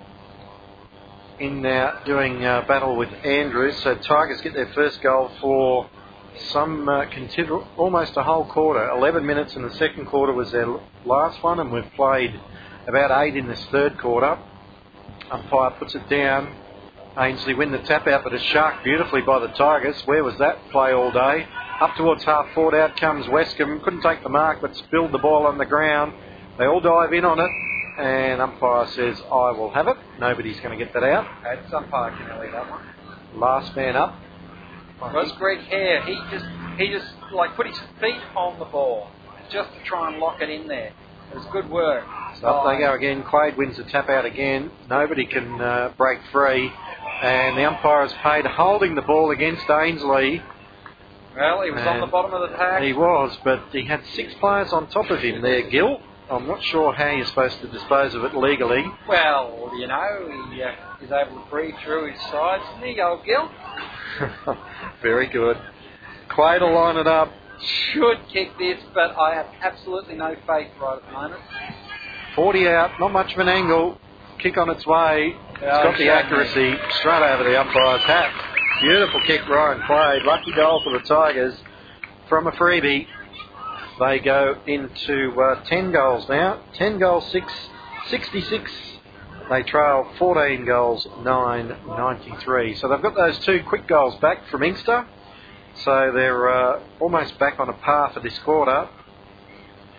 [1.39, 3.77] in now doing uh, battle with Andrews.
[3.83, 5.89] So Tigers get their first goal for
[6.53, 8.89] some uh, consider- almost a whole quarter.
[8.91, 10.67] 11 minutes in the second quarter was their
[11.05, 12.39] last one, and we've played
[12.87, 14.39] about eight in this third quarter.
[15.31, 16.55] Umpire puts it down.
[17.19, 20.01] Ainslie win the tap out, but it's shark beautifully by the Tigers.
[20.07, 21.47] Where was that play all day?
[21.81, 23.83] Up towards half forward, out comes Westcombe.
[23.83, 26.13] Couldn't take the mark, but spilled the ball on the ground.
[26.59, 27.51] They all dive in on it,
[27.99, 29.97] and umpire says, I will have it.
[30.19, 31.27] Nobody's going to get that out.
[31.43, 32.83] That's umpire can leave that one.
[33.35, 34.15] Last man up.
[35.01, 36.03] Was Greg Hare.
[36.05, 36.45] He just
[36.79, 39.09] he just like put his feet on the ball
[39.51, 40.93] just to try and lock it in there.
[41.31, 42.05] It was good work.
[42.41, 43.23] So up they go again.
[43.23, 44.71] Quade wins the tap out again.
[44.89, 46.71] Nobody can uh, break free.
[47.23, 50.43] And the umpire is paid holding the ball against Ainslie.
[51.37, 52.83] Well, he was on the bottom of the pack.
[52.83, 56.01] He was, but he had six players on top of him there, Gil.
[56.31, 58.85] I'm not sure how you're supposed to dispose of it legally.
[59.09, 62.63] Well, you know, he uh, is able to breathe through his sides.
[62.79, 63.51] There you go, Gil.
[65.03, 65.57] Very good.
[66.29, 67.33] Quade will line it up.
[67.93, 71.43] Should kick this, but I have absolutely no faith right at the moment.
[72.37, 73.99] 40 out, not much of an angle.
[74.39, 75.35] Kick on its way.
[75.55, 78.33] It's got the accuracy straight over the umpire's hat.
[78.81, 80.23] Beautiful kick, Ryan Quade.
[80.25, 81.55] Lucky goal for the Tigers
[82.29, 83.07] from a freebie.
[84.01, 86.63] They go into uh, 10 goals now.
[86.75, 87.53] 10 goals, 6,
[88.09, 88.73] 66.
[89.51, 92.77] They trail 14 goals, 9, 93.
[92.77, 95.07] So they've got those two quick goals back from Inkster.
[95.85, 98.89] So they're uh, almost back on a par for this quarter.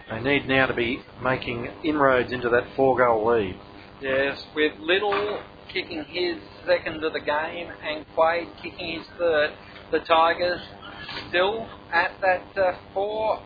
[0.10, 3.56] They need now to be making inroads into that four goal lead.
[4.02, 5.41] Yes, with Little
[5.72, 9.52] kicking his second of the game and Quade kicking his third,
[9.91, 10.60] the Tigers
[11.30, 13.41] still at that uh, four,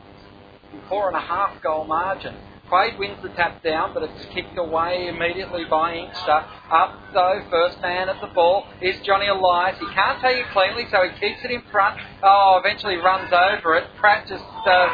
[0.89, 2.35] four and a half goal margin.
[2.69, 6.41] Quade wins the tap down, but it's kicked away immediately by Inkster.
[6.71, 9.77] Up though, first man at the ball is Johnny Elias.
[9.79, 11.95] He can't take it cleanly, so he keeps it in front.
[12.23, 13.83] Oh, eventually runs over it.
[13.97, 14.87] Pratt just uh,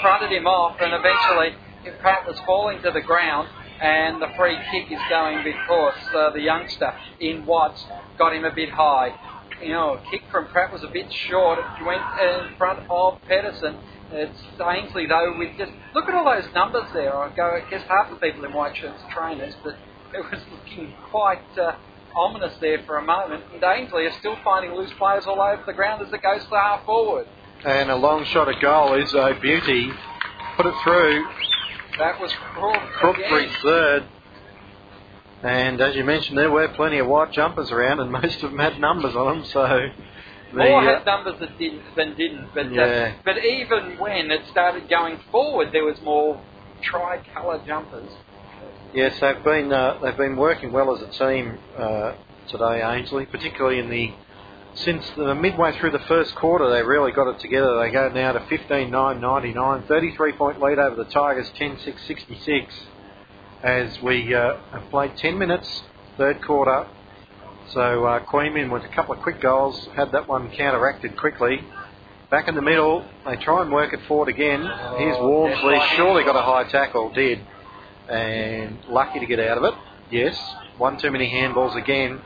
[0.00, 1.54] fronted him off, and eventually
[2.00, 3.48] Pratt was falling to the ground.
[3.82, 7.82] And the free kick is going because uh, the youngster in Watts
[8.18, 9.12] got him a bit high.
[9.62, 11.58] You know, a kick from Pratt was a bit short.
[11.58, 13.76] It went in front of Pedersen.
[14.12, 17.16] It's Ainslie though with just look at all those numbers there.
[17.16, 19.76] I go, I guess half the people in white shirts are trainers, but
[20.14, 21.76] it was looking quite uh,
[22.16, 23.44] ominous there for a moment.
[23.54, 26.50] And Ainslie is still finding loose players all over the ground as it goes to
[26.50, 27.26] half forward.
[27.64, 29.90] And a long shot at goal is a beauty.
[30.56, 31.26] Put it through.
[31.98, 32.76] That was Crook.
[32.98, 33.16] Crook
[33.62, 34.04] third.
[35.42, 38.58] And as you mentioned, there were plenty of white jumpers around, and most of them
[38.58, 39.46] had numbers on them.
[39.46, 39.88] So
[40.52, 44.88] More uh, had numbers that didn't, than didn't, but uh, but even when it started
[44.88, 46.40] going forward, there was more
[46.82, 48.10] tricolour jumpers.
[48.92, 52.14] Yes, they've been uh, they've been working well as a team uh,
[52.48, 53.26] today, Ainslie.
[53.26, 54.12] Particularly in the
[54.74, 57.78] since the midway through the first quarter, they really got it together.
[57.80, 62.68] They go now to 15-9-99, 33 point lead over the Tigers, 10-6-66.
[63.62, 65.82] As we uh, have played 10 minutes,
[66.16, 66.86] third quarter.
[67.72, 71.60] So uh, Queenman with a couple of quick goals had that one counteracted quickly.
[72.30, 74.60] Back in the middle, they try and work it forward again.
[74.98, 77.40] Here's Oh, Walmsley, surely got a high tackle, did
[78.08, 79.74] and lucky to get out of it.
[80.10, 80.36] Yes,
[80.78, 82.20] one too many handballs again.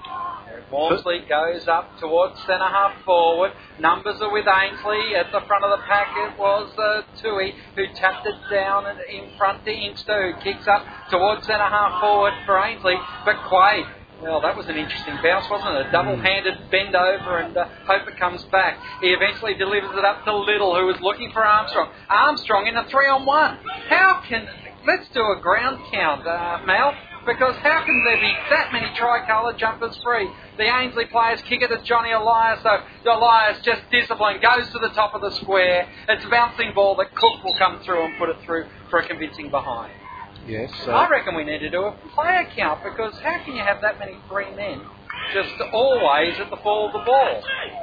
[0.71, 3.53] Walmsley goes up towards centre half forward.
[3.79, 5.15] Numbers are with Ainslie.
[5.15, 8.99] At the front of the pack it was uh, Tui who tapped it down and
[9.01, 12.97] in front to Inkster who kicks up towards centre half forward for Ainslie.
[13.27, 13.85] But Quade,
[14.25, 15.89] well, that was an interesting bounce, wasn't it?
[15.89, 18.81] A double-handed bend over and uh, hope it comes back.
[19.03, 21.91] He eventually delivers it up to Little who was looking for Armstrong.
[22.09, 23.59] Armstrong in a three-on-one.
[23.89, 24.49] How can...
[24.87, 26.95] Let's do a ground count, uh, Mal.
[27.27, 30.29] Because how can there be that many tricolour jumpers free?
[30.59, 32.81] The Ainslie players kick it to Johnny Elias, so
[33.11, 35.89] Elias just disciplined, goes to the top of the square.
[36.09, 39.09] It's a bouncing ball that Cook will come through and put it through for a
[39.09, 39.93] convincing behind.
[40.47, 43.63] Yes, I uh, reckon we need to do a player count because how can you
[43.63, 44.83] have that many free men
[45.33, 47.43] just always at the fall of the ball?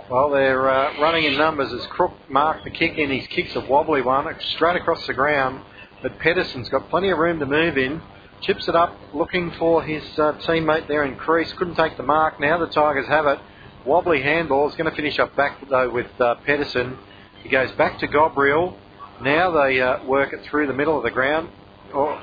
[0.10, 3.10] well, they're uh, running in numbers as Crook marked the kick in.
[3.10, 5.64] His kick's a wobbly one, straight across the ground.
[6.02, 8.02] But Pedersen's got plenty of room to move in.
[8.42, 11.52] Chips it up, looking for his uh, teammate there in Crease.
[11.54, 12.40] Couldn't take the mark.
[12.40, 13.40] Now the Tigers have it.
[13.86, 14.70] Wobbly handball.
[14.70, 16.98] is going to finish up back though with uh, Pedersen.
[17.44, 18.78] He goes back to Gabriel.
[19.22, 21.50] Now they uh, work it through the middle of the ground.
[21.94, 22.20] Oh,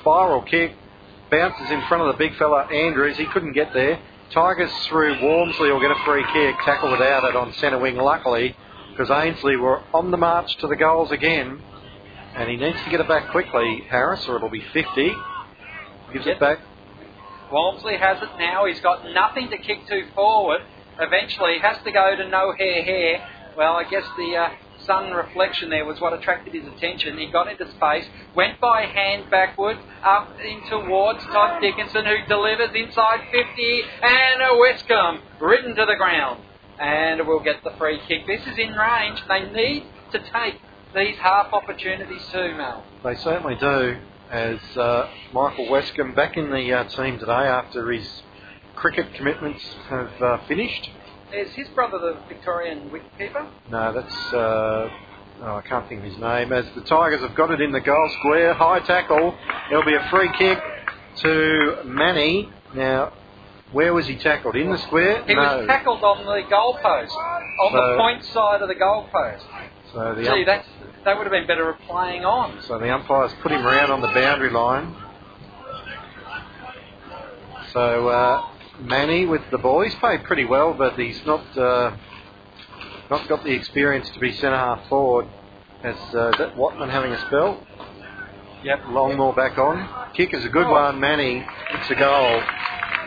[0.00, 0.72] spiral kick.
[1.30, 3.16] Bounces in front of the big fella Andrews.
[3.16, 3.98] He couldn't get there.
[4.32, 8.56] Tigers through Walmsley will get a free kick, tackle without it on centre wing, luckily,
[8.90, 11.60] because Ainslie were on the march to the goals again.
[12.36, 15.12] And he needs to get it back quickly, Harris, or it'll be 50.
[16.12, 16.36] Gives Yep.
[16.36, 16.58] it back.
[17.52, 18.64] Walmsley has it now.
[18.66, 20.62] He's got nothing to kick to forward.
[20.98, 23.28] Eventually, he has to go to no hair hair.
[23.56, 24.48] Well, I guess the uh,
[24.86, 27.18] sun reflection there was what attracted his attention.
[27.18, 32.70] He got into space, went by hand backwards, up in towards Todd Dickson, who delivers
[32.74, 36.42] inside 50, and a Westcombe ridden to the ground.
[36.78, 38.26] And we'll get the free kick.
[38.26, 39.22] This is in range.
[39.28, 40.60] They need to take
[40.94, 42.84] these half opportunities too, Mel.
[43.02, 43.96] They certainly do.
[44.30, 48.22] As uh, Michael Westcombe back in the uh, team today after his
[48.74, 50.90] cricket commitments have uh, finished.
[51.34, 53.46] Is his brother the Victorian wicketkeeper?
[53.70, 54.88] No, that's uh,
[55.42, 56.52] oh, I can't think of his name.
[56.52, 59.34] As the Tigers have got it in the goal square, high tackle.
[59.70, 60.58] It'll be a free kick
[61.18, 62.50] to Manny.
[62.74, 63.12] Now,
[63.72, 64.54] where was he tackled?
[64.56, 65.24] In the square?
[65.26, 65.40] He no.
[65.58, 69.42] was tackled on the goalpost, on So- the point side of the goalpost.
[69.92, 70.68] so the Gee, ump- that's
[71.04, 72.60] that would have been better playing on.
[72.62, 74.94] so the umpires put him around on the boundary line.
[77.72, 78.46] So uh,
[78.80, 81.96] Manny with the ball, he's played pretty well, but he's not uh,
[83.10, 85.26] not got the experience to be centre half forward.
[85.82, 87.62] As uh, that Watman having a spell?
[88.64, 88.80] Yep.
[88.84, 90.10] Longmore back on.
[90.14, 90.70] Kick is a good Oh.
[90.72, 91.44] one, Manny.
[91.74, 92.40] It's a goal.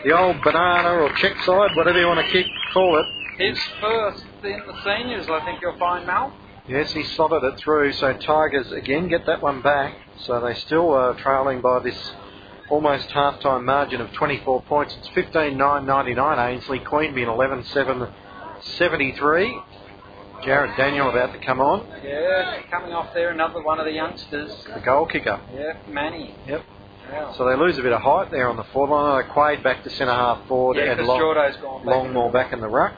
[0.04, 3.06] The old banana or check side, whatever you want to kick, call it.
[3.38, 6.32] His first in the seniors, I think you'll find, Mal.
[6.68, 7.92] Yes, he slotted it through.
[7.94, 9.96] So Tigers again get that one back.
[10.18, 12.12] So they still are trailing by this
[12.70, 14.96] almost half-time margin of 24 points.
[14.98, 16.80] It's 15-9-99 Ainslie.
[16.80, 17.28] Queanbeyan
[18.62, 19.62] 11-7-73.
[20.44, 21.86] Jared Daniel about to come on.
[22.04, 24.52] Yeah, coming off there, another one of the youngsters.
[24.72, 25.40] The goal kicker.
[25.52, 26.34] Yeah, Manny.
[26.46, 26.62] Yep.
[27.10, 27.32] Yeah.
[27.34, 29.22] So they lose a bit of height there on the forward line.
[29.22, 31.94] They Quade back to centre half forward yeah, and Long, Jordo's gone back.
[31.94, 32.94] Longmore back in the ruck.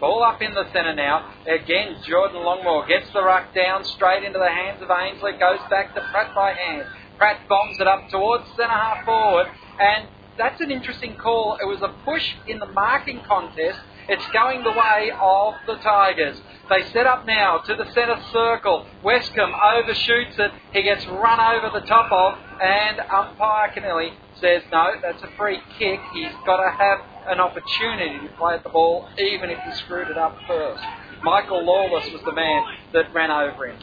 [0.00, 1.30] Ball up in the centre now.
[1.46, 5.32] Again, Jordan Longmore gets the ruck down straight into the hands of Ainslie.
[5.38, 6.86] Goes back to Pratt by hand.
[7.20, 9.46] Pratt bombs it up towards centre half forward.
[9.78, 11.58] And that's an interesting call.
[11.60, 13.78] It was a push in the marking contest.
[14.08, 16.40] It's going the way of the Tigers.
[16.70, 18.86] They set up now to the centre circle.
[19.04, 20.50] Westcombe overshoots it.
[20.72, 22.38] He gets run over the top of.
[22.58, 26.00] And umpire Kennelly says, no, that's a free kick.
[26.14, 30.08] He's got to have an opportunity to play at the ball, even if he screwed
[30.08, 30.82] it up first.
[31.22, 32.62] Michael Lawless was the man
[32.94, 33.78] that ran over him.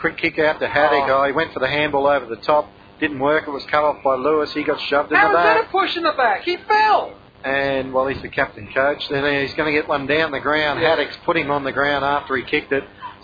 [0.00, 1.04] Quick kick out to Haddock.
[1.06, 1.20] Oh.
[1.20, 2.70] Oh, he went for the handball over the top.
[3.00, 3.44] Didn't work.
[3.46, 4.52] It was cut off by Lewis.
[4.52, 5.68] He got shoved in How the was that back.
[5.68, 6.42] a push in the back?
[6.42, 7.14] He fell.
[7.44, 9.08] And well, he's the captain coach.
[9.08, 10.80] Then he's going to get one down the ground.
[10.80, 10.90] Yeah.
[10.96, 12.82] Haddock's put him on the ground after he kicked it.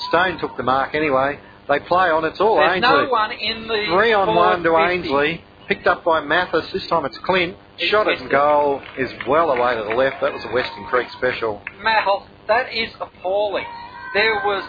[0.09, 1.38] Stone took the mark anyway.
[1.68, 2.24] They play on.
[2.24, 2.90] It's all There's Ainslie.
[3.05, 5.09] no one in the Three on one to 450.
[5.09, 5.44] Ainslie.
[5.66, 6.70] Picked up by Mathis.
[6.72, 7.56] This time it's Clint.
[7.78, 10.20] It's Shot it and goal is well away to the left.
[10.20, 11.62] That was a Western Creek special.
[11.82, 13.64] Mathis, that is appalling.
[14.12, 14.62] There was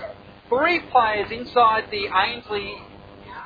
[0.49, 2.75] three players inside the Ainslie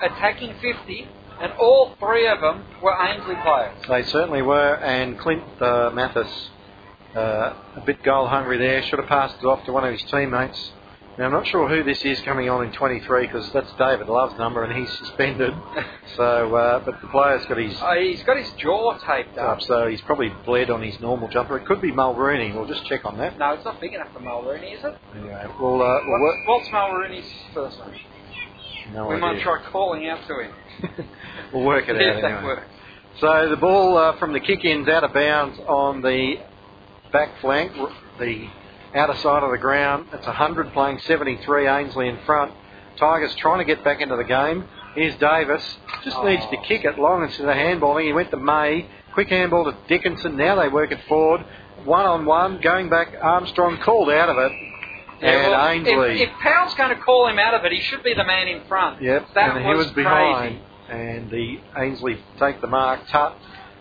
[0.01, 1.07] attacking 50,
[1.41, 3.75] and all three of them were Ainslie players.
[3.87, 4.75] They certainly were.
[4.75, 6.49] And Clint uh, Mathis,
[7.15, 8.81] uh, a bit goal hungry there.
[8.83, 10.71] Should have passed it off to one of his teammates.
[11.17, 14.37] Now, I'm not sure who this is coming on in 23 because that's David Love's
[14.39, 15.53] number and he's suspended.
[16.15, 19.57] so, uh, but the player's got his Uh, he's got his jaw taped up.
[19.57, 21.57] up, so he's probably bled on his normal jumper.
[21.57, 22.53] It could be Mulrooney.
[22.53, 23.37] We'll just check on that.
[23.37, 24.97] No, it's not big enough for Mulrooney, is it?
[25.17, 26.33] Anyway, we'll, uh, we'll.
[26.45, 27.99] What's Mulrooney's first name?
[28.93, 30.53] No we might try calling out to him.
[31.53, 32.43] we'll work it See out if that anyway.
[32.43, 32.67] works.
[33.19, 36.35] So the ball uh, from the kick in's out of bounds on the
[37.11, 37.73] back flank,
[38.19, 38.47] the
[38.95, 40.07] outer side of the ground.
[40.13, 42.53] It's 100 playing 73, Ainslie in front.
[42.97, 44.65] Tigers trying to get back into the game.
[44.95, 45.63] Here's Davis.
[46.03, 46.23] Just Oh.
[46.27, 48.05] needs to kick it long instead of handballing.
[48.05, 48.87] He went to May.
[49.13, 50.35] Quick handball to Dickinson.
[50.37, 51.45] Now they work it forward.
[51.85, 52.59] One on one.
[52.61, 54.51] Going back, Armstrong called out of it.
[55.21, 56.21] Yeah, and well, Ainslie.
[56.21, 58.47] If, if Powell's going to call him out of it, he should be the man
[58.47, 59.01] in front.
[59.01, 59.95] Yep, That and he was crazy.
[60.03, 60.59] behind.
[60.89, 63.07] And the Ainslie take the mark.
[63.09, 63.37] Tutt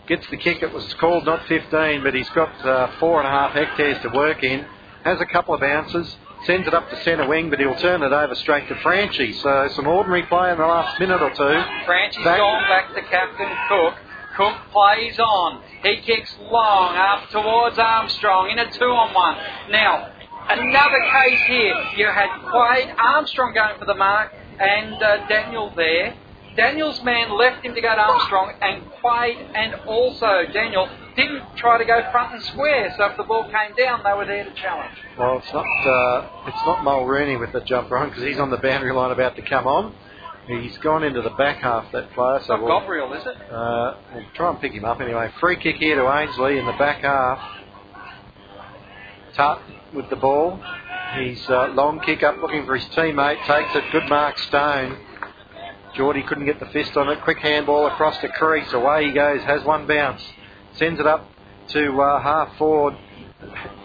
[0.07, 0.61] gets the kick.
[0.61, 4.09] It was called not 15, but he's got uh, four and a half hectares to
[4.09, 4.65] work in.
[5.03, 6.15] Has a couple of bounces.
[6.45, 9.33] Sends it up to centre wing, but he'll turn it over straight to Franchi.
[9.33, 11.63] So some ordinary play in the last minute or two.
[11.85, 13.93] Franchi's Back- gone back to Captain Cook.
[14.37, 15.61] Cook plays on.
[15.83, 19.35] He kicks long up towards Armstrong in a two on one.
[19.69, 20.13] Now,
[20.49, 21.75] another case here.
[21.97, 26.15] You had Quade Armstrong going for the mark and uh, Daniel there.
[26.55, 31.77] Daniel's man left him to go to Armstrong, and Quade and also Daniel didn't try
[31.77, 32.93] to go front and square.
[32.97, 34.95] So if the ball came down, they were there to challenge.
[35.17, 38.57] Well, it's not uh, it's not Mulrooney with the jumper on because he's on the
[38.57, 39.95] boundary line about to come on.
[40.47, 43.37] He's gone into the back half that player, so we'll, Gabriel, is it?
[43.51, 45.31] uh, we'll try and pick him up anyway.
[45.39, 47.39] Free kick here to Ainslie in the back half.
[49.35, 49.61] Tutt
[49.93, 50.59] with the ball.
[51.17, 53.37] He's uh, long kick up looking for his teammate.
[53.47, 53.83] Takes it.
[53.91, 54.97] Good mark, Stone.
[55.95, 57.21] Geordie couldn't get the fist on it.
[57.23, 58.71] Quick handball across to Crease.
[58.73, 59.41] Away he goes.
[59.43, 60.21] Has one bounce.
[60.75, 61.27] Sends it up
[61.69, 62.95] to uh, half forward.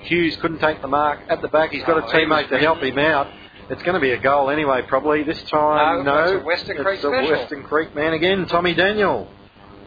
[0.03, 1.71] Hughes couldn't take the mark at the back.
[1.71, 3.29] He's got a Oh, was teammate to help him out.
[3.71, 5.23] It's going to be a goal anyway, probably.
[5.23, 6.23] This time, No, no.
[6.35, 7.11] it's a Western Creek it's a.
[7.11, 8.47] Western Creek man again.
[8.47, 9.27] Tommy Daniel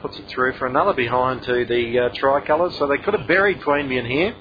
[0.02, 2.76] puts it through for another behind to the uh, tricolours.
[2.80, 4.36] So they could have buried Queanbeyan here,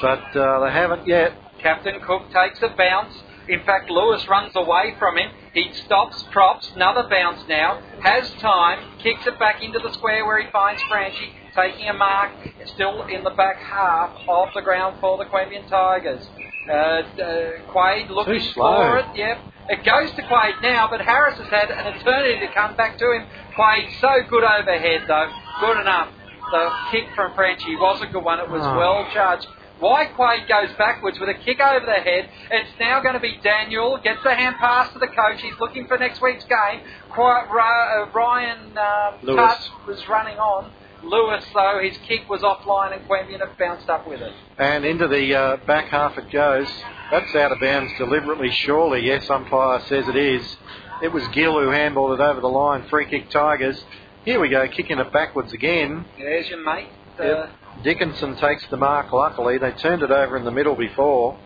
[0.00, 1.32] but uh, they haven't yet.
[1.60, 3.14] Captain Cook takes a bounce.
[3.48, 5.30] In fact, Lewis runs away from him.
[5.52, 7.82] He stops, props, another bounce now.
[8.00, 12.30] Has time, kicks it back into the square where he finds Franchi, taking a mark,
[12.66, 16.24] still in the back half of the ground for the Queanbeyan Tigers.
[16.68, 18.76] Uh, uh, Quade looking Too slow.
[18.76, 19.38] for it, yep.
[19.68, 23.04] It goes to Quade now, but Harris has had an eternity to come back to
[23.12, 23.26] him.
[23.56, 25.28] Quade so good overhead though,
[25.60, 26.08] good enough.
[26.52, 28.38] The kick from Franchi was a good one.
[28.38, 28.76] It was Oh.
[28.78, 29.46] well judged.
[29.82, 32.28] Why Quade goes backwards with a kick over the head.
[32.52, 33.98] It's now going to be Daniel.
[34.02, 35.42] Gets the hand pass to the coach.
[35.42, 36.82] He's looking for next week's game.
[37.10, 39.70] Qui- Ra- uh, Ryan um, Lewis.
[39.88, 40.70] Was running on.
[41.02, 44.32] Lewis, though, his kick was offline and Queanbeyan have bounced up with it.
[44.56, 46.68] And into the uh, back half it goes.
[47.10, 49.04] That's out of bounds deliberately, surely.
[49.04, 50.56] Yes, umpire says it is.
[51.02, 52.86] It was Gill who handballed it over the line.
[52.88, 53.82] Free kick Tigers.
[54.24, 56.04] Here we go, kicking it backwards again.
[56.16, 56.86] There's your mate.
[57.18, 57.50] Uh, Yep.
[57.82, 59.58] Dickinson takes the mark, luckily.
[59.58, 61.36] They turned it over in the middle before.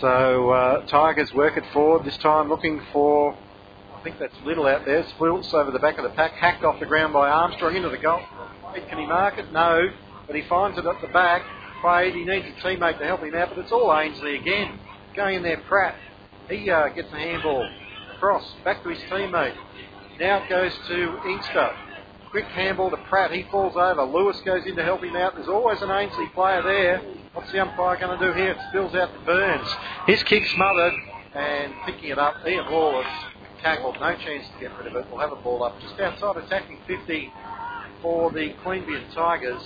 [0.00, 3.34] So uh, Tigers work it forward, this time looking for,
[3.94, 6.78] I think that's Little out there, splits over the back of the pack, hacked off
[6.78, 8.20] the ground by Armstrong into the goal.
[8.88, 9.52] Can he mark it?
[9.52, 9.88] No,
[10.26, 11.42] but he finds it at the back.
[11.82, 14.78] Quade, he needs a teammate to help him out, but it's all Ainslie again.
[15.16, 15.96] Going in there, Pratt.
[16.48, 17.68] He uh, gets the handball
[18.14, 19.56] across, back to his teammate.
[20.20, 21.70] Now it goes to Inkster.
[22.30, 23.32] Quick handball to Pratt.
[23.32, 24.04] He falls over.
[24.04, 25.34] Lewis goes in to help him out.
[25.34, 27.02] There's always an Ainslie player there.
[27.32, 28.52] What's the umpire going to do here?
[28.52, 29.68] It spills out to Burns.
[30.06, 30.92] His kick smothered
[31.34, 32.36] and picking it up.
[32.46, 33.06] Ian Wallace
[33.62, 33.96] tackled.
[34.00, 35.06] No chance to get rid of it.
[35.10, 37.32] We'll have a ball up just outside attacking 50
[38.00, 39.62] for the Queanbeyan Tigers.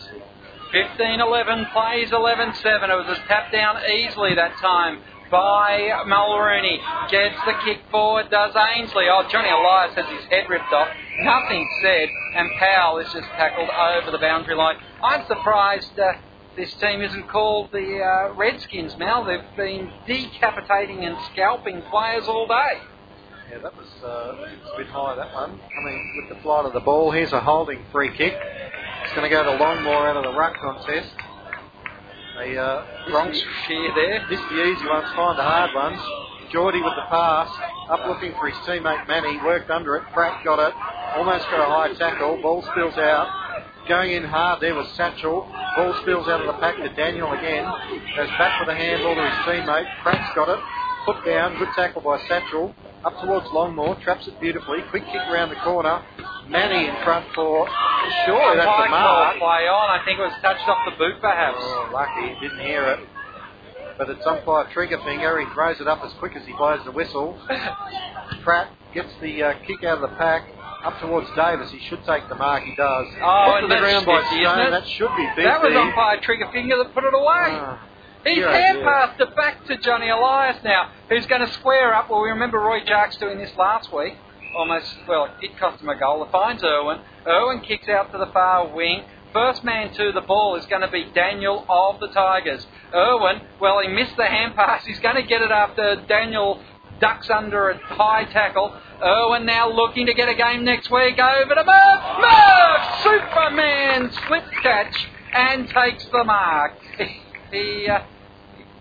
[0.72, 2.90] 15 11 plays 11 7.
[2.90, 5.00] It was a tap down easily that time
[5.34, 6.78] by Mulrooney.
[7.10, 9.06] Gets the kick forward, does Ainslie.
[9.10, 10.86] Oh, Johnny Elias has his head ripped off.
[11.22, 14.76] Nothing said, and Powell is just tackled over the boundary line.
[15.02, 16.12] I'm surprised uh,
[16.56, 19.24] this team isn't called the uh, Redskins, now.
[19.24, 22.78] They've been decapitating and scalping players all day.
[23.50, 25.58] Yeah, that was uh, a bit high, that one.
[25.74, 27.10] Coming with the flight of the ball.
[27.10, 28.34] Here's a holding free kick.
[29.04, 31.12] It's going to go to Longmore out of the ruck contest.
[32.36, 34.26] They, uh, Bronx shear there.
[34.28, 36.00] This the easy ones, find the hard ones.
[36.50, 37.48] Geordie with the pass,
[37.90, 40.02] up looking for his teammate Manny, worked under it.
[40.12, 40.74] Pratt got it,
[41.16, 42.42] almost got a high tackle.
[42.42, 43.30] Ball spills out.
[43.88, 45.46] Going in hard there was Satchel.
[45.76, 47.64] Ball spills out of the pack to Daniel again.
[48.16, 49.86] Goes back with a handball to his teammate.
[50.02, 50.58] Pratt's got it.
[51.06, 52.74] Put down, good tackle by Satchel.
[53.04, 54.78] Up towards Longmore, traps it beautifully.
[54.90, 56.02] Quick kick around the corner.
[56.48, 57.68] Manny in front for,
[58.24, 59.36] surely that's a mark.
[59.38, 59.88] play on.
[59.92, 61.56] I think it was touched off the boot, perhaps.
[61.60, 63.00] Oh, lucky, he didn't hear it.
[63.96, 65.38] But it's umpire trigger finger.
[65.40, 67.38] He throws it up as quick as he blows the whistle.
[68.42, 70.48] Pratt gets the uh, kick out of the pack
[70.84, 71.70] up towards Davis.
[71.70, 72.64] He should take the mark.
[72.64, 73.06] He does.
[73.22, 74.70] Oh, Put to and the ground by Stone.
[74.70, 75.42] That should be 50.
[75.44, 77.48] That was umpire trigger finger that put it away.
[77.56, 77.88] Ah,
[78.24, 78.84] He's dear, hand dear.
[78.86, 82.08] passed it back to Johnny Elias now, who's going to square up.
[82.08, 84.14] Well, we remember Roy Jarks doing this last week.
[84.56, 86.24] Almost, well, it cost him a goal.
[86.24, 87.00] It finds Irwin.
[87.26, 89.04] Irwin kicks out to the far wing.
[89.32, 92.64] First man to the ball is going to be Daniel of the Tigers.
[92.94, 94.86] Irwin, well, he missed the hand pass.
[94.86, 96.62] He's going to get it after Daniel
[97.00, 98.74] ducks under a high tackle.
[99.02, 102.20] Irwin now looking to get a game next week over to Murph.
[102.20, 103.02] Murph!
[103.02, 106.78] Superman slip catch and takes the mark.
[107.52, 108.00] He uh,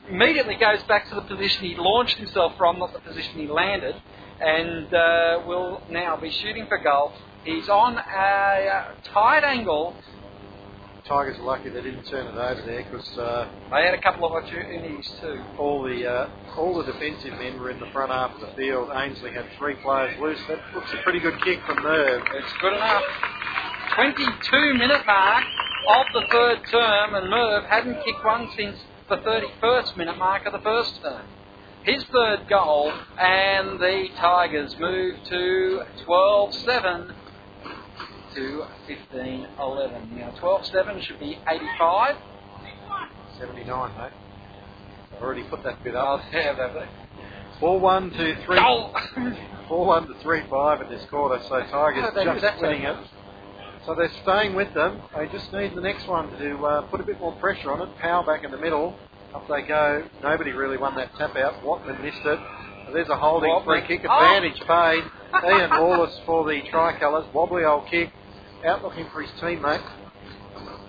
[0.10, 3.96] immediately goes back to the position he launched himself from, not the position he landed,
[4.42, 7.14] and uh, will now be shooting for goal.
[7.46, 9.96] He's on a tight angle.
[11.08, 14.26] Tigers are lucky they didn't turn it over there because uh, They had a couple
[14.26, 15.44] of opportunities too.
[15.58, 18.90] all the uh, all the defensive men were in the front half of the field.
[18.94, 20.40] Ainslie had three players loose.
[20.48, 22.22] That looks a pretty good kick from Merv.
[22.36, 23.04] It's good enough.
[23.96, 25.44] 22 minute mark
[25.90, 28.78] of the third term, and Merv hadn't kicked one since
[29.16, 29.22] the
[29.62, 31.26] 31st minute mark of the first term.
[31.84, 37.14] His third goal, and the Tigers move to 12 7
[38.36, 40.18] to 15 11.
[40.18, 42.16] Now, 12 7 should be 85.
[43.38, 44.12] 79, mate.
[45.16, 46.22] I've already put that bit Oh, up.
[46.34, 46.88] yeah, that-
[47.60, 48.58] Four one to three.
[48.60, 48.94] Goal!
[49.70, 51.42] Four one to three five in this quarter.
[51.44, 52.98] So Tigers Oh, just just winning it.
[53.86, 55.02] So they're staying with them.
[55.18, 57.98] They just need the next one to uh, put a bit more pressure on it.
[57.98, 58.96] Power back in the middle.
[59.36, 60.04] Up they go.
[60.22, 61.64] Nobody really won that tap out.
[61.64, 62.40] Watman missed it.
[62.94, 63.80] There's a holding Watman.
[63.86, 64.14] free kick Oh.
[64.24, 65.04] advantage paid.
[65.50, 67.26] Ian Lawless for the tricolours.
[67.34, 68.12] Wobbly old kick.
[68.66, 69.84] Out looking for his teammate.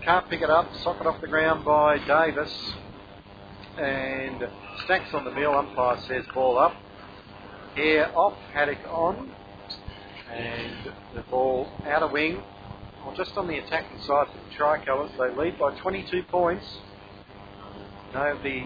[0.05, 0.69] Can't pick it up.
[0.83, 2.75] Sock it off the ground by Davis.
[3.79, 4.47] And
[4.85, 5.53] stacks on the mill.
[5.55, 6.75] Umpire says ball up.
[7.77, 8.35] Air off.
[8.53, 9.31] Haddock on.
[10.31, 12.43] And the ball out of wing.
[13.05, 15.11] Well, just on the attacking side for the tricolours.
[15.19, 16.65] They lead by 22 points.
[18.15, 18.63] No, the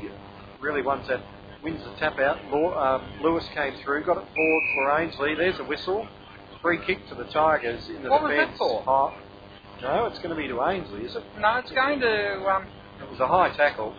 [0.61, 1.21] really ones that
[1.63, 2.39] wins the tap out.
[2.53, 5.35] Um, Lewis came through, got it forward for Ainslie.
[5.35, 6.07] There's a whistle.
[6.63, 8.59] Free kick to the Tigers in the What was that defence.
[8.59, 8.85] for?
[8.87, 9.15] Oh,
[9.83, 11.23] no, it's going to be to Ainslie, is it?
[11.41, 12.35] no, it's going to.
[12.47, 12.67] Um,
[13.01, 13.95] It was a high tackle,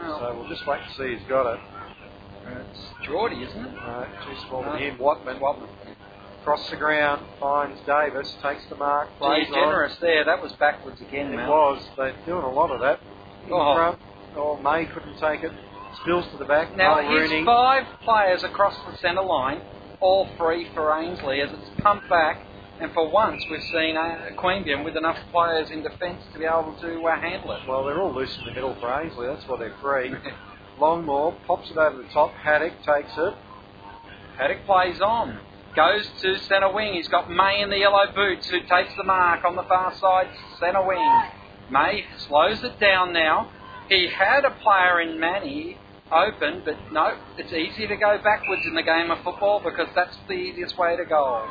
[0.00, 1.60] oh, so we'll just wait to see who's got it.
[2.46, 3.74] it's Geordie, isn't it?
[3.80, 4.72] Uh, too small No.
[4.72, 4.98] for him.
[4.98, 5.68] Watman Watman.
[6.42, 9.60] Across the ground, finds Davis, takes the mark, plays Gee, on.
[9.60, 10.24] generous there.
[10.24, 11.48] That was backwards again, It Mel.
[11.48, 11.88] was.
[11.96, 12.98] They're doing a lot of that.
[13.46, 13.74] In Oh.
[13.74, 13.98] front.
[14.36, 15.52] Oh, May couldn't take it.
[16.00, 16.74] Spills to the back.
[16.76, 17.44] Now, Noel here's Rooney.
[17.44, 19.60] five players across the centre line,
[20.00, 22.38] all free for Ainslie as it's pumped back.
[22.80, 26.74] And for once, we've seen uh, Queanbeyan with enough players in defence to be able
[26.80, 27.60] to uh, handle it.
[27.68, 29.28] Well, they're all loose in the middle for Ainslie.
[29.28, 30.12] That's why they're free.
[30.80, 32.32] Longmore pops it over the top.
[32.32, 33.34] Haddock takes it.
[34.36, 35.38] Haddock plays on.
[35.74, 36.94] Goes to centre wing.
[36.94, 40.28] He's got May in the yellow boots who takes the mark on the far side,
[40.60, 41.22] centre wing.
[41.70, 43.50] May slows it down now.
[43.88, 45.78] He had a player in Manny
[46.12, 50.16] open, but no, it's easy to go backwards in the game of football because that's
[50.28, 51.48] the easiest way to go.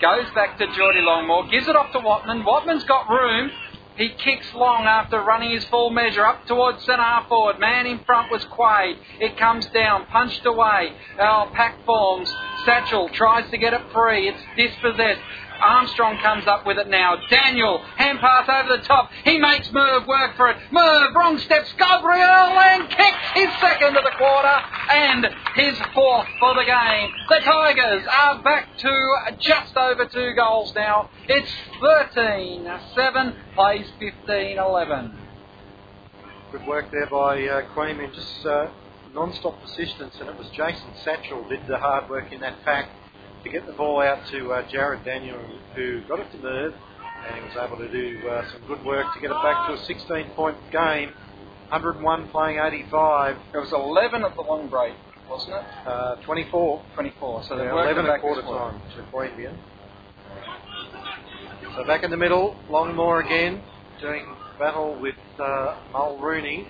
[0.00, 2.44] Goes back to Geordie Longmore, gives it off to Watman.
[2.44, 3.50] Watman's got room.
[3.96, 7.60] He kicks long after running his full measure up towards centre half forward.
[7.60, 8.96] Man in front was Quade.
[9.20, 10.92] It comes down, punched away.
[11.18, 12.32] Our pack forms.
[12.64, 14.28] Satchel tries to get it free.
[14.28, 15.20] It's dispossessed.
[15.60, 17.16] Armstrong comes up with it now.
[17.30, 19.10] Daniel, hand pass over the top.
[19.24, 20.56] He makes Merv work for it.
[20.70, 21.72] Merv, wrong steps.
[21.78, 24.60] Gabriel and kicks his second of the quarter
[24.90, 25.26] and
[25.56, 27.10] his fourth for the game.
[27.28, 31.10] The Tigers are back to just over two goals now.
[31.28, 31.50] It's
[31.80, 35.18] 13 7, plays 15 11.
[36.52, 37.62] Good work there by uh.
[38.12, 38.68] Just uh,
[39.12, 42.88] non-stop persistence, and it was Jason Satchel did the hard work in that pack
[43.44, 45.38] to get the ball out to uh, Jared Daniel,
[45.74, 46.74] who got it to Merv,
[47.28, 49.74] and he was able to do uh, some good work to get it back to
[49.74, 51.10] a 16-point game.
[51.70, 54.94] 101 playing 85, It was 11 at the long break,
[55.28, 55.64] wasn't it?
[55.88, 56.82] uh, 24.
[56.94, 57.44] 24.
[57.44, 58.72] So they Yeah, worked 11 at back quarter quarter.
[58.72, 59.56] time to Queanbeyan.
[61.76, 63.62] So back in the middle, Longmore again,
[64.00, 64.24] doing
[64.58, 66.68] battle with uh, Mulrooney.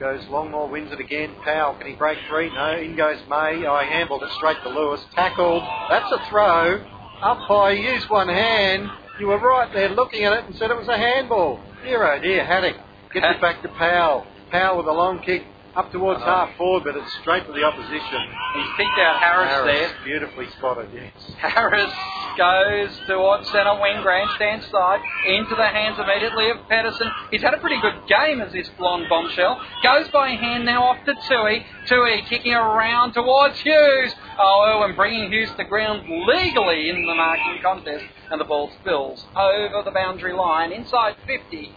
[0.00, 1.34] Goes Longmore, wins it again.
[1.44, 2.54] Powell, can he break free?
[2.54, 3.66] No, in goes May.
[3.66, 5.04] Oh, I handled it straight to Lewis.
[5.12, 5.62] Tackled.
[5.90, 6.84] That's a throw.
[7.20, 8.88] Up high, used one hand.
[9.18, 11.58] You were right there looking at it and said it was a handball.
[11.82, 12.76] Dear oh dear, Haddock
[13.12, 14.24] gets it back to Powell.
[14.52, 15.42] Powell with a long kick
[15.78, 16.46] up towards Uh-huh.
[16.46, 18.20] half forward, but it's straight to the opposition.
[18.54, 19.90] He's picked out Harris, there.
[20.04, 21.12] Beautifully spotted, yes.
[21.38, 21.92] Harris
[22.36, 27.08] goes towards centre wing, grandstand side, into the hands immediately of Pedersen.
[27.30, 29.60] He's had a pretty good game as this blonde bombshell.
[29.82, 31.64] Goes by hand now off to Tui.
[31.86, 34.12] Tui kicking around towards Hughes.
[34.38, 39.24] Oh, Irwin bringing Hughes to ground legally in the marking contest, and the ball spills
[39.36, 41.72] over the boundary line inside 50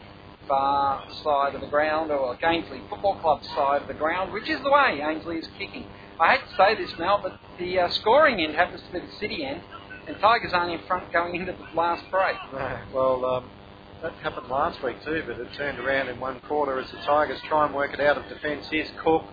[0.52, 4.62] far side of the ground, or Ainslie Football Club side of the ground, which is
[4.62, 5.86] the way Ainslie is kicking.
[6.20, 9.14] I hate to say this, now, but the uh, scoring end happens to be the
[9.18, 9.62] city end,
[10.08, 12.36] and Tigers aren't in front going into the last break.
[12.52, 13.50] No, well, um,
[14.02, 17.40] that happened last week too, but it turned around in one quarter as the Tigers
[17.48, 18.68] try and work it out of defence.
[18.70, 19.24] Here's Cook,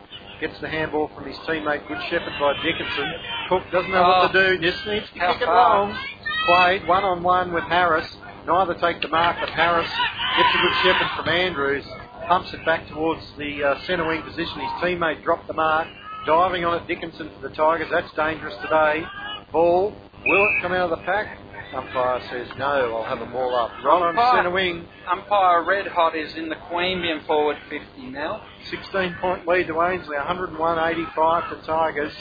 [0.41, 3.13] gets the handball from his teammate, good shepherd by Dickinson.
[3.49, 5.99] Cook doesn't know what to do, just needs to kick it long.
[6.47, 8.07] Quade, one on one with Harris.
[8.49, 9.91] Neither take the mark, but Harris
[10.39, 11.85] gets a good shepherd from Andrews,
[12.27, 14.59] pumps it back towards the uh, centre wing position.
[14.61, 15.87] His teammate dropped the mark,
[16.27, 16.89] diving on it.
[16.89, 17.89] Dickinson for the Tigers.
[17.91, 19.05] That's dangerous today.
[19.53, 19.93] Ball,
[20.25, 21.39] will it come out of the pack?
[21.75, 23.71] Umpire says no, I'll have them all up.
[23.85, 24.37] Right on Umpire.
[24.39, 28.43] centre wing, Umpire Red Hot is in the Queanbeyan forward 50 now.
[28.71, 32.15] 16 point lead to Ainslie, 101 85 to Tigers.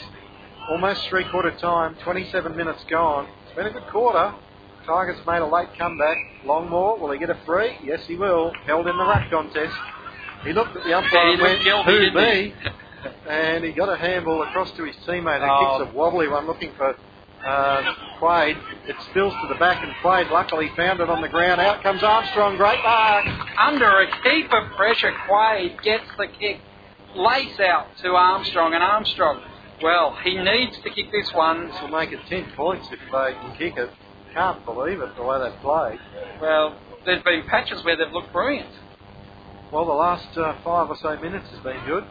[0.70, 3.26] Almost three quarter time, 27 minutes gone.
[3.46, 4.34] It's been a good quarter.
[4.88, 6.16] Tigers made a late comeback.
[6.46, 7.76] Longmore, will he get a free?
[7.84, 8.52] Yes, he will.
[8.64, 9.74] Held in the ruck contest.
[10.44, 12.54] He looked at the umpire and went, who me?
[13.28, 15.78] and he got a handball across to his teammate who Oh.
[15.78, 16.96] kicks a wobbly one looking for
[17.46, 18.56] uh, Quade.
[18.88, 21.60] It spills to the back and Quade luckily found it on the ground.
[21.60, 22.56] Out comes Armstrong.
[22.56, 23.26] Great mark.
[23.58, 26.60] Under a heap of pressure, Quade gets the kick.
[27.14, 29.40] lace out to Armstrong, and Armstrong,
[29.82, 31.68] well, he needs to kick this one.
[31.68, 33.90] This will make it 10 points if they can kick it.
[34.34, 35.98] Can't believe it, the way they've played.
[36.40, 38.70] Well, there's been patches where they've looked brilliant.
[39.72, 42.04] Well, the last uh, five or so minutes has been good.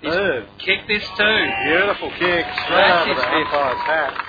[0.00, 0.48] He's Third.
[0.58, 1.46] kicked this too.
[1.66, 4.24] Beautiful kick, straight That's over the umpire's hat.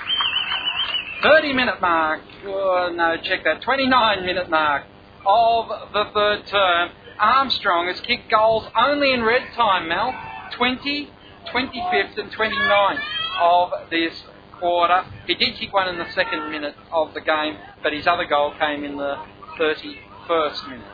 [1.22, 2.22] 30 minute mark.
[2.46, 3.60] Oh, no, check that.
[3.62, 4.84] 29 minute mark
[5.26, 6.90] of the third term.
[7.18, 10.14] Armstrong has kicked goals only in red time, Mel.
[10.56, 11.10] 20,
[11.52, 12.98] 25th, and 29th
[13.40, 14.14] of this
[14.60, 15.04] quarter.
[15.26, 18.54] He did kick one in the second minute of the game, but his other goal
[18.58, 19.16] came in the
[19.58, 20.86] 31st minute.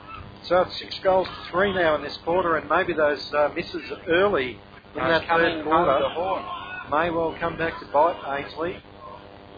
[0.44, 3.82] So it's six goals to three now in this quarter, and maybe those uh, misses
[4.08, 4.58] early
[4.94, 6.44] in that third quarter
[6.90, 8.76] may well come back to bite Ainslie.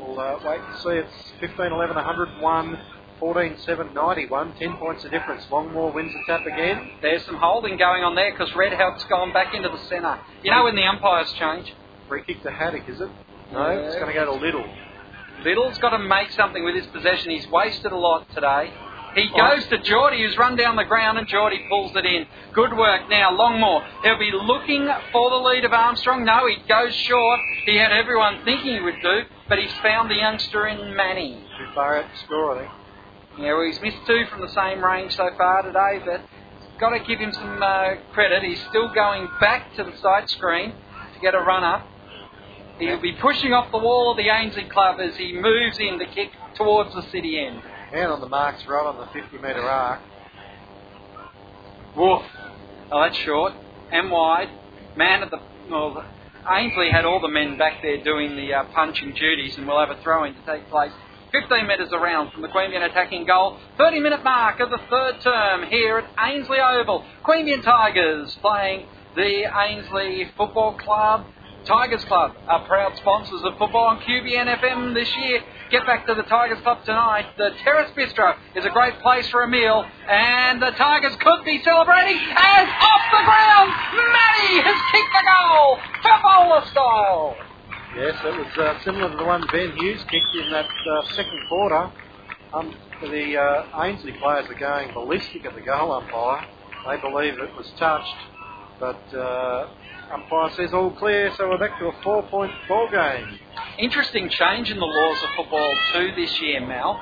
[0.00, 0.90] We'll uh, wait and see.
[0.90, 2.78] It's 15 11 101,
[3.18, 5.44] 14 7 91, 10 points of difference.
[5.50, 6.92] Longmore wins the tap again.
[7.02, 10.18] There's some holding going on there because Redhout's gone back into the centre.
[10.42, 11.72] You know when the umpires change?
[12.08, 13.10] Free kick to Haddock, is it?
[13.52, 13.78] No, Yeah.
[13.86, 14.64] it's going to go to Little.
[15.44, 17.30] Little's got to make something with his possession.
[17.30, 18.72] He's wasted a lot today.
[19.14, 22.26] He goes to Geordie, who's run down the ground, and Geordie pulls it in.
[22.52, 23.82] Good work now, Longmore.
[24.02, 26.24] He'll be looking for the lead of Armstrong.
[26.24, 27.40] No, he goes short.
[27.64, 31.42] He had everyone thinking he would do, but he's found the youngster in Manny.
[31.58, 32.70] Too far out to score, I think.
[33.38, 36.20] Yeah, well, he's missed two from the same range so far today, but
[36.78, 38.42] got to give him some uh, credit.
[38.42, 40.72] He's still going back to the side screen
[41.14, 41.86] to get a run up.
[42.78, 46.06] He'll be pushing off the wall of the Ainslie club as he moves in to
[46.06, 47.60] kick towards the city end.
[47.92, 50.00] And on the marks, right on the 50 metre arc.
[51.96, 52.22] Woof.
[52.92, 53.52] Oh, that's short
[53.90, 54.48] and wide.
[54.96, 55.38] Man at the.
[55.70, 56.04] Well,
[56.48, 59.90] Ainslie had all the men back there doing the uh, punching duties, and we'll have
[59.90, 60.92] a throw in to take place
[61.32, 63.58] 15 metres around from the Queanbeyan attacking goal.
[63.76, 67.04] 30 minute mark of the third term here at Ainslie Oval.
[67.24, 71.26] Queanbeyan Tigers playing the Ainslie Football Club.
[71.66, 75.40] Tigers Club are proud sponsors of football on QBN FM this year.
[75.70, 77.26] Get back to the Tigers Club tonight.
[77.36, 81.60] The Terrace Bistro is a great place for a meal, and the Tigers could be
[81.62, 82.16] celebrating.
[82.16, 87.36] And off the ground, Matty has kicked the goal, Fevola style.
[87.96, 91.40] Yes, it was uh, similar to the one Ben Hughes kicked in that uh, second
[91.48, 91.90] quarter.
[92.54, 96.46] Um, the uh, Ainslie players are going ballistic at the goal umpire.
[96.86, 98.16] They believe it was touched,
[98.80, 99.68] but uh,
[100.12, 103.38] umpire says all clear, so we're back to a four-point ball game.
[103.78, 107.00] Interesting change in the laws of football too this year, Mal.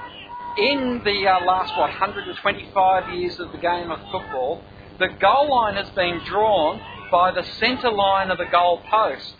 [0.59, 4.63] In the uh, last what 125 years of the game of football,
[4.99, 6.81] the goal line has been drawn
[7.11, 9.35] by the centre line of the goal post.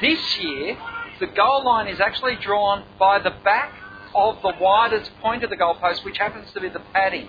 [0.00, 0.78] This year,
[1.18, 3.74] the goal line is actually drawn by the back
[4.14, 7.28] of the widest point of the goal post, which happens to be the padding.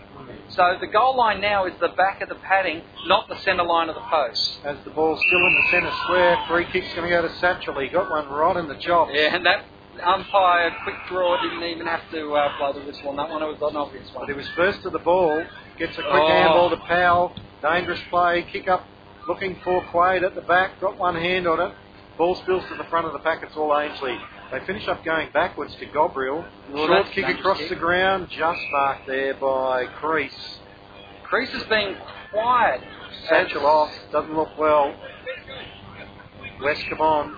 [0.49, 3.89] So the goal line now is the back of the padding, not the centre line
[3.89, 4.59] of the post.
[4.65, 7.79] As the ball's still in the centre square, free kick's going to go to Satchel.
[7.79, 9.11] He got one right in the chops.
[9.13, 9.65] Yeah, and that
[10.03, 13.41] umpire quick draw didn't even have to uh, blow the whistle on that one.
[13.41, 14.25] It was an obvious one.
[14.27, 15.43] But he was first to the ball,
[15.77, 16.27] gets a quick Oh.
[16.27, 17.35] handball to Powell.
[17.61, 18.85] Dangerous play, kick up,
[19.27, 21.73] looking for Quade at the back, got one hand on it.
[22.17, 24.17] Ball spills to the front of the pack, it's all Ainslie.
[24.51, 26.43] They finish up going backwards to Gabriel.
[26.73, 27.69] Well, Short kick across kick.
[27.69, 30.59] the ground, just marked there by Crease.
[31.23, 31.95] Crease has been
[32.31, 32.81] quiet.
[33.29, 34.93] Satchel off, doesn't look well.
[36.61, 37.37] West, come on.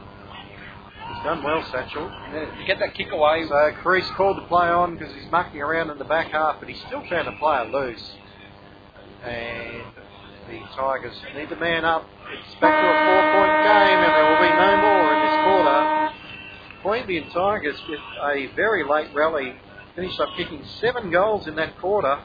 [1.14, 2.10] He's done well, Satchel.
[2.10, 5.91] To get that kick away, So Crease called the play on because he's mucking around
[5.91, 8.11] in the back half, but he's still trying to play it loose.
[9.23, 9.84] And
[10.49, 12.06] the Tigers need to man up.
[12.34, 16.02] It's back to a four-point game, and there will be no more in this quarter.
[16.84, 19.55] Queanbeyan Tigers with a very late rally
[19.95, 22.19] finished up kicking seven goals in that quarter.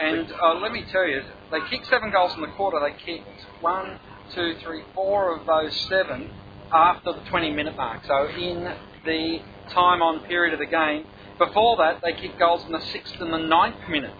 [0.00, 2.78] and uh, let me tell you, they kicked seven goals in the quarter.
[2.80, 3.98] They kicked one,
[4.34, 6.30] two, three, four of those seven
[6.72, 8.04] after the 20 minute mark.
[8.06, 8.64] So in
[9.04, 9.38] the
[9.72, 11.06] time on period of the game.
[11.38, 14.14] Before that, they kicked goals in the sixth and the ninth minute.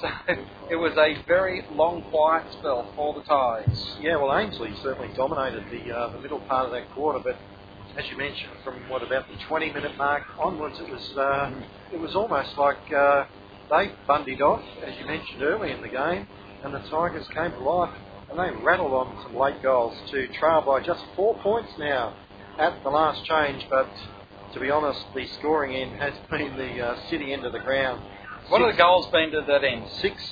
[0.00, 0.08] So
[0.70, 3.96] it was a very long, quiet spell for the Tigers.
[4.00, 7.38] Yeah, well, Ainslie certainly dominated the uh, the middle part of that quarter, but
[7.96, 11.50] as you mentioned, from what about the 20 minute mark onwards, it was uh,
[11.92, 13.24] it was almost like uh,
[13.70, 16.26] they bundied off, as you mentioned early in the game,
[16.64, 17.94] and the Tigers came to life
[18.30, 22.14] and they rattled on some late goals to trail by just four points now
[22.58, 23.66] at the last change.
[23.68, 23.88] But
[24.54, 28.02] to be honest, the scoring end has been the uh, city end of the ground.
[28.48, 29.84] What are the goals been to that end?
[30.00, 30.22] Six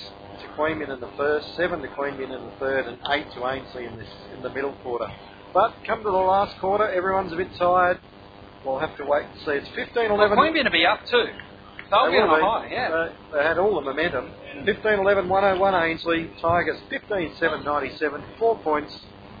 [0.41, 3.85] to Queanbeyan in the first, seven to Queanbeyan in the third, and eight to Ainslie
[3.85, 5.07] in this in the middle quarter.
[5.53, 7.99] But come to the last quarter, everyone's a bit tired.
[8.65, 9.51] We'll have to wait and see.
[9.51, 10.37] It's 15 Well, 11.
[10.37, 11.25] Queanbeyan to be up too.
[11.89, 13.07] They'll They be on a high, yeah.
[13.31, 14.29] They, they had all the momentum.
[14.65, 16.29] 15 11 101 Ainslie.
[16.41, 18.23] Tigers 15 7 97.
[18.37, 18.95] Four points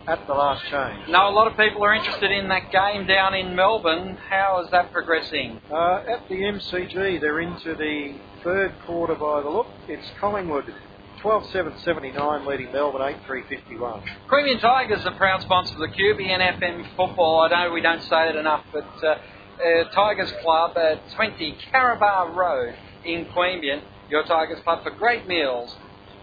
[0.07, 1.09] at the last change.
[1.09, 4.17] Now, a lot of people are interested in that game down in Melbourne.
[4.29, 5.61] How is that progressing?
[5.71, 9.67] Uh, at the MCG, they're into the third quarter by the look.
[9.87, 10.73] It's Collingwood
[11.21, 14.03] 12 7 79 leading Melbourne 8 3 51.
[14.29, 17.41] Queanbeyan Tigers are proud sponsor of the QBN FM football.
[17.41, 22.33] I know we don't say it enough, but uh, uh, Tigers Club at 20 Karabar
[22.33, 25.75] Road in Queanbeyan, your Tigers Club for great meals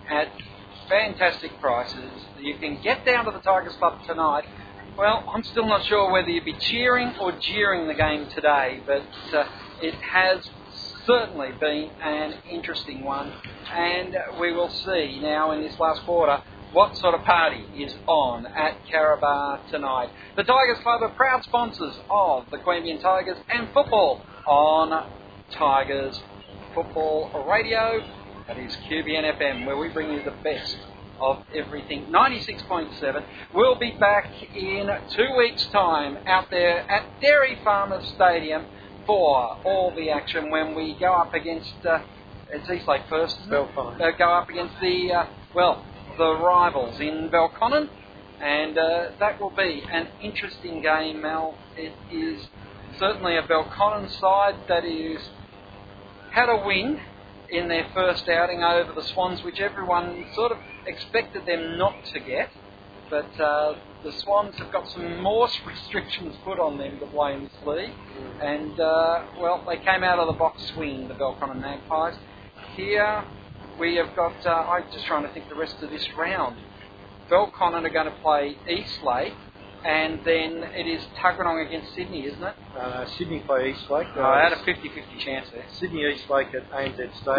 [0.08, 0.28] at
[0.88, 2.10] fantastic prices.
[2.40, 4.44] You can get down to the Tigers Club tonight.
[4.96, 9.06] Well, I'm still not sure whether you'd be cheering or jeering the game today, but
[9.36, 9.44] uh,
[9.82, 10.48] it has
[11.06, 13.32] certainly been an interesting one,
[13.72, 16.42] and we will see now in this last quarter
[16.72, 20.10] what sort of party is on at Karabar tonight.
[20.36, 25.08] The Tigers Club are proud sponsors of the Queanbeyan Tigers and football on
[25.52, 26.20] Tigers
[26.74, 28.04] Football Radio.
[28.48, 30.76] That is QBN FM, where we bring you the best
[31.20, 32.06] of everything.
[32.06, 33.24] 96.7.
[33.54, 38.66] We'll be back in two weeks' time out there at Dairy Farmers Stadium
[39.06, 42.00] for all the action when we go up against uh,
[42.50, 43.38] it's Eastlake first.
[43.48, 44.00] Belconnen.
[44.00, 45.84] Uh, go up against the uh, well
[46.16, 47.88] the rivals in Belconnen,
[48.40, 51.22] and uh, that will be an interesting game.
[51.22, 52.46] Mel, it is
[52.98, 55.20] certainly a Belconnen side that is
[56.30, 57.00] had a win
[57.50, 62.20] in their first outing over the Swans, which everyone sort of expected them not to
[62.20, 62.50] get.
[63.08, 67.44] But uh, the Swans have got some more restrictions put on them to play in
[67.44, 67.92] this league.
[68.42, 72.14] And, uh, well, they came out of the box swinging, the Belconnen Magpies.
[72.74, 73.24] Here
[73.78, 76.56] we have got, uh, I'm just trying to think the rest of this round.
[77.30, 79.34] Belconnen are going to play Eastlake,
[79.84, 82.54] and then it is Tuggeranong against Sydney, isn't it?
[82.76, 84.08] Uh, Sydney play Eastlake.
[84.16, 85.64] Uh, I had a 50 50 chance there.
[85.78, 87.36] Sydney Eastlake at ANZ Stadium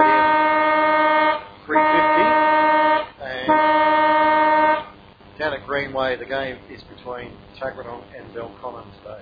[1.65, 3.47] 350 and
[5.37, 9.21] down at Greenway the game is between Tuggeranong and Belconnen today.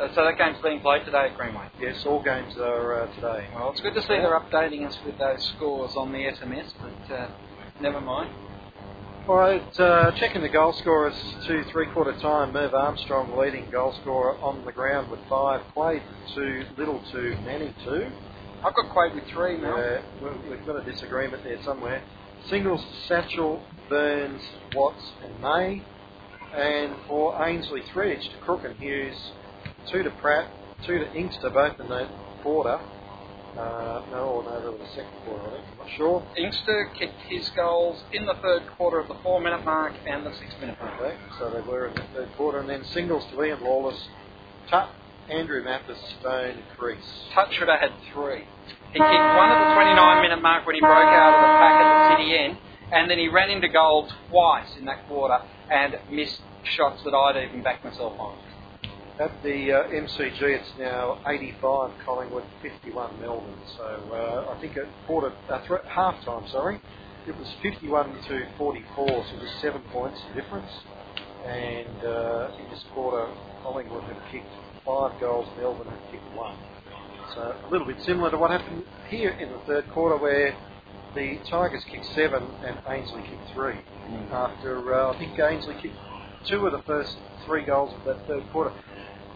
[0.00, 1.68] Uh, so that game's being played today at Greenway.
[1.80, 3.46] Yes, all games are uh, today.
[3.54, 7.14] Well, it's good to see they're updating us with those scores on the SMS, but
[7.14, 7.28] uh,
[7.80, 8.30] never mind.
[9.28, 11.14] All right, uh, checking the goal scorers
[11.46, 12.52] to three-quarter time.
[12.52, 15.60] Merv Armstrong leading goal scorer on the ground with five.
[15.74, 16.02] Quade
[16.34, 18.08] two, Little two, Manny two.
[18.64, 19.56] I've got Quade with three.
[19.64, 20.02] Uh,
[20.50, 22.02] we've got a disagreement there somewhere.
[22.48, 24.42] Singles to Satchel, Burns,
[24.74, 25.82] Watts, and May.
[26.54, 29.16] And for Ainslie, three each to Crook and Hughes,
[29.90, 30.50] two to Pratt,
[30.84, 32.08] two to Inkster, both in the
[32.42, 32.78] quarter.
[33.56, 35.64] Uh, no, or no, really the second quarter, I think.
[35.72, 36.26] I'm not sure.
[36.36, 40.32] Inkster kicked his goals in the third quarter of the four minute mark and the
[40.38, 41.00] six minute mark.
[41.00, 42.60] Okay, so they were in the third quarter.
[42.60, 44.08] And then singles to Ian Lawless,
[44.68, 44.90] Tutt,
[45.28, 46.98] Andrew Mathis, Stone, Crease.
[47.34, 48.44] Touch should have had three.
[48.92, 51.80] He kicked one at the 29 minute mark when he broke out of the pack
[51.80, 52.58] at the city end,
[52.92, 55.38] and then he ran into goal twice in that quarter
[55.70, 58.36] and missed shots that I'd even back myself on.
[59.18, 63.54] At the uh, MCG, it's now 85 Collingwood, 51 Melbourne.
[63.76, 66.80] So uh, I think at quarter, uh, th- half time, sorry,
[67.26, 70.70] it was 51 to 44, so just seven points difference.
[71.46, 73.32] And uh, in this quarter,
[73.62, 74.52] Collingwood have kicked
[74.84, 76.56] five goals, Melbourne have kicked one.
[77.34, 80.54] So a little bit similar to what happened here in the third quarter, where
[81.14, 83.76] the Tigers kicked seven and Ainslie kicked three.
[84.30, 85.96] After uh, I think Ainslie kicked
[86.46, 88.72] two of the first three goals of that third quarter.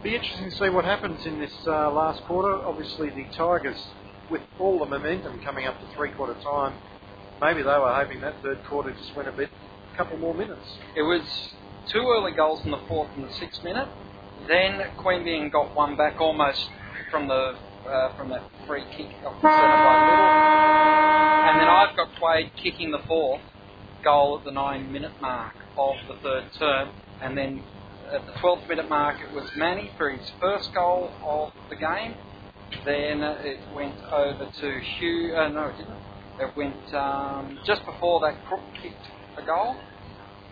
[0.02, 2.52] Be interesting to see what happens in this uh, last quarter.
[2.66, 3.82] Obviously, the Tigers,
[4.30, 6.74] with all the momentum coming up to three quarter time,
[7.40, 9.48] maybe they were hoping that third quarter just went a bit,
[9.94, 10.78] a couple more minutes.
[10.94, 11.22] It was
[11.88, 13.88] two early goals in the fourth and the sixth minute.
[14.46, 16.68] Then Queanbeyan got one back almost
[17.10, 17.56] from the
[17.88, 21.50] uh, from that free kick off the centre by Little.
[21.50, 23.40] And then I've got Quade kicking the fourth
[24.04, 26.90] goal at the nine minute mark of the third term.
[27.20, 27.62] And then
[28.12, 32.14] at the 12th minute mark, it was Manny for his first goal of the game.
[32.84, 35.34] Then it went over to Hugh.
[35.36, 35.96] Uh, no, it didn't.
[36.38, 39.06] It went um, just before that Crook kicked
[39.38, 39.76] a goal,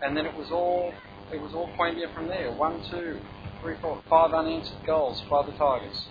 [0.03, 0.93] and then it was all
[1.33, 2.51] it was all Queanbeyan from there.
[2.53, 3.21] One, two,
[3.61, 6.07] three, four, five unanswered goals by the Tigers.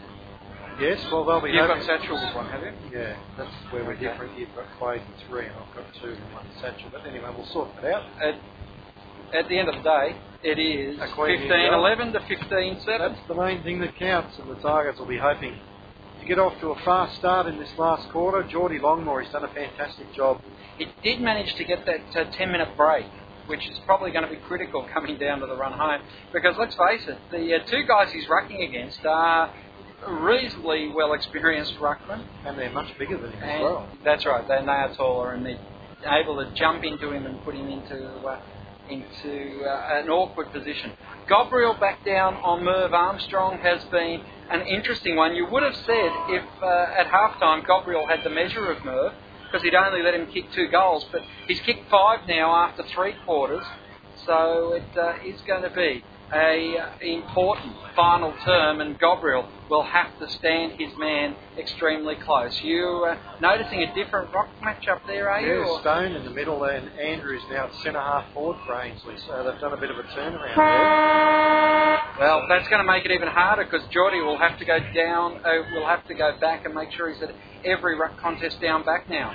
[0.80, 2.72] Yes, well they'll be You've got Satchel with one, have you?
[2.92, 4.08] Yeah, that's where we're Okay.
[4.08, 4.38] different.
[4.38, 6.90] You've got Quade with three, and I've got two and one Satchel.
[6.92, 8.04] But anyway, we'll sort that out.
[8.22, 8.36] At,
[9.34, 11.80] at the end of the day, it is A Queanbeyan 15 goal.
[11.80, 12.86] 11 to 15 7.
[13.14, 15.56] That's the main thing that counts, and the Tigers will be hoping
[16.20, 18.44] to get off to a fast start in this last quarter.
[18.48, 20.42] Geordie Longmore, he's done a fantastic job.
[20.80, 23.06] It did manage to get that uh, 10 minute break,
[23.48, 26.02] which is probably going to be critical coming down to the run home.
[26.34, 29.54] Because let's face it, the uh, two guys he's rucking against are
[30.08, 32.26] reasonably well experienced ruckman.
[32.46, 33.90] And they're much bigger than him as well.
[34.04, 35.60] That's right, they, they are taller and they're
[36.22, 38.42] able to jump into him and put him into uh,
[38.90, 40.92] into uh, an awkward position.
[41.28, 44.22] Gabriel back down on Merv Armstrong has been
[44.52, 45.36] an interesting one.
[45.36, 49.14] You would have said if uh, at halftime Gabriel had the measure of Merv,
[49.46, 53.14] because he'd only let him kick two goals, but he's kicked five now after three
[53.24, 53.64] quarters,
[54.26, 56.04] so it uh, is going to be
[56.34, 62.60] a important final term, and Gabriel will have to stand his man extremely close.
[62.62, 65.62] You uh, noticing a different rock match up there, are you?
[65.62, 69.44] Yeah, Stone in the middle, and Andrews now at centre half forward for Ainslie, so
[69.44, 72.00] they've done a bit of a turnaround there.
[72.20, 75.38] Well, that's going to make it even harder because Geordie will have to go down,
[75.46, 77.34] uh, will have to go back and make sure he's at
[77.66, 79.34] every ruck contest down back now.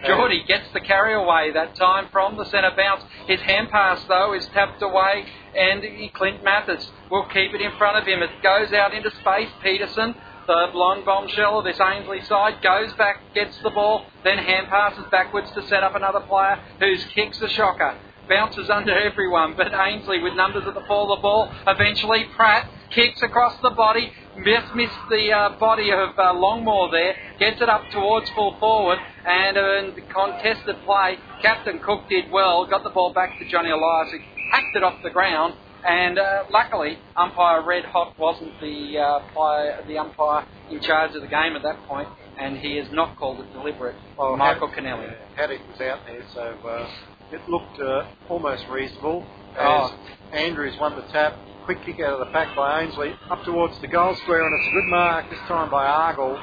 [0.06, 3.02] Geordie gets the carry away that time from the centre bounce.
[3.26, 5.82] His hand pass, though, is tapped away, and
[6.14, 8.22] Clint Mathis will keep it in front of him.
[8.22, 9.50] It goes out into space.
[9.62, 10.14] Pedersen,
[10.46, 15.04] the blonde bombshell of this Ainslie side, goes back, gets the ball, then hand passes
[15.10, 17.96] backwards to set up another player whose kicks the shocker.
[18.30, 21.52] Bounces under everyone, but Ainslie with numbers at the fall of the ball.
[21.66, 24.12] Eventually, Pratt kicks across the body,
[24.46, 28.98] just missed the uh, body of uh, Longmore there, gets it up towards full forward,
[29.26, 34.12] and in contested play, Captain Cook did well, got the ball back to Johnny Elias,
[34.12, 34.18] who
[34.52, 35.54] hacked it off the ground,
[35.84, 41.22] and uh, luckily, umpire Red Hot wasn't the uh, player, the umpire in charge of
[41.22, 42.08] the game at that point,
[42.38, 43.96] and he has not called it deliberate.
[44.16, 45.06] Well, Michael Haddock- Kennelly.
[45.10, 46.88] yeah, Haddock was out there, so uh,
[47.32, 49.24] it looked uh, almost reasonable.
[49.52, 49.94] As Oh.
[50.32, 53.88] Andrews won the tap, quick kick out of the pack by Ainslie, up towards the
[53.88, 56.40] goal square, and it's a good mark this time by Argyle.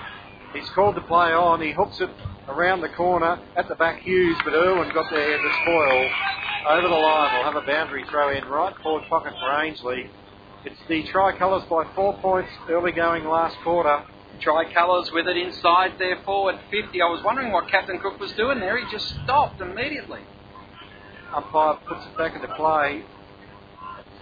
[0.54, 2.10] He's called the play on, he hooks it
[2.48, 6.10] around the corner at the back Hughes, but Irwin got there to spoil.
[6.70, 10.10] Over the line, we'll have a boundary throw in right forward pocket for Ainslie.
[10.66, 14.04] It's the tricolours by four points early going last quarter.
[14.42, 17.02] Tricolours with it inside their forward 50.
[17.02, 18.78] I was wondering what Captain Cook was doing there.
[18.78, 20.22] He just stopped immediately.
[21.36, 23.04] Umpire puts it back into play.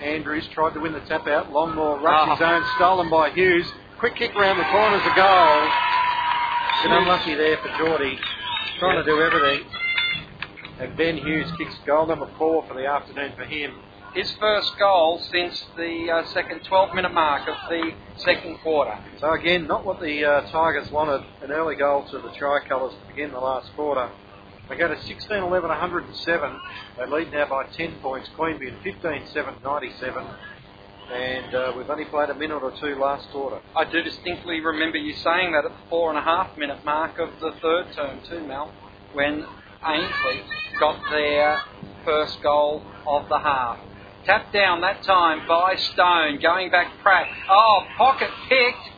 [0.01, 1.51] Andrews tried to win the tap out.
[1.51, 2.53] Longmore rushed his Oh.
[2.53, 3.71] own, stolen by Hughes.
[3.99, 5.69] Quick kick round the corner's a goal.
[6.83, 8.19] Bit unlucky there for Geordie.
[8.79, 9.65] Trying to do everything.
[10.79, 13.73] And Ben Hughes kicks goal number four for the afternoon for him.
[14.13, 18.97] His first goal since the uh, second 12 minute mark of the second quarter.
[19.19, 21.21] So again, not what the uh, Tigers wanted.
[21.41, 24.09] An early goal to the Tricolours to begin the last quarter.
[24.69, 26.59] They go to 16 11 107.
[26.97, 28.29] They lead now by 10 points.
[28.37, 30.25] Queanbeyan 15 7 97.
[31.13, 33.59] And uh, we've only played a minute or two last quarter.
[33.75, 37.19] I do distinctly remember you saying that at the four and a half minute mark
[37.19, 38.73] of the third term, too, Mel,
[39.13, 39.45] when
[39.85, 40.41] Ainslie
[40.79, 41.61] got their
[42.03, 43.77] first goal of the half.
[44.25, 47.27] Tapped down that time by Stone, going back Pratt.
[47.47, 48.89] Oh, pocket picked.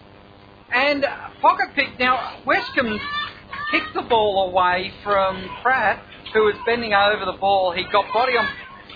[0.74, 1.06] And
[1.42, 2.00] pocket picked.
[2.00, 3.02] Now, Westcombe
[3.72, 6.04] kicked the ball away from Pratt,
[6.34, 7.72] who was bending over the ball.
[7.72, 8.48] He got body on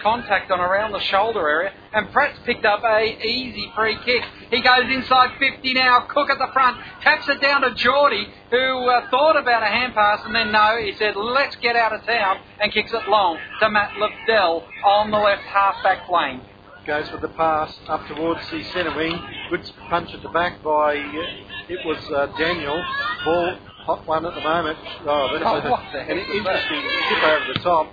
[0.01, 4.23] contact on around the shoulder area, and Pratt's picked up a easy free kick.
[4.49, 6.07] He goes inside 50 now.
[6.09, 9.93] Cook at the front taps it down to Geordie, who uh, thought about a hand
[9.93, 13.37] pass, and then no, he said, "Let's get out of town," and kicks it long
[13.59, 16.41] to Matt Lefdell on the left half-back lane.
[16.85, 19.19] Goes with the pass up towards the centre wing.
[19.51, 22.83] Good punch at the back by, uh, it was uh, Daniel.
[23.23, 23.59] Ball,
[23.95, 24.77] hot one at the moment.
[25.05, 27.87] Oh, that's Oh, a- what the heck an interesting tip over the top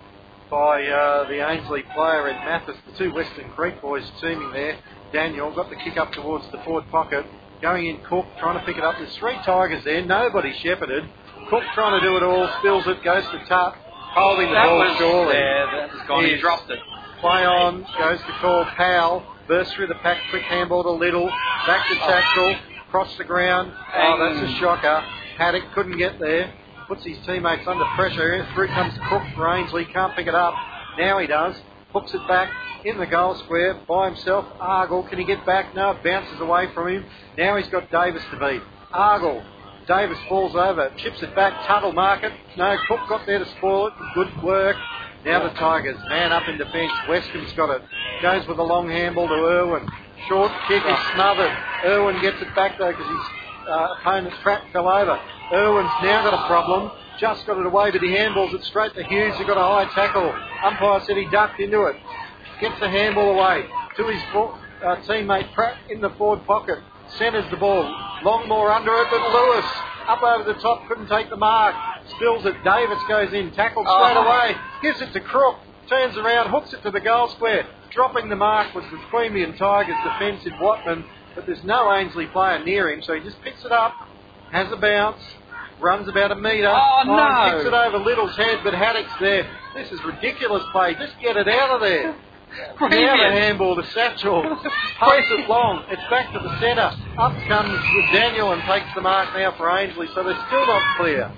[0.50, 4.78] by uh, the Ainslie player and Mathis, the two Western Creek boys teaming there.
[5.12, 7.26] Daniel got the kick up towards the forward pocket.
[7.60, 8.94] Going in, Cook trying to pick it up.
[8.98, 11.04] There's three Tigers there, nobody shepherded.
[11.50, 13.74] Cook trying to do it all, spills it, goes to Tutt,
[14.14, 15.32] holding the that ball was surely.
[15.32, 15.66] there.
[15.66, 16.22] That was gone.
[16.24, 16.78] He He's- dropped it.
[17.20, 21.26] Play on, goes to call Powell, bursts through the pack, quick handball to Little,
[21.66, 22.54] back to tackle,
[22.86, 23.72] across the ground.
[23.96, 25.02] Oh, that's a shocker.
[25.38, 26.52] Haddock couldn't get there,
[26.88, 28.44] puts his teammates under pressure.
[28.54, 30.54] Through comes Cook for Ainsley, can't pick it up.
[30.98, 31.54] Now he does,
[31.92, 32.50] hooks it back
[32.84, 34.46] in the goal square by himself.
[34.58, 35.74] Argyle, can he get back?
[35.76, 37.04] No, it bounces away from him.
[37.36, 38.62] Now he's got Davis to beat.
[38.92, 39.44] Argyle,
[39.86, 42.32] Davis falls over, chips it back, Tuttle market.
[42.56, 43.92] No, Cook got there to spoil it.
[44.14, 44.76] Good work.
[45.24, 46.92] Now the Tigers, man up in defence.
[47.06, 47.82] Westcombe's got it.
[48.22, 49.88] Goes with a long handball to Irwin.
[50.28, 51.56] Short kick is smothered.
[51.84, 55.20] Irwin gets it back though because his uh, opponent's trap fell over.
[55.52, 56.90] Irwin's now got a problem.
[57.18, 59.36] Just got it away, but he handballs it straight to Hughes.
[59.38, 60.32] He got a high tackle.
[60.64, 61.96] Umpire said he ducked into it.
[62.60, 63.66] Gets the handball away
[63.96, 66.78] to his uh, teammate Pratt in the forward pocket.
[67.18, 67.84] Centres the ball.
[68.22, 69.64] Longmore under it, but Lewis
[70.08, 71.74] up over the top couldn't take the mark.
[72.16, 72.54] Spills it.
[72.64, 74.24] Davis goes in, tackled straight Oh.
[74.26, 74.56] away.
[74.82, 75.56] Gives it to Crook.
[75.88, 77.66] Turns around, hooks it to the goal square.
[77.90, 81.04] Dropping the mark was the Queanbeyan Tigers defensive Watman,
[81.38, 83.94] but there's no Ainslie player near him, so he just picks it up,
[84.50, 85.22] has a bounce,
[85.80, 86.66] runs about a metre.
[86.66, 87.54] Oh, oh no.
[87.54, 89.48] Kicks it over Little's head, but Haddock's there.
[89.76, 90.94] This is ridiculous play.
[90.94, 92.16] Just get it out of there.
[92.80, 94.42] Now the handball to Satchel.
[94.98, 95.84] Pass it long.
[95.90, 96.90] It's back to the centre.
[97.18, 97.78] Up comes
[98.10, 101.30] Daniel and takes the mark now for Ainsley, so they're still not clear.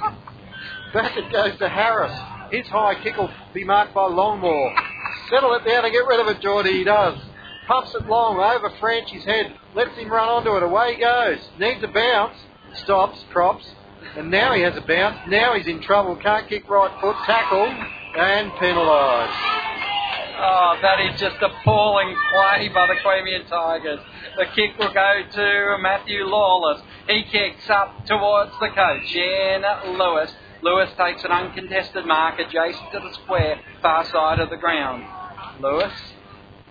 [0.94, 2.12] Back it goes to Harris.
[2.52, 4.72] His high kick will be marked by Longmore.
[5.28, 6.78] Settle it down and get rid of it, Geordie.
[6.78, 7.18] He does.
[7.70, 9.54] Pumps it long over Franchi's head.
[9.76, 10.62] Lets him run onto it.
[10.64, 11.38] Away he goes.
[11.56, 12.34] Needs a bounce.
[12.82, 13.22] Stops.
[13.30, 13.64] Props.
[14.16, 15.18] And now he has a bounce.
[15.28, 16.16] Now he's in trouble.
[16.16, 17.14] Can't kick right foot.
[17.26, 17.66] Tackle.
[18.18, 19.38] And penalised.
[20.42, 24.00] Oh, that is just appalling play by the Queanbeyan Tigers.
[24.36, 26.82] The kick will go to Matthew Lawless.
[27.06, 29.62] He kicks up towards the coach, Ian
[29.96, 30.32] Lewis.
[30.62, 35.04] Lewis takes an uncontested mark adjacent to the square, far side of the ground.
[35.60, 35.92] Lewis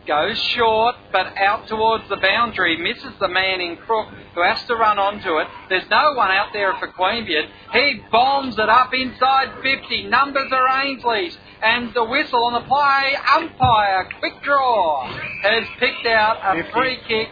[0.09, 4.73] goes short, but out towards the boundary, misses the man in crook who has to
[4.73, 5.47] run onto it.
[5.69, 7.47] There's no one out there for Queanbeyan.
[7.73, 10.07] He bombs it up inside 50.
[10.07, 11.37] Numbers are Ainslie's.
[11.61, 15.05] And the whistle on the play, umpire, quick draw,
[15.43, 16.71] has picked out a 50.
[16.73, 17.27] free kick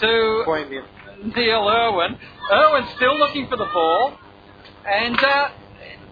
[0.00, 1.36] to Queanbeyan.
[1.36, 2.18] Neil Irwin.
[2.50, 4.16] Irwin's still looking for the ball.
[4.86, 5.48] And uh,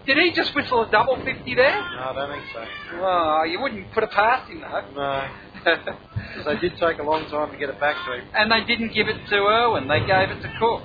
[0.05, 1.79] did he just whistle a double 50 there?
[1.79, 2.65] No, I don't think so.
[3.01, 4.85] Oh, you wouldn't put it past him though.
[4.95, 5.27] No.
[6.45, 8.27] they did take a long time to get it back to him.
[8.33, 9.87] and they didn't give it to Irwin.
[9.87, 10.83] They gave it to Cook.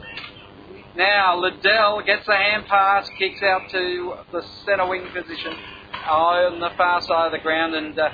[0.97, 5.53] Now Liddell gets a hand pass, kicks out to the centre wing position
[6.09, 8.09] on the far side of the ground, and uh,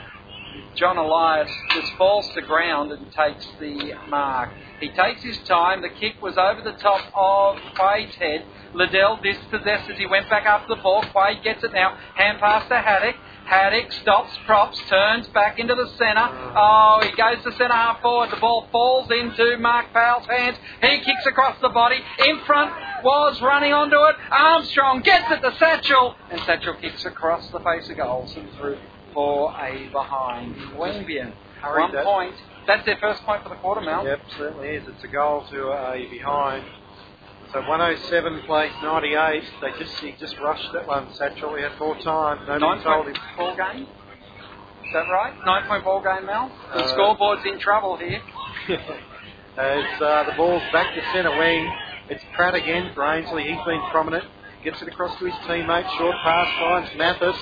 [0.74, 4.51] John Elias just falls to ground and takes the mark.
[4.80, 5.82] He takes his time.
[5.82, 8.44] The kick was over the top of Quade's head.
[8.74, 11.05] Liddell dispossessed as he went back after the ball.
[11.12, 11.97] Quade gets it now.
[12.14, 13.16] Hand pass to Haddock.
[13.44, 16.28] Haddock stops, props, turns back into the centre.
[16.56, 18.31] Oh, he goes to centre half forward.
[18.31, 20.56] The ball falls into Mark Powell's hands.
[20.81, 21.98] He kicks across the body.
[22.27, 24.16] In front was running onto it.
[24.31, 26.14] Armstrong gets it to Satchel.
[26.31, 28.78] And Satchel kicks across the face of goals and through
[29.12, 30.56] for a behind.
[31.60, 32.05] Hurried one that.
[32.05, 32.35] point.
[32.66, 34.05] That's their first point for the quarter, Mel.
[34.05, 34.85] Yep, certainly is.
[34.89, 36.64] It's a goal to a behind.
[37.53, 39.43] So 107 plays 98.
[39.61, 41.12] They just he just rushed that one.
[41.15, 41.55] Satchel.
[41.57, 42.47] He had more time.
[42.49, 43.23] Nine Nobody told point him.
[43.37, 43.83] ball game.
[43.83, 45.35] Is that right?
[45.45, 46.51] Nine point ball game, Mel.
[46.74, 48.20] The Uh, scoreboard's in trouble here.
[49.59, 51.70] As uh, the ball's back to centre wing,
[52.09, 53.43] it's Pratt again for Ainslie.
[53.45, 54.24] He's been prominent.
[54.65, 55.87] Gets it across to his teammate.
[55.99, 57.37] Short pass finds Mathis.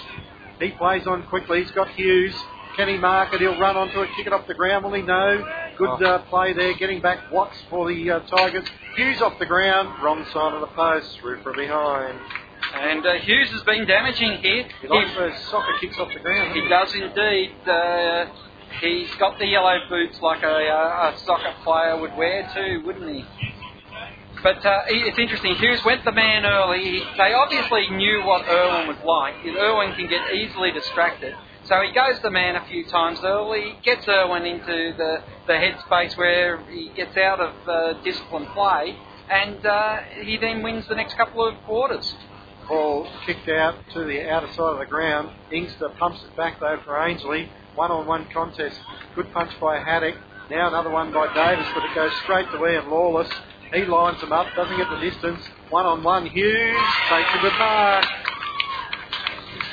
[0.60, 1.62] He plays on quickly.
[1.62, 2.34] He's got Hughes.
[2.76, 3.40] Can he mark it?
[3.40, 4.84] He'll run onto it, kick it off the ground.
[4.84, 5.02] Will he?
[5.02, 5.44] No.
[5.78, 6.74] Good uh, play there.
[6.74, 8.64] Getting back Watts for the uh, Tigers.
[8.96, 10.02] Hughes off the ground.
[10.02, 11.18] Wrong side of the post.
[11.20, 12.18] Through from behind.
[12.74, 14.66] And uh, Hughes has been damaging here.
[14.80, 16.54] He likes those soccer kicks off the ground.
[16.54, 17.52] He does indeed.
[17.66, 18.26] Uh,
[18.80, 23.10] he's got the yellow boots like a, a, a soccer player would wear too, wouldn't
[23.10, 23.24] he?
[24.42, 25.54] But uh, it's interesting.
[25.56, 27.02] Hughes went the man early.
[27.18, 29.34] They obviously knew what Irwin was like.
[29.44, 31.34] Irwin can get easily distracted.
[31.70, 36.18] So he goes the man a few times early, gets Irwin into the, the headspace
[36.18, 38.98] where he gets out of uh, disciplined play,
[39.30, 42.12] and uh, he then wins the next couple of quarters.
[42.68, 45.30] Ball kicked out to the outer side of the ground.
[45.52, 47.48] Inkster pumps it back though for Ainslie.
[47.76, 48.76] One on one contest.
[49.14, 50.16] Good punch by Haddock.
[50.50, 53.30] Now another one by Davis, but it goes straight to Ian Lawless.
[53.72, 55.40] He lines them up, doesn't get the distance.
[55.68, 56.26] One on one.
[56.26, 56.76] Hughes
[57.08, 58.29] takes a good mark.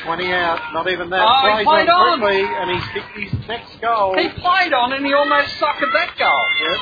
[0.07, 1.19] 20 out, not even that.
[1.21, 2.19] Oh, he played on on.
[2.19, 4.15] quickly, and he's kicked his next goal.
[4.17, 6.45] He played on and he almost suckered that goal.
[6.63, 6.79] Yep.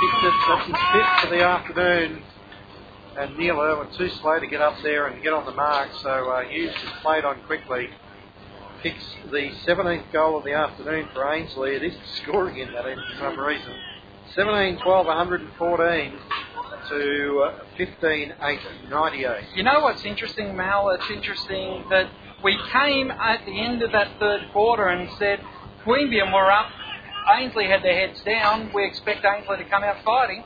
[0.00, 2.22] Kicked it, that's his fifth for the afternoon.
[3.16, 6.30] And Neil Irwin too slow to get up there and get on the mark, so
[6.30, 7.88] uh, Hughes just played on quickly.
[8.82, 11.76] Kicks the 17th goal of the afternoon for Ainslie.
[11.76, 13.72] It is scoring in that end for some reason.
[14.34, 16.18] 17 12 114
[16.88, 19.44] to uh, 15 8 98.
[19.54, 20.90] You know what's interesting, Mal?
[20.90, 22.10] It's interesting that
[22.42, 25.40] we came at the end of that third quarter and said
[25.84, 26.66] Queanbeyan were up.
[27.38, 28.70] Ainslie had their heads down.
[28.74, 30.44] We expect Ainslie to come out fighting.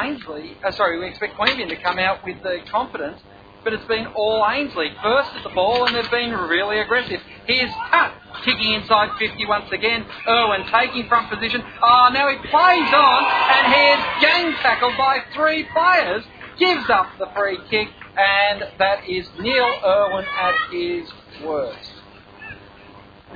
[0.00, 3.20] Ainslie, uh, sorry, we expect Queanbeyan to come out with the confidence,
[3.68, 4.96] but it's been all Ainslie.
[5.02, 7.20] First at the ball, and they've been really aggressive.
[7.46, 10.06] Here's Tutt kicking inside 50 once again.
[10.26, 11.62] Irwin taking front position.
[11.82, 16.24] Oh, now he plays on, and here's gang tackled by three players.
[16.58, 21.06] Gives up the free kick, and that is Neil Irwin at his
[21.44, 21.92] worst.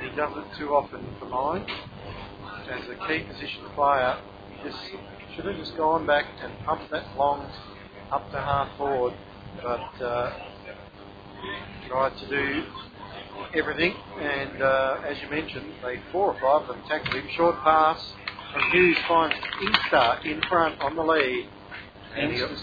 [0.01, 1.67] He does it too often for mine.
[2.71, 4.17] As a key position player,
[4.49, 4.79] he just
[5.35, 7.47] should have just gone back and pumped that long
[8.11, 9.13] up to half forward,
[9.63, 10.33] but uh,
[11.87, 12.63] tried to do
[13.55, 13.95] everything.
[14.19, 17.27] And uh, as you mentioned, they four or five of them tackled him.
[17.35, 17.99] Short pass,
[18.53, 21.47] and Hughes finds Inkster in front on the lead,
[22.15, 22.55] and he'll,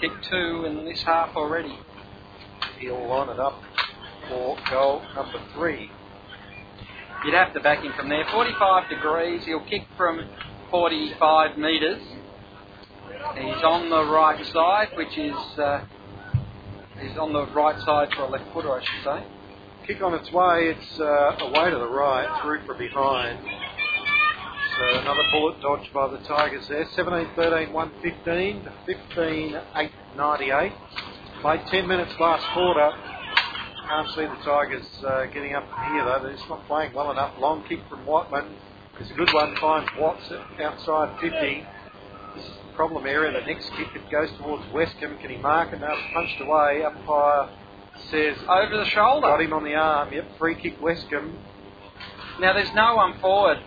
[0.00, 1.78] kicked two in this half already.
[2.78, 3.62] he'll line it up
[4.28, 5.90] for goal number three.
[7.24, 8.24] You'd have to back him from there.
[8.30, 9.44] 45 degrees.
[9.46, 10.28] He'll kick from
[10.70, 12.02] 45 metres.
[13.34, 15.84] He's on the right side, which is uh,
[17.00, 19.26] he's on the right side for a left footer, I should say.
[19.86, 20.74] Kick on its way.
[20.74, 23.38] It's uh, away to the right, through from behind.
[24.76, 26.86] So another bullet dodged by the Tigers there.
[26.94, 30.72] 17 13 115 to 15 8 98.
[31.40, 32.90] Played 10 minutes last quarter.
[33.88, 36.20] Can't see the Tigers uh, getting up here though.
[36.22, 37.38] They're just not playing well enough.
[37.38, 38.56] Long kick from Watman.
[38.98, 39.54] It's a good one.
[39.60, 41.66] Finds Watts outside 50.
[42.34, 43.32] This is the problem area.
[43.32, 45.20] The next kick it goes towards Westcombe.
[45.20, 45.80] Can he mark it?
[45.80, 46.84] Now it's punched away.
[46.84, 47.48] Umpire
[48.10, 49.26] says Over the shoulder.
[49.26, 50.12] got him on the arm.
[50.12, 51.34] Yep, free kick Westcombe.
[52.40, 53.58] Now there's no one forward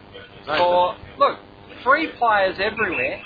[0.45, 1.39] for look
[1.83, 3.21] three players everywhere.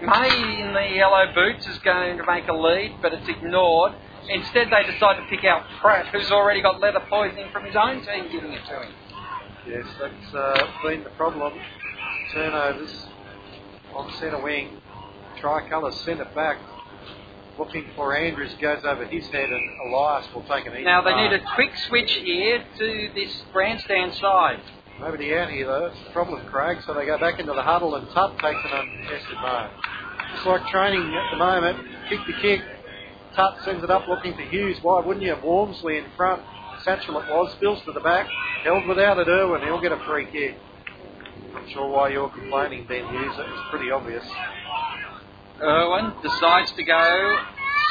[0.00, 3.92] May in the yellow boots is going to make a lead, but it's ignored.
[4.28, 8.04] Instead, they decide to pick out Pratt, who's already got leather poisoning from his own
[8.04, 8.92] team giving it to him.
[9.66, 11.52] Yes, that's uh, been the problem.
[12.32, 13.06] Turnovers
[13.94, 14.80] on centre wing.
[15.40, 16.58] Tricolour centre back.
[17.58, 21.14] Looking for Andrews, goes over his head, and Elias will take an easy Now they
[21.14, 24.60] need a quick switch here to this grandstand side.
[24.98, 25.88] Nobody out here though.
[25.88, 26.78] That's the problem, Craig.
[26.86, 29.70] So they go back into the huddle, and Tutt takes an uncontested mark.
[30.34, 31.78] Just like training at the moment,
[32.08, 32.62] kick the kick.
[33.34, 34.78] Tutt sends it up looking for Hughes.
[34.82, 36.42] Why wouldn't you have Walmsley in front?
[36.84, 38.28] Satchel it was, spills to the back,
[38.64, 39.62] held without it, Irwin.
[39.62, 40.56] He'll get a free kick.
[41.52, 43.34] Not sure why you're complaining, Ben Hughes.
[43.38, 44.24] It was pretty obvious.
[45.60, 47.38] Irwin decides to go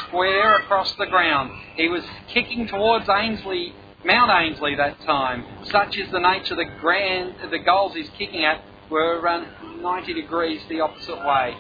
[0.08, 1.52] square across the ground.
[1.76, 3.74] He was kicking towards Ainslie,
[4.04, 5.46] Mount Ainslie that time.
[5.66, 9.48] Such is the nature of the grand, the goals he's kicking at were um,
[9.82, 11.56] 90 degrees the opposite way.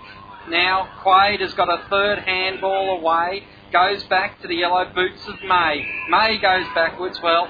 [0.49, 5.36] Now Quade has got a third handball away, goes back to the yellow boots of
[5.44, 5.86] May.
[6.10, 7.19] May goes backwards.
[7.22, 7.48] Well,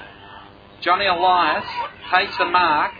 [0.80, 1.64] Johnny Elias
[2.14, 2.92] takes a mark.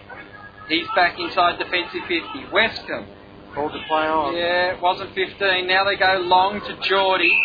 [0.68, 2.22] He's back inside defensive 50.
[2.52, 3.06] Westcombe
[3.54, 4.34] Called to play on.
[4.34, 5.66] yeah, it wasn't 15.
[5.66, 7.36] Now they go long to Geordie.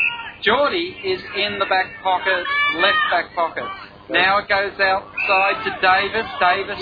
[0.42, 2.46] Geordie is in the back pocket,
[2.78, 3.66] left back pocket.
[4.10, 6.28] Now it goes outside to Davis.
[6.40, 6.80] Davis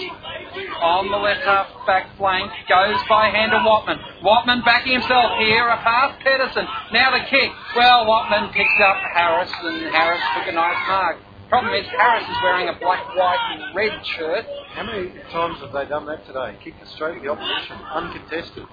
[0.79, 3.97] on the left half back flank goes by hand to Watman.
[4.21, 6.67] Watman backing himself here, a pass Pedersen.
[6.93, 7.49] Now the kick.
[7.75, 11.17] Well, Watman picks up Harris, and Harris took a nice mark.
[11.55, 14.43] Problem is, Harris is wearing a black, white, and red shirt.
[14.73, 16.57] How many times have they done that today?
[16.61, 18.65] Kicked it straight at the opposition, uncontested.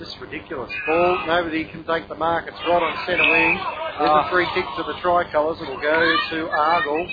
[0.00, 0.72] Just ridiculous.
[0.84, 2.46] Ball, nobody can take the mark.
[2.48, 3.54] It's right on centre wing.
[3.54, 4.26] There's Ah.
[4.26, 5.62] a free kick to the tricolours.
[5.62, 7.06] It'll go to Argyle.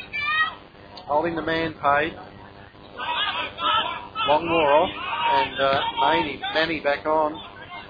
[1.05, 2.17] Holding the man paid.
[4.27, 4.89] Longmore off.
[4.89, 7.39] And uh, Maney, Manny back on.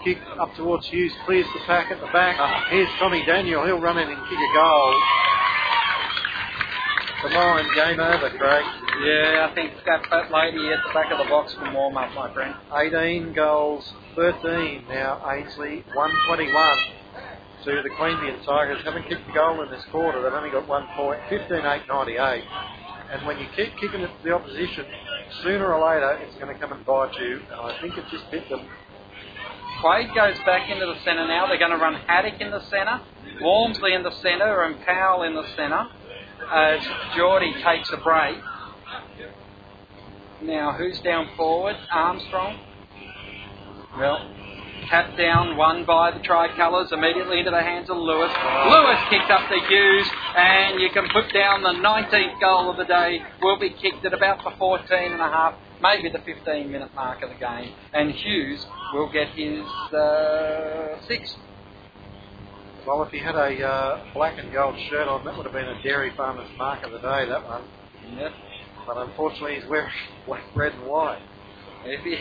[0.03, 1.13] Kick up towards Hughes.
[1.25, 2.35] Clears the pack at the back.
[2.71, 3.63] Here's Tommy Daniel.
[3.65, 5.01] He'll run in and kick a goal.
[7.21, 8.65] Come on, game over, Craig.
[9.01, 12.13] Yeah, I think that fat lady at the back of the box can warm up,
[12.13, 12.53] my friend.
[12.71, 15.17] 18 goals, 13 now.
[15.25, 16.77] Ainslie, 121
[17.65, 18.85] to the Queanbeyan Tigers.
[18.85, 20.21] Haven't kicked a goal in this quarter.
[20.21, 22.43] They've only got one point, 15 8 98.
[23.09, 24.85] And when you keep kicking it to the opposition,
[25.41, 27.41] sooner or later it's going to come and bite you.
[27.49, 28.61] And I think it just bit them.
[29.81, 31.47] Quade goes back into the centre now.
[31.47, 33.01] They're going to run Haddock in the centre,
[33.41, 35.87] Walmsley in the centre, and Powell in the centre
[36.51, 36.81] as
[37.15, 38.37] Geordie takes a break.
[40.41, 41.75] Now, who's down forward?
[41.91, 42.59] Armstrong.
[43.97, 44.19] Well,
[44.87, 48.31] tap down, won by the tricolours, immediately into the hands of Lewis.
[48.69, 50.07] Lewis kicks up to Hughes,
[50.37, 53.19] and you can put down the 19th goal of the day.
[53.41, 57.23] Will be kicked at about the 14 and a half, maybe the 15 minute mark
[57.23, 57.73] of the game.
[57.93, 61.35] And Hughes will get his uh, sixth.
[62.87, 65.67] Well, if he had a uh, black and gold shirt on, that would have been
[65.67, 67.63] a dairy farmer's mark of the day, that one.
[68.15, 68.31] Yep.
[68.87, 69.91] But unfortunately, he's wearing
[70.25, 71.21] black, red, and white.
[71.83, 72.15] If he,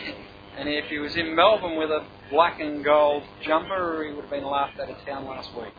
[0.57, 4.29] and if he was in Melbourne with a black and gold jumper, he would have
[4.29, 5.71] been laughed out of town last week.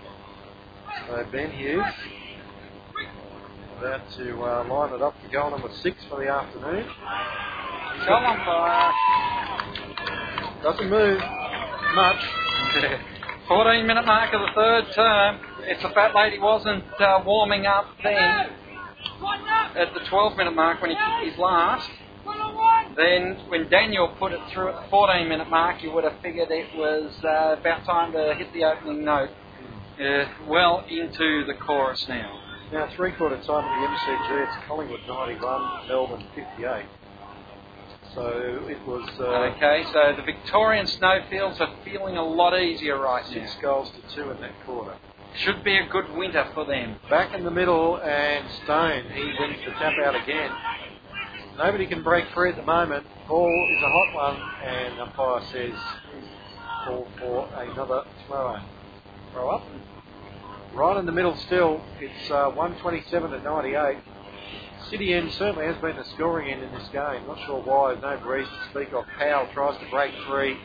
[1.06, 1.84] So Ben Hughes
[3.76, 6.86] about to uh, line it up for goal number six for the afternoon.
[8.06, 8.92] Go on, fire.
[10.62, 11.20] Doesn't move
[11.94, 13.04] much.
[13.48, 15.40] 14 minute mark of the third term.
[15.62, 18.20] If the fat lady wasn't uh, warming up then,
[19.74, 21.88] at the 12 minute mark when he kicked his last,
[22.94, 26.50] then when Daniel put it through at the 14 minute mark, you would have figured
[26.50, 29.30] it was uh, about time to hit the opening note.
[29.98, 32.38] Uh, well into the chorus now.
[32.70, 34.46] Now three quarter time of the MCG.
[34.46, 36.84] It's Collingwood 91, Melbourne 58.
[38.14, 39.24] So it was uh,
[39.56, 43.60] Okay, so the Victorian snowfields are feeling a lot easier right six now.
[43.62, 44.94] goals to two in that quarter.
[45.36, 46.96] Should be a good winter for them.
[47.10, 50.50] Back in the middle, and Stone he wins the tap out again.
[51.58, 53.06] nobody can break free at the moment.
[53.28, 55.74] Ball is a hot one, and umpire says
[56.86, 58.56] call for another throw.
[59.32, 59.62] Throw up.
[60.72, 61.82] Right in the middle still.
[62.00, 63.98] It's uh, 127 to 98.
[64.90, 67.26] City End certainly has been the scoring end in this game.
[67.26, 67.94] Not sure why.
[68.00, 69.04] No breeze to speak of.
[69.18, 70.56] Powell tries to break free.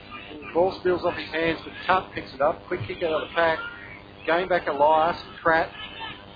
[0.54, 2.66] Ball spills off his hands, but Tutt picks it up.
[2.68, 3.60] Quick kick out of the pack.
[4.26, 5.70] Game back Elias, Pratt.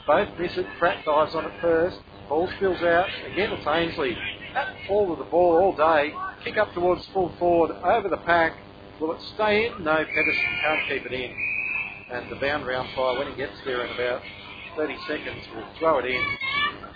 [0.05, 0.65] Both miss it.
[0.79, 1.97] Pratt dives on it first.
[2.27, 3.07] Ball spills out.
[3.31, 4.17] Again it's Ainslie.
[4.89, 6.13] All of the ball all day.
[6.43, 7.71] Kick up towards full forward.
[7.71, 8.53] Over the pack.
[8.99, 9.83] Will it stay in?
[9.83, 11.31] No, Pedersen can't keep it in.
[12.11, 14.21] And the boundary umpire, when he gets there in about
[14.77, 16.23] 30 seconds, We'll throw it in.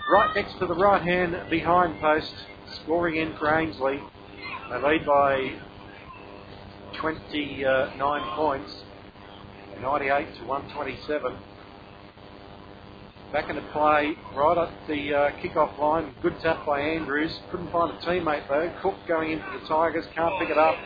[0.08, 2.32] Right next to the right hand behind post,
[2.82, 4.00] scoring in for Ainslie.
[4.70, 5.58] They lead by
[7.00, 8.72] 29 points,
[9.80, 11.36] 98 to 127.
[13.32, 16.14] Back into play, right at the uh, kick-off line.
[16.22, 17.36] Good tap by Andrews.
[17.50, 18.72] Couldn't find a teammate though.
[18.80, 20.76] Cook going in for the Tigers, can't pick it up.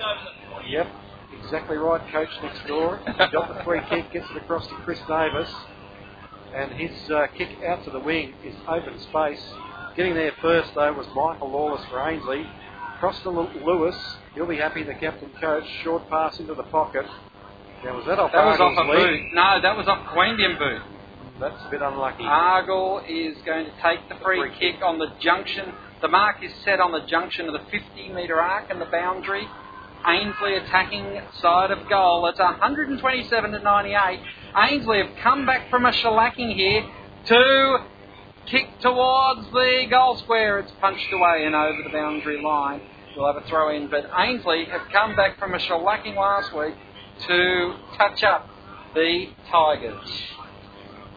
[0.67, 0.87] Yep,
[1.43, 3.01] exactly right, coach next door.
[3.05, 5.51] Got the free kick, gets it across to Chris Davis.
[6.57, 9.43] And his uh, kick out to the wing is open space.
[9.95, 12.47] Getting there first, though, was Michael Lawless for Ainslie.
[12.99, 13.97] Cross to Lewis.
[14.35, 15.65] He'll be happy, the captain coach.
[15.85, 17.05] Short pass into the pocket.
[17.85, 18.99] Now, was that off That was off a leg?
[18.99, 19.35] boot.
[19.35, 20.81] No, that was off Queanbeyan boot.
[21.39, 22.25] That's a bit unlucky.
[22.25, 25.75] Argyle is going to take the free, free kick on the junction.
[26.01, 29.47] The mark is set on the junction of the 50 metre arc and the boundary.
[30.07, 32.27] Ainslie attacking side of goal.
[32.29, 34.21] It's 127 to 98.
[34.57, 36.85] Ainslie have come back from a shellacking here
[37.27, 37.79] to
[38.47, 40.61] kick towards the goal square.
[40.61, 42.81] It's punched away and over the boundary line.
[43.17, 46.75] We'll have a throw in, but Ainslie have come back from a shellacking last week
[47.27, 48.49] to touch up
[48.95, 50.36] the Tigers.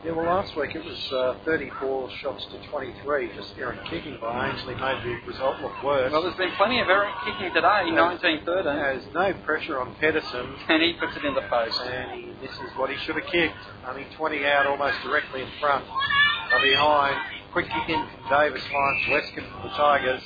[0.03, 3.35] Yeah, well, last week it was uh, 34 shots to 23.
[3.35, 6.09] Just errant kicking by Ainslie made the result look worse.
[6.11, 10.81] Well, there's been plenty of errant kicking today, 1913, There's no pressure on Pedersen, and
[10.81, 11.81] he puts it in the post.
[11.83, 13.59] and he misses what he should have kicked.
[13.85, 15.83] Only 20 out, almost directly in front.
[15.83, 17.17] Are behind.
[17.51, 20.23] Quick kick in from Davis finds Weskin for the Tigers.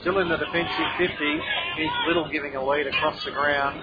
[0.00, 1.14] Still in the defensive 50.
[1.76, 3.78] Here's Little giving a lead across the ground.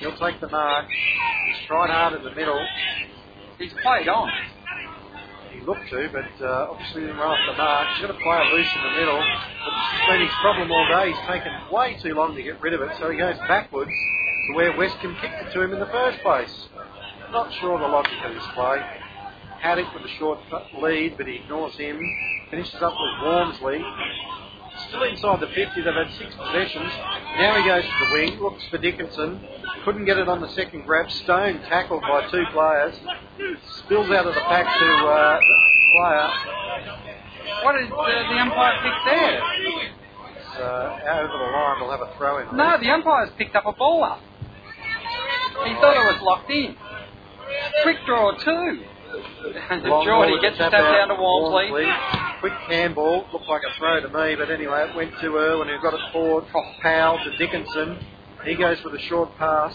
[0.00, 0.86] He'll take the mark.
[0.90, 2.60] He's tried hard in the middle.
[3.58, 4.28] He's played on.
[5.52, 7.88] He looked to, but uh, obviously didn't run off the mark.
[7.94, 9.18] He's got to play loose in the middle.
[9.18, 11.12] But this has been his problem all day.
[11.12, 13.92] He's taken way too long to get rid of it, so he goes backwards
[14.48, 16.52] to where Westcombe kicked it to him in the first place.
[17.30, 18.82] Not sure the logic of this play.
[19.60, 20.40] Haddock with a short
[20.82, 21.98] lead, but he ignores him.
[22.50, 23.80] Finishes up with Walmsley.
[24.88, 26.92] Still inside the 50, they've had six possessions.
[27.38, 29.40] Now he goes to the wing, looks for Dickinson.
[29.84, 31.10] Couldn't get it on the second grab.
[31.10, 32.94] Stone tackled by two players.
[33.84, 35.56] Spills out of the pack to uh, the
[35.92, 36.28] player.
[37.64, 39.42] What did uh, the umpire pick there?
[40.36, 42.56] It's, uh, over the line, we'll have a throw in.
[42.56, 44.20] No, the umpire's picked up a ball up.
[45.64, 46.76] He thought it was locked in.
[47.82, 48.84] Quick draw two.
[50.04, 51.08] Geordie gets the the tap tap out.
[51.08, 51.86] down to Walmsley.
[52.40, 55.80] Quick handball, looked like a throw to me, but anyway, it went to Irwin who
[55.80, 56.44] got it forward.
[56.82, 57.98] Powell to Dickinson.
[58.44, 59.74] He goes with a short pass.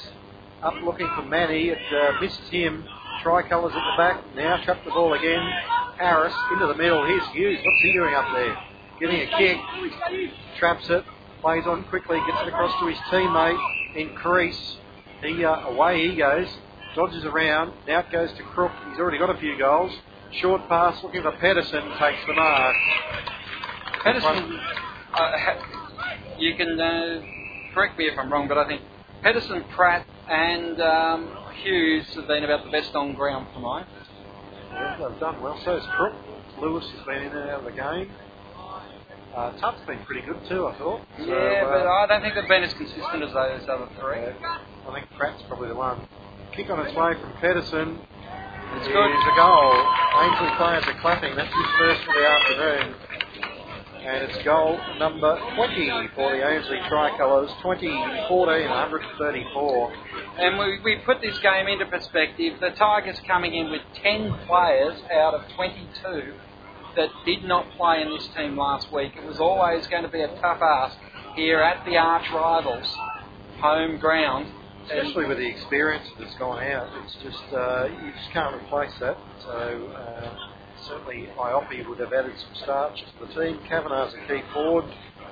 [0.61, 1.69] Up looking for Manny.
[1.69, 2.85] It uh, missed him.
[3.23, 4.35] Tricolours at the back.
[4.35, 5.41] Now trap the ball again.
[5.97, 7.05] Harris into the middle.
[7.05, 7.59] Here's Hughes.
[7.63, 8.57] What's he doing up there?
[8.99, 9.57] Giving a kick.
[10.57, 11.03] Traps it.
[11.41, 12.17] Plays on quickly.
[12.27, 13.59] Gets it across to his teammate
[13.95, 14.77] in crease.
[15.21, 16.47] He uh, away he goes.
[16.95, 17.73] Dodges around.
[17.87, 18.71] Now it goes to Crook.
[18.89, 19.91] He's already got a few goals.
[20.41, 21.83] Short pass looking for Pedersen.
[21.99, 22.75] Takes the mark.
[24.03, 24.59] Pedersen,
[25.13, 25.31] uh,
[26.37, 27.21] you can uh,
[27.73, 28.81] correct me if I'm wrong, but I think
[29.21, 33.85] Pedersen, Pratt, and um, Hughes have been about the best on ground tonight.
[34.71, 35.59] Yeah, they've done well.
[35.65, 36.13] So has Crook.
[36.61, 38.11] Lewis has been in and out of the game.
[39.35, 41.01] Uh, Tutt's been pretty good too, I thought.
[41.17, 44.25] So, yeah, uh, but I don't think they've been as consistent as those other three.
[44.25, 46.01] I think Pratt's probably the one.
[46.51, 47.99] Kick on its way from Pedersen.
[48.75, 48.93] It's good.
[48.93, 49.33] good.
[49.33, 49.73] a goal.
[50.21, 51.35] Ainslie players are clapping.
[51.35, 52.95] That's his first for the afternoon.
[54.09, 57.51] And it's goal number 20 for the Ainslie Tricolours.
[57.61, 59.93] 2014, 134.
[60.39, 62.55] And we, we put this game into perspective.
[62.59, 66.33] The Tigers coming in with 10 players out of 22
[66.95, 69.11] that did not play in this team last week.
[69.15, 70.97] It was always going to be a tough ask
[71.35, 72.91] here at the arch rivals
[73.61, 74.51] home ground.
[74.85, 76.89] Especially with the experience that's gone out.
[77.03, 79.19] It's just, uh, you just can't replace that.
[79.43, 80.48] So, uh,
[80.87, 83.59] certainly Iopi would have added some starch to the team.
[83.69, 84.85] Kavanagh's a key forward.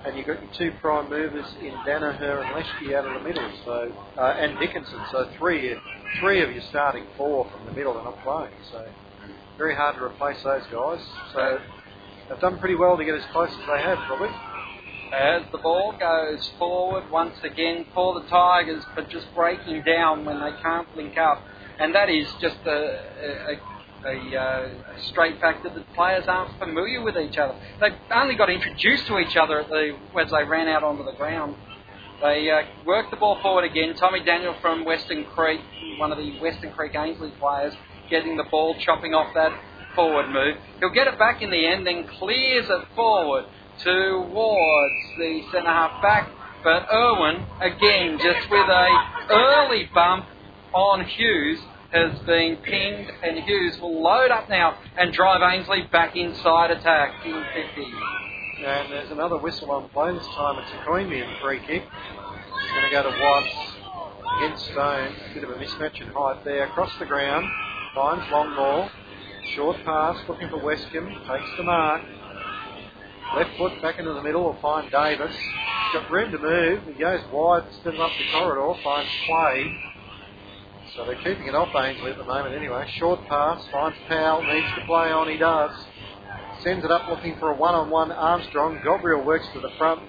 [0.05, 3.51] And you've got your two prime movers in Danaher and Leschke out of the middle,
[3.65, 4.99] so uh, and Dickinson.
[5.11, 5.75] So three,
[6.19, 8.53] three of your starting four from the middle are not playing.
[8.71, 8.87] So
[9.57, 11.01] very hard to replace those guys.
[11.33, 11.59] So
[12.29, 14.29] they've done pretty well to get as close as they have, probably.
[15.11, 20.39] as the ball goes forward once again for the Tigers, but just breaking down when
[20.39, 21.43] they can't link up.
[21.79, 23.57] And that is just a, a,
[24.05, 24.69] a, uh,
[25.09, 27.55] straight fact that the players aren't familiar with each other.
[27.79, 31.13] They only got introduced to each other at the, as they ran out onto the
[31.13, 31.55] ground.
[32.21, 33.95] They uh, worked the ball forward again.
[33.95, 35.61] Tommy Daniel from Western Creek,
[35.99, 37.73] one of the Western Creek Ainslie players,
[38.09, 39.51] getting the ball, chopping off that
[39.95, 40.57] forward move.
[40.79, 43.45] He'll get it back in the end, then clears it forward
[43.83, 46.29] towards the centre half back.
[46.63, 48.87] But Irwin, again, just with a
[49.29, 50.25] early bump
[50.73, 51.59] on Hughes,
[51.91, 57.25] has been pinged, and Hughes will load up now and drive Ainslie back inside attack
[57.25, 57.91] in 50.
[58.65, 60.11] And there's another whistle on play.
[60.13, 61.83] This time it's a Queanbeyan free kick.
[61.83, 63.77] It's going to go to Watts
[64.39, 65.15] against Stone.
[65.33, 66.65] Bit of a mismatch in height there.
[66.65, 67.45] Across the ground.
[67.93, 68.89] Finds long ball.
[69.55, 70.17] Short pass.
[70.27, 71.13] Looking for Westcombe.
[71.27, 72.01] Takes the mark.
[73.35, 75.35] Left foot back into the middle will find Davis.
[75.35, 76.83] He's got room to move.
[76.87, 78.79] He goes wide of up the corridor.
[78.83, 79.96] Finds Quade.
[80.97, 82.89] So they're keeping it off Ainslie at the moment anyway.
[82.97, 83.63] Short pass.
[83.71, 84.41] Finds Powell.
[84.41, 85.29] Needs to play on.
[85.29, 85.71] He does.
[86.63, 88.81] Sends it up looking for a one-on-one Armstrong.
[88.83, 90.01] Gabriel works to the front.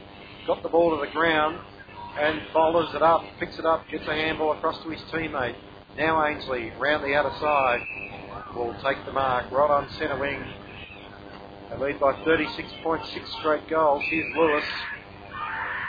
[0.47, 1.61] Got the ball to the ground
[2.19, 3.23] and follows it up.
[3.39, 3.85] Picks it up.
[3.91, 5.57] Gets a handball across to his teammate.
[5.99, 7.81] Now Ainslie, round the outer side
[8.57, 10.43] will take the mark right on centre wing.
[11.71, 14.03] They lead by 36.6 straight goals.
[14.09, 14.65] Here's Lewis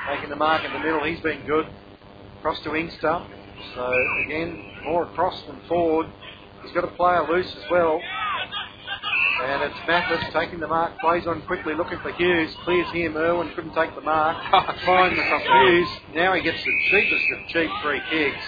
[0.10, 1.04] making the mark in the middle.
[1.06, 1.68] He's been good.
[2.40, 3.26] Across to Inkster.
[3.76, 3.94] So
[4.26, 6.08] again, more across than forward.
[6.64, 8.00] He's got a player loose as well.
[9.44, 12.54] And it's Mathis taking the mark, plays on quickly, looking for Hughes.
[12.66, 13.16] Clears him.
[13.16, 14.36] Irwin couldn't take the mark.
[14.86, 15.88] Finds Hughes.
[16.14, 18.46] Now he gets the cheapest of cheap free kicks.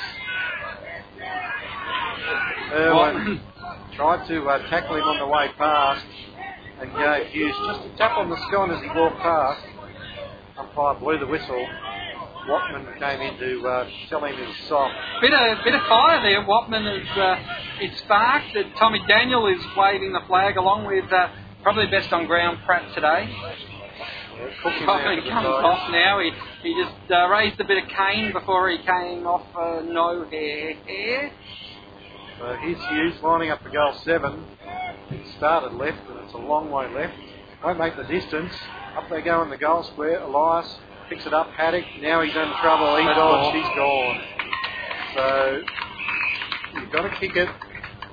[2.74, 3.42] Irwin
[3.96, 6.06] tried to uh, tackle him on the way past
[6.82, 9.62] and gave Hughes just a tap on the scone as he walked past.
[10.58, 11.68] Umpire blew the whistle.
[12.48, 14.96] Watman came in to uh, tell him his soft.
[15.22, 16.46] Bit of bit of fire there.
[16.46, 17.36] Watman is uh,
[17.80, 18.58] it's sparked.
[18.78, 21.30] Tommy Daniel is waving the flag along with uh,
[21.62, 23.30] probably best on ground Pratt today.
[23.30, 26.20] Yeah, he comes off now.
[26.20, 26.32] He,
[26.64, 30.74] he just uh, raised a bit of cane before he came off uh, no hair.
[30.88, 31.32] hair.
[32.40, 34.44] So here's Hughes lining up for goal seven.
[35.12, 37.14] It started left and it's a long way left.
[37.64, 38.54] Won't make the distance.
[38.96, 40.22] Up they go in the goal square.
[40.22, 40.80] Elias
[41.12, 41.50] picks it up.
[41.52, 41.84] Haddock.
[42.02, 42.96] Now he's in trouble.
[42.96, 43.54] He That's dodged.
[43.54, 43.62] gone.
[43.62, 44.22] He's gone.
[45.14, 47.50] So you've got to kick it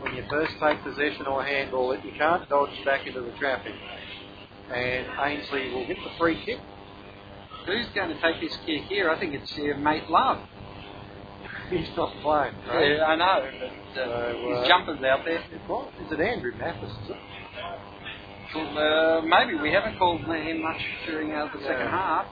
[0.01, 2.05] when you first take possession or handball it.
[2.05, 3.73] You can't dodge back into the traffic.
[4.75, 6.59] And Ainslie will get the free kick.
[7.67, 9.11] Who's going to take this kick here?
[9.11, 10.39] I think it's your mate Love.
[11.71, 12.55] He's not playing.
[12.67, 12.97] Right?
[12.97, 15.43] Yeah, I know, but uh, So, uh, his jumpers out there.
[15.69, 15.89] What?
[16.05, 16.91] Is it Andrew Mathis?
[17.05, 17.17] Is it?
[18.55, 22.27] Well, uh, maybe we haven't called him much during uh, the second half.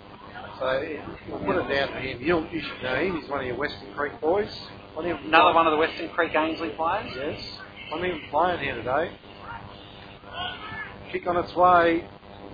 [0.59, 2.23] So we'll put it down to him.
[2.23, 3.21] You'll, you should know him.
[3.21, 4.49] He's one of your Western Creek boys.
[4.97, 7.13] Of Another one of the Western Creek Ainslie players.
[7.15, 7.41] Yes.
[7.91, 9.11] Plenty of playing here today.
[11.13, 12.09] Kick on its way.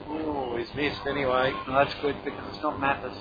[0.09, 1.53] Oh, he's missed anyway.
[1.67, 3.17] Well, that's good because it's not Mathis.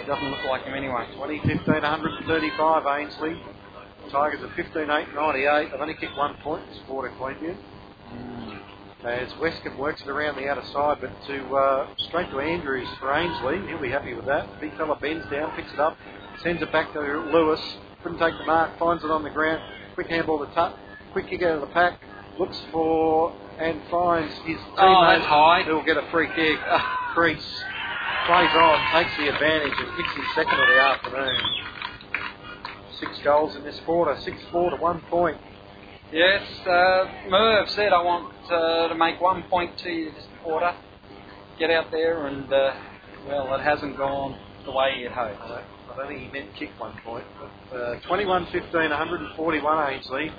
[0.00, 1.06] It doesn't look like him anyway.
[1.12, 3.40] 2015 135 Ainslie.
[4.10, 5.70] Tigers are 15 8 98.
[5.70, 7.56] They've only kicked one point to score to Queanbeyan.
[9.04, 13.10] As Westcombe works it around the outer side, but to uh, straight to Andrews for
[13.14, 13.66] Ainslie.
[13.66, 14.60] He'll be happy with that.
[14.60, 15.96] Big fella bends down, picks it up,
[16.42, 17.60] sends it back to Lewis.
[18.02, 19.62] Couldn't take the mark, finds it on the ground.
[19.94, 20.76] Quick handball to Tutt.
[21.12, 21.98] Quick kick out of the pack.
[22.38, 24.78] Looks for and finds his teammate.
[24.78, 25.62] Oh, that's high.
[25.62, 26.58] Who'll get a free kick.
[27.14, 27.62] Crease.
[28.26, 31.40] Plays on, takes the advantage and kicks his second of the afternoon.
[33.00, 35.38] Six goals in this quarter, six four to one point.
[36.12, 40.74] Yes, uh, Merv said I want uh, to make one point to you this quarter.
[41.58, 42.74] Get out there and, uh,
[43.26, 45.40] well, it hasn't gone the way you'd hoped.
[45.40, 47.24] I don't, I don't think he meant kick one point.
[47.70, 50.32] But, uh, 21 15, 141 Ainslie.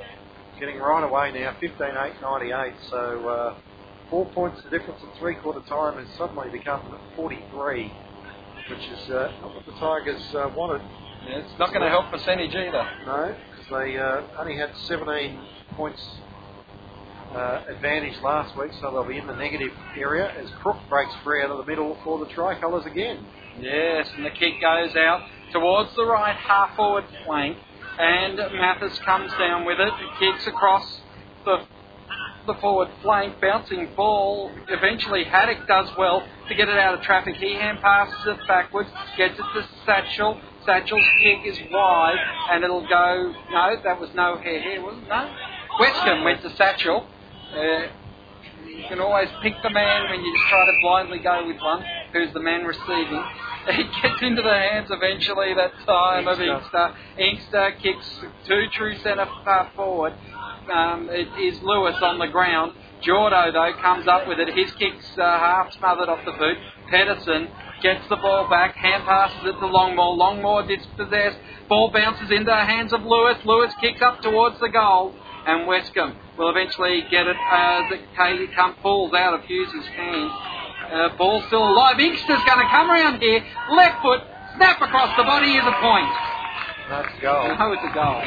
[0.59, 2.73] Getting right away now, 15 8 98.
[2.89, 3.55] So uh,
[4.09, 6.81] four points the difference at three quarter time has suddenly become
[7.15, 7.93] 43,
[8.69, 10.81] which is uh, not what the Tigers uh, wanted.
[11.27, 12.87] Yeah, it's not going to help percentage either.
[13.05, 15.39] No, because they uh, only had 17
[15.75, 16.01] points
[17.35, 21.43] uh, advantage last week, so they'll be in the negative area as Crook breaks free
[21.43, 23.25] out of the middle for the Tricolours again.
[23.59, 27.57] Yes, and the kick goes out towards the right half forward flank,
[27.99, 31.01] and Mathis comes down with it, It kicks across
[31.45, 31.65] the
[32.47, 34.51] the forward flank, bouncing ball.
[34.67, 37.35] Eventually, Haddock does well to get it out of traffic.
[37.35, 40.39] He hand passes it backwards, gets it to Satchel.
[40.65, 42.17] Satchel's kick is wide,
[42.49, 43.33] and it'll go.
[43.51, 45.07] No, that was no hair here, was it?
[45.07, 45.31] No.
[45.79, 47.05] Westcombe went to Satchel.
[47.53, 47.87] Uh,
[48.65, 51.83] you can always pick the man when you just try to blindly go with one.
[52.13, 53.23] who's the man receiving.
[53.67, 56.49] It gets into the hands eventually that time of Inkster.
[56.57, 56.95] Inkster.
[57.19, 58.07] Inkster kicks
[58.47, 59.27] two true centre
[59.75, 60.13] forward.
[60.73, 62.73] Um, it is Lewis on the ground.
[63.05, 64.49] Jordo, though, comes up with it.
[64.55, 66.57] His kick's uh, half smothered off the boot.
[66.89, 67.49] Pedersen
[67.83, 70.17] gets the ball back, hand passes it to Longmore.
[70.17, 71.37] Longmore dispossessed.
[71.69, 73.37] Ball bounces into the hands of Lewis.
[73.45, 75.13] Lewis kicks up towards the goal.
[75.47, 80.29] And Westcombe will eventually get it as it ca- come, pulls out of Hughes' hand.
[80.91, 81.99] Uh, ball still alive.
[81.99, 83.43] Inkster's going to come around here.
[83.75, 84.21] Left foot,
[84.57, 86.11] snap across the body is a point.
[86.89, 87.55] That's a goal.
[87.57, 88.21] No, it's a goal.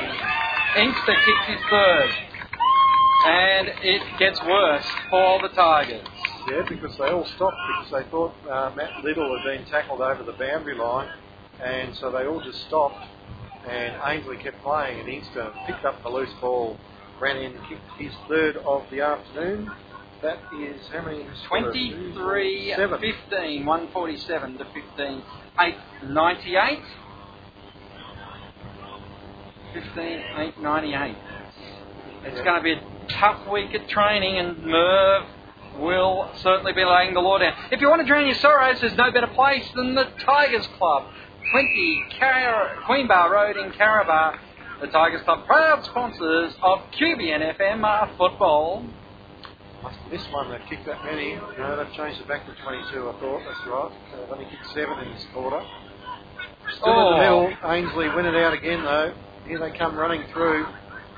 [0.77, 2.11] Inkster kicks his third.
[3.27, 6.07] And it gets worse for the Tigers.
[6.51, 10.23] Yeah, because they all stopped because they thought uh, Matt Little had been tackled over
[10.23, 11.09] the boundary line,
[11.63, 13.07] and so they all just stopped.
[13.67, 16.77] And Ainslie kept playing, and Inkster picked up the loose ball,
[17.21, 19.71] ran in, kicked his third of the afternoon.
[20.23, 21.27] That is how many?
[21.49, 22.99] 23 Seven.
[23.01, 25.23] 15, 147 to 15,
[25.61, 25.75] 8
[26.09, 26.79] 98.
[29.73, 31.17] 15, 8 98.
[32.25, 32.45] It's Yeah.
[32.45, 35.25] going to be a tough week at training, and Merv
[35.77, 37.53] will certainly be laying the law down.
[37.71, 41.07] If you want to drown your sorrows, there's no better place than the Tigers Club,
[41.51, 44.39] 20 Car- Queen Bar Road in Karabar.
[44.85, 48.85] The Tigers Club, proud sponsors of QBN FM uh, football.
[49.83, 50.51] Must have missed one.
[50.51, 51.37] They've kicked that many.
[51.57, 53.09] No, they've changed it back to 22.
[53.09, 53.91] I thought that's right.
[54.13, 55.65] So they've only kicked seven in this quarter.
[56.77, 57.11] Still in Oh.
[57.13, 57.71] the middle.
[57.73, 59.15] Ainslie win it out again though.
[59.47, 60.67] Here they come running through.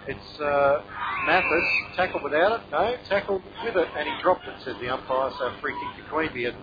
[0.07, 0.83] It's uh,
[1.27, 2.71] Mathis tackled without it.
[2.71, 4.55] No, tackled with it, and he dropped it.
[4.65, 5.33] Said the umpire.
[5.41, 6.55] So free kick to Queanbeyan.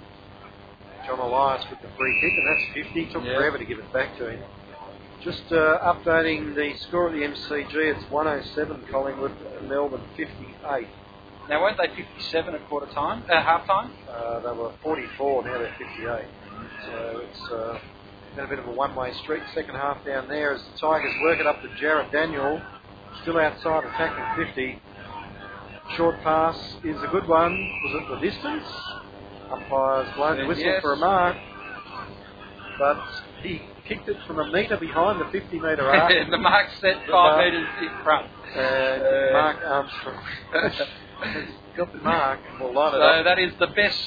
[1.06, 3.12] John Elias with the free kick, and that's 50.
[3.12, 3.36] Took Yeah.
[3.36, 4.40] forever to give it back to him.
[5.24, 7.74] Just uh, updating the score of the MCG.
[7.74, 9.32] It's 107 Collingwood,
[9.70, 10.88] Melbourne 58.
[11.50, 13.92] Now, weren't they 57 at quarter time, uh, half time?
[14.10, 16.26] Uh, they were 44, now they're 58.
[16.86, 17.80] So it's uh,
[18.36, 19.44] been a bit of a one-way street.
[19.54, 22.62] Second half down there as the Tigers work it up to Jared Daniel,
[23.22, 24.82] still outside attacking 50.
[25.96, 27.52] Short pass is a good one.
[27.86, 28.66] Was it the distance?
[29.52, 30.82] Umpire's blown the whistle Yes.
[30.82, 31.38] for a mark,
[32.80, 32.98] but
[33.42, 36.14] he kicked it from a metre behind the 50 metre arc.
[36.30, 38.28] the mark set five metres in front.
[38.56, 40.24] and Uh, Mark Armstrong
[41.78, 43.26] got the mark and will line it So up.
[43.26, 44.00] that is the best.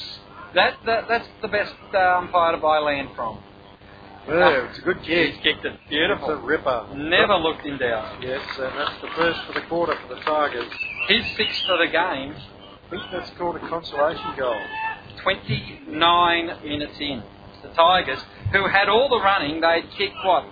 [0.55, 3.39] That, that that's the best umpire to buy land from.
[4.27, 5.33] Yeah, it's a good kick.
[5.33, 5.55] He's kick.
[5.55, 6.35] kicked it It's a beautiful.
[6.37, 6.87] ripper.
[6.95, 8.21] Never looked in doubt.
[8.21, 10.71] Yes, and that's the first for the quarter for the Tigers.
[11.07, 12.33] His sixth for the game.
[12.35, 14.59] I think that's called a consolation goal.
[15.23, 17.23] 29 minutes in.
[17.63, 18.19] The Tigers,
[18.51, 20.45] who had all the running, they'd kicked what?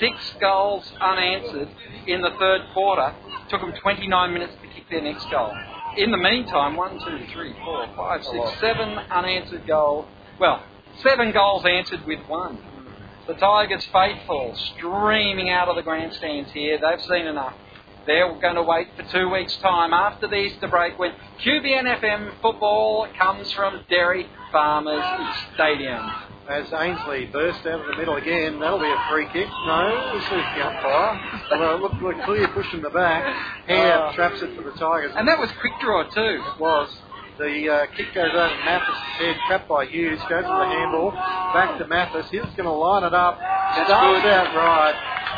[0.00, 1.68] Six goals unanswered
[2.06, 3.14] in the third quarter.
[3.48, 5.52] Took them 29 minutes to kick their next goal.
[5.96, 10.06] In the meantime, one, two, three, four, five, six, seven unanswered goals.
[10.38, 10.62] Well,
[11.02, 12.58] seven goals answered with one.
[13.26, 16.78] The Tigers faithful streaming out of the grandstands here.
[16.80, 17.54] They've seen enough.
[18.06, 21.12] They're going to wait for two weeks' time after the Easter break when
[21.44, 25.04] QBNFM football comes from Derry Farmers
[25.54, 26.10] Stadium.
[26.48, 29.48] As Ainslie burst out of the middle again, that'll be a free kick.
[29.66, 31.20] No, this is the umpire.
[31.52, 33.22] Well, uh, look, we're clear pushing the back.
[33.66, 34.00] Hare Oh.
[34.00, 35.12] Uh, uh, traps it for the Tigers.
[35.14, 36.40] And that was quick draw too.
[36.40, 36.88] It was.
[37.38, 41.78] The uh, kick goes over Mathis' head, trapped by Hughes, goes to the handball, back
[41.78, 42.26] to Mathis.
[42.30, 43.90] He's going to line it up, starts
[44.24, 44.32] good.
[44.32, 44.96] out right.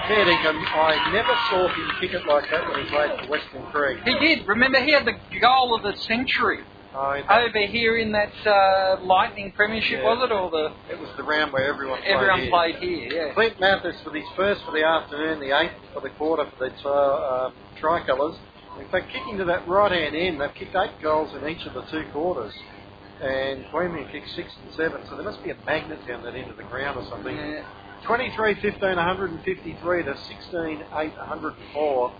[0.08, 0.64] Fair dinkum.
[0.64, 3.98] I never saw him kick it like that when he played for Western Creek.
[4.04, 4.46] He did.
[4.48, 6.60] Remember, he had the goal of the century
[6.94, 10.04] I, over here in that uh, Lightning Premiership, Yeah.
[10.04, 10.32] was it?
[10.32, 12.50] Or the it was the round where everyone played everyone here.
[12.50, 13.26] played here?
[13.28, 13.34] Yeah.
[13.34, 16.74] Clint Mathis with his first for the afternoon, the eighth for the quarter for the
[16.88, 18.36] uh, um, tricolours.
[18.80, 21.74] In fact, kicking to that right hand end, they've kicked eight goals in each of
[21.74, 22.52] the two quarters.
[23.22, 26.50] And Queanbeyan kicked six and seven, so there must be a magnet down that end
[26.50, 27.36] of the ground or something.
[27.36, 27.64] Yeah.
[28.06, 32.12] 23 15 153 to 16 8 104.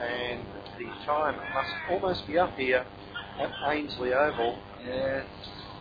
[0.00, 0.40] And
[0.78, 2.86] the time must almost be up here
[3.40, 4.58] at Ainslie Oval.
[4.84, 5.24] Yes.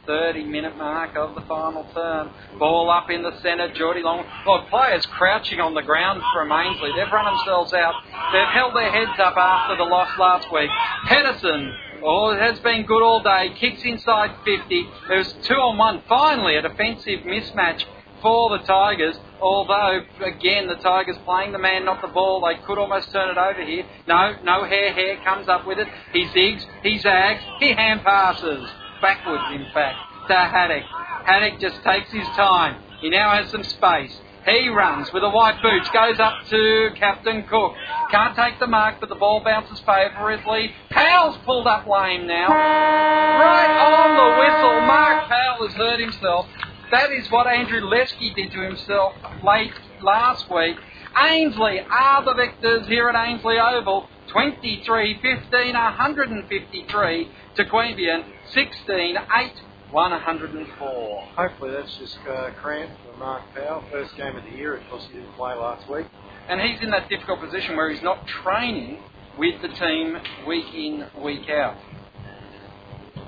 [0.05, 2.29] 30 minute mark of the final term.
[2.59, 4.23] Ball up in the centre, Geordie Long.
[4.45, 6.91] Well, players crouching on the ground from Ainslie.
[6.95, 7.93] They've run themselves out.
[8.31, 10.69] They've held their heads up after the loss last week.
[11.07, 13.49] Pedersen, oh, it has been good all day.
[13.59, 14.87] Kicks inside 50.
[15.07, 16.03] There's two on one.
[16.07, 17.83] Finally, a defensive mismatch
[18.21, 19.17] for the Tigers.
[19.41, 22.41] Although, again, the Tigers playing the man, not the ball.
[22.41, 23.85] They could almost turn it over here.
[24.07, 25.87] No, no hair, hair comes up with it.
[26.13, 28.67] He zigs, he zags, he hand passes.
[29.01, 29.97] Backwards, in fact,
[30.29, 30.83] to Haddock.
[31.25, 32.81] Haddock just takes his time.
[33.01, 34.15] He now has some space.
[34.45, 37.73] He runs with the white boots, goes up to Captain Cook.
[38.11, 40.71] Can't take the mark, but the ball bounces favourably.
[40.91, 42.49] Powell's pulled up lame now.
[42.49, 44.81] Right on the whistle.
[44.85, 46.45] Mark Powell has hurt himself.
[46.91, 50.77] That is what Andrew Leschke did to himself late last week.
[51.17, 54.09] Ainslie are the victors here at Ainslie Oval.
[54.27, 59.51] 23 15 153 to Queanbeyan 16 8
[59.91, 61.21] 104.
[61.37, 63.83] Hopefully that's just uh, cramp for Mark Powell.
[63.91, 66.05] First game of the year, of course he didn't play last week.
[66.49, 68.99] And he's in that difficult position where he's not training
[69.37, 71.77] with the team week in, week out.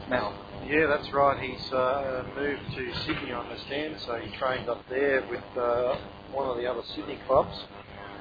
[0.09, 0.46] Mel.
[0.67, 1.39] Yeah, that's right.
[1.39, 5.95] He's uh, moved to Sydney, I understand, so he trained up there with uh,
[6.33, 7.55] one of the other Sydney clubs.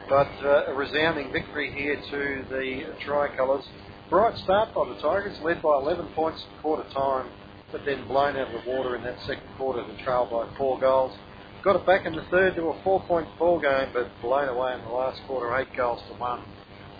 [0.08, 3.64] But uh, a resounding victory here to the Tricolours.
[4.10, 7.26] Bright start by the Tigers, led by 11 points at quarter time,
[7.72, 10.78] but then blown out of the water in that second quarter to trail by four
[10.78, 11.18] goals.
[11.64, 14.82] Got it back in the third to a four-point ball game, but blown away in
[14.82, 16.42] the last quarter, eight goals to one.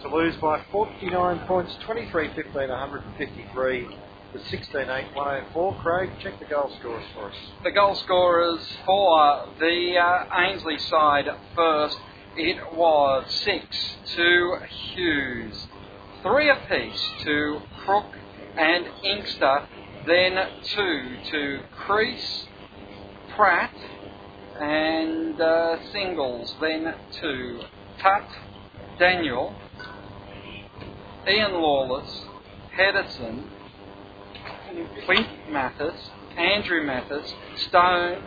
[0.03, 3.89] To lose by 49 points, 23-15, 153
[4.37, 5.75] to 16-8, 104.
[5.83, 7.37] Craig, check the goal scorers for us.
[7.65, 11.99] The goal scorers for the uh, Ainslie side first.
[12.37, 13.65] It was six
[14.17, 14.57] to
[14.95, 15.69] Hughes,
[16.23, 18.13] three apiece to Crook
[18.59, 19.69] and Inkster,
[20.07, 22.47] then two to Crease,
[23.35, 23.75] Pratt,
[24.61, 27.61] and uh, singles, then to
[28.03, 28.29] Tutt,
[28.99, 29.55] Daniel,
[31.27, 32.25] Ian Lawless,
[32.79, 33.45] Hedison,
[35.05, 37.33] Clint Mathis, Andrew Mathis,
[37.69, 38.23] Stone,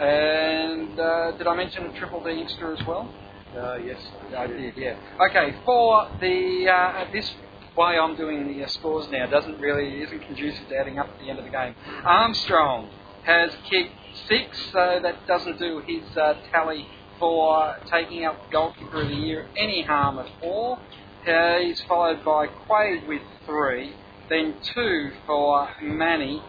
[0.00, 3.12] and uh, did I mention Triple D Inkster as well?
[3.56, 3.98] Uh, yes,
[4.36, 4.96] I did, yeah.
[5.30, 7.30] Okay, for the uh, this
[7.76, 11.18] way I'm doing the uh, scores now doesn't really isn't conducive to adding up at
[11.20, 11.74] the end of the game.
[12.04, 12.90] Armstrong
[13.24, 13.92] has kicked
[14.28, 16.86] six, so that doesn't do his uh, tally
[17.18, 20.78] for taking out goalkeeper of the year any harm at all.
[21.26, 23.94] Uh, he's followed by Quade with three,
[24.28, 26.42] then two for Manny,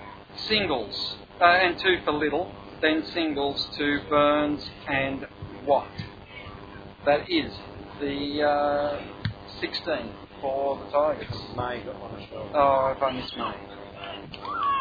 [0.47, 5.25] singles, uh, and two for Little, then singles to Burns and
[5.65, 5.88] Watt.
[7.06, 7.53] That is
[7.99, 9.01] the uh,
[9.61, 11.35] 16 for the Tigers.
[11.56, 12.49] May got one as well.
[12.53, 13.56] Oh, if I missed May.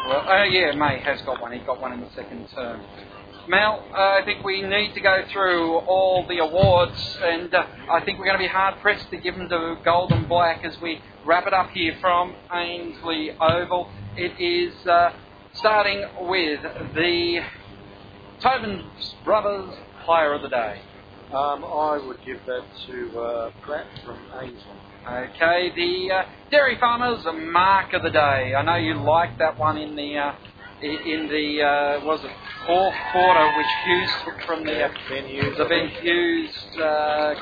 [0.07, 1.51] Well, oh yeah, May has got one.
[1.51, 2.81] He got one in the second term.
[3.47, 8.03] Mel, uh, I think we need to go through all the awards, and uh, I
[8.03, 10.77] think we're going to be hard pressed to give them to Gold and Black as
[10.81, 13.89] we wrap it up here from Ainslie Oval.
[14.17, 15.13] It is uh,
[15.53, 16.61] starting with
[16.93, 17.39] the
[18.41, 18.83] Tobin
[19.23, 20.81] Brothers Player of the Day.
[21.31, 24.59] Um, I would give that to uh, Pratt from Ainslie.
[25.07, 28.53] Okay, the uh, Dairy Farmers Mark of the Day.
[28.55, 30.35] I know you liked that one in the uh,
[30.81, 32.31] in the uh, was it
[32.65, 35.57] fourth quarter, which Hughes took from the uh, Ben Hughes.
[35.57, 37.33] the Ben Hughes uh,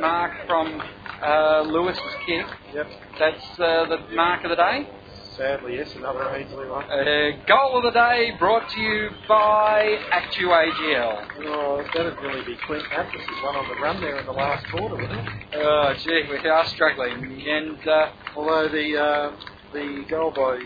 [0.00, 0.80] mark from
[1.22, 2.46] uh, Lewis's kick.
[2.74, 2.86] Yep.
[3.18, 4.88] That's uh, the mark of the day.
[5.36, 6.84] Sadly, yes, another Ainslie one.
[6.84, 11.28] Uh, goal of the day brought to you by ActewAGL.
[11.46, 14.96] Oh, that'd really be Clint Mathis' one on the run there in the last quarter,
[14.96, 15.28] wouldn't it?
[15.54, 17.42] Oh, gee, we are struggling.
[17.48, 19.36] And uh, Although the uh,
[19.72, 20.60] the goal by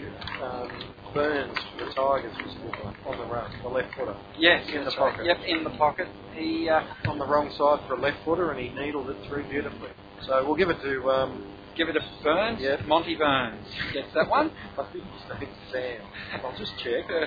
[0.44, 4.17] um, Burns for the Tigers was a good one on the run, the left footer.
[4.39, 5.12] yes, In the that's right.
[5.12, 5.26] pocket.
[5.26, 6.09] Yep, in the pocket.
[6.34, 9.49] He uh, On the wrong side for a left footer, and he needled it through
[9.49, 9.91] beautifully.
[10.26, 11.10] So we'll give it to.
[11.10, 12.60] Um, give it a Burns.
[12.60, 12.86] Yep.
[12.86, 14.51] Monty Burns gets that one.
[14.78, 16.01] I think his name's Sam.
[16.44, 17.05] I'll just check.
[17.10, 17.26] Uh,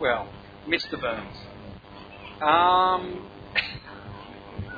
[0.00, 0.28] well,
[0.66, 1.00] Mr.
[1.00, 1.36] Burns.
[2.42, 3.28] Um,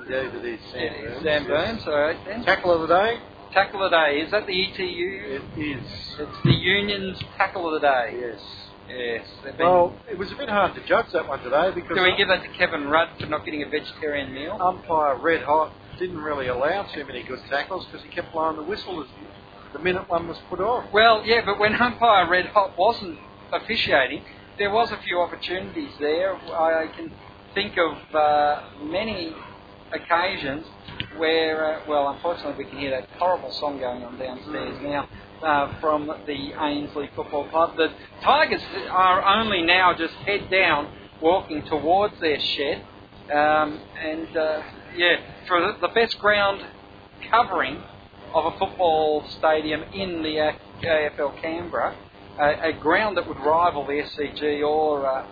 [0.09, 1.23] Yeah, it is Sam yeah, Burns.
[1.23, 1.47] Sam yes.
[1.49, 1.83] Burns.
[1.87, 2.45] All right then.
[2.45, 3.19] Tackle of the day.
[3.53, 4.21] Tackle of the day.
[4.21, 5.41] Is that the ETU?
[5.57, 5.85] It is.
[6.19, 8.17] It's the Union's tackle of the day.
[8.21, 8.41] Yes.
[8.89, 9.27] Yes.
[9.59, 12.29] Well, it was a bit hard to judge that one today because do we give
[12.29, 14.59] that to Kevin Rudd for not getting a vegetarian meal?
[14.61, 18.63] umpire Red Hot didn't really allow too many good tackles because he kept blowing the
[18.63, 19.09] whistle as
[19.73, 20.87] the minute one was put off.
[20.93, 23.19] Well, yeah, but when umpire Red Hot wasn't
[23.53, 24.25] officiating,
[24.59, 26.35] there was a few opportunities there.
[26.35, 27.13] I can
[27.55, 29.35] think of uh, many
[29.93, 30.67] occasions
[31.17, 35.09] where, uh, well, unfortunately, we can hear that horrible song going on downstairs now
[35.43, 37.77] uh, from the Ainslie Football Club.
[37.77, 37.89] The
[38.23, 42.85] Tigers are only now just head down, walking towards their shed,
[43.33, 44.63] um, and uh,
[44.97, 46.65] yeah, for the, best ground
[47.31, 47.83] covering
[48.35, 50.53] of a football stadium in the
[50.83, 51.97] AFL Canberra,
[52.39, 55.27] a, a ground that would rival the SCG or, uh,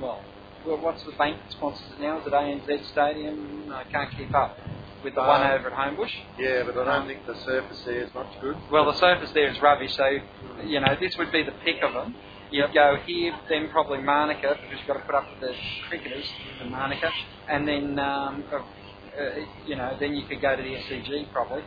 [0.00, 0.22] well,
[0.66, 2.18] well, what's the bank that sponsors it now?
[2.20, 3.72] Is it ANZ Stadium?
[3.72, 4.58] I can't keep up
[5.04, 6.12] with the one Um, over at Homebush.
[6.38, 8.56] Yeah, but I don't think the surface there is much good.
[8.70, 10.18] Well, the surface there is rubbish, so,
[10.64, 12.14] you know, this would be the pick of them.
[12.50, 15.54] You'd go here, then probably Manuka, because you've got to put up with the
[15.88, 16.28] cricketers
[16.60, 17.10] in Manuka,
[17.48, 19.30] and then, um, uh, uh,
[19.66, 21.62] you know, then you could go to the SCG probably.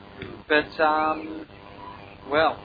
[0.50, 1.46] But, um,
[2.30, 2.60] well,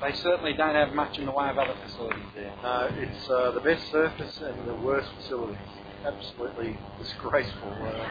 [0.00, 2.52] they certainly don't have much in the way of other facilities there.
[2.62, 5.56] No, it's uh, the best surface and the worst facilities.
[6.04, 7.72] Absolutely disgraceful.
[7.72, 8.08] Uh,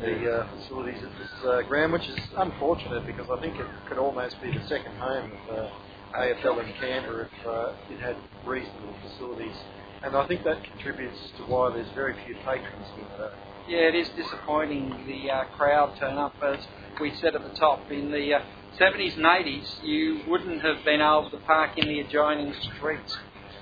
[0.00, 3.98] the uh, facilities at this uh, ground, which is unfortunate because I think it could
[3.98, 8.94] almost be the second home of uh, AFL in Canberra if uh, it had reasonable
[9.02, 9.56] facilities.
[10.02, 13.34] And I think that contributes to why there's very few patrons here today.
[13.68, 16.34] Yeah, it is disappointing the uh, crowd turn up.
[16.42, 16.58] As
[17.00, 18.40] we said at the top, in the uh,
[18.78, 23.16] 70s and 80s, you wouldn't have been able to park in the adjoining streets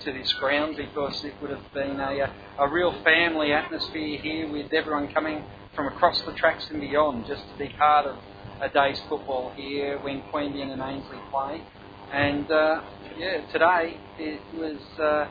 [0.04, 4.72] to this ground because it would have been a, a real family atmosphere here with
[4.72, 8.16] everyone coming from across the tracks and beyond just to be part of
[8.60, 11.62] a day's football here when Queanbeyan and Ainslie play.
[12.12, 12.82] And uh,
[13.18, 14.80] yeah, today it was.
[14.98, 15.26] Uh,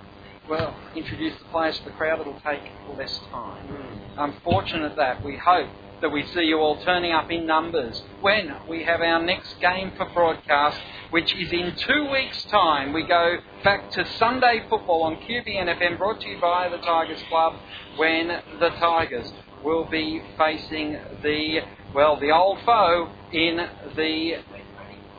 [0.49, 3.67] well, introduce the players to the crowd, it'll take less time.
[3.67, 3.99] Mm.
[4.17, 5.23] Unfortunate that.
[5.23, 5.69] We hope
[6.01, 9.91] that we see you all turning up in numbers when we have our next game
[9.97, 10.77] for broadcast,
[11.09, 12.93] which is in two weeks' time.
[12.93, 17.55] We go back to Sunday football on QBNFM, brought to you by the Tigers Club,
[17.97, 18.27] when
[18.59, 19.31] the Tigers
[19.63, 21.59] will be facing the
[21.93, 23.57] well, the old foe in
[23.95, 24.35] the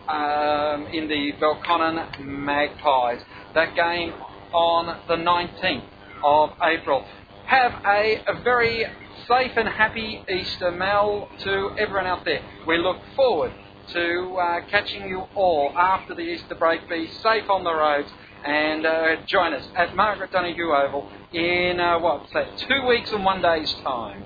[0.08, 3.20] um, in the Belconnen Magpies.
[3.54, 4.12] That game
[4.52, 5.84] on the 19th
[6.24, 7.04] of April.
[7.46, 8.86] Have a, a very
[9.30, 12.42] safe and happy Easter, Mel, to everyone out there.
[12.66, 13.52] We look forward
[13.92, 16.88] to uh, catching you all after the Easter break.
[16.88, 18.08] Be safe on the roads
[18.44, 23.24] and uh, join us at Margaret Donoghue Oval in, uh, what's that, two weeks and
[23.24, 24.24] one day's time.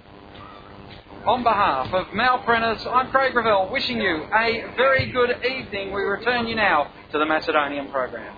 [1.26, 5.92] On behalf of Mal Prentice, I'm Craig Revell, wishing you a very good evening.
[5.92, 8.34] We return you now to the Macedonian program.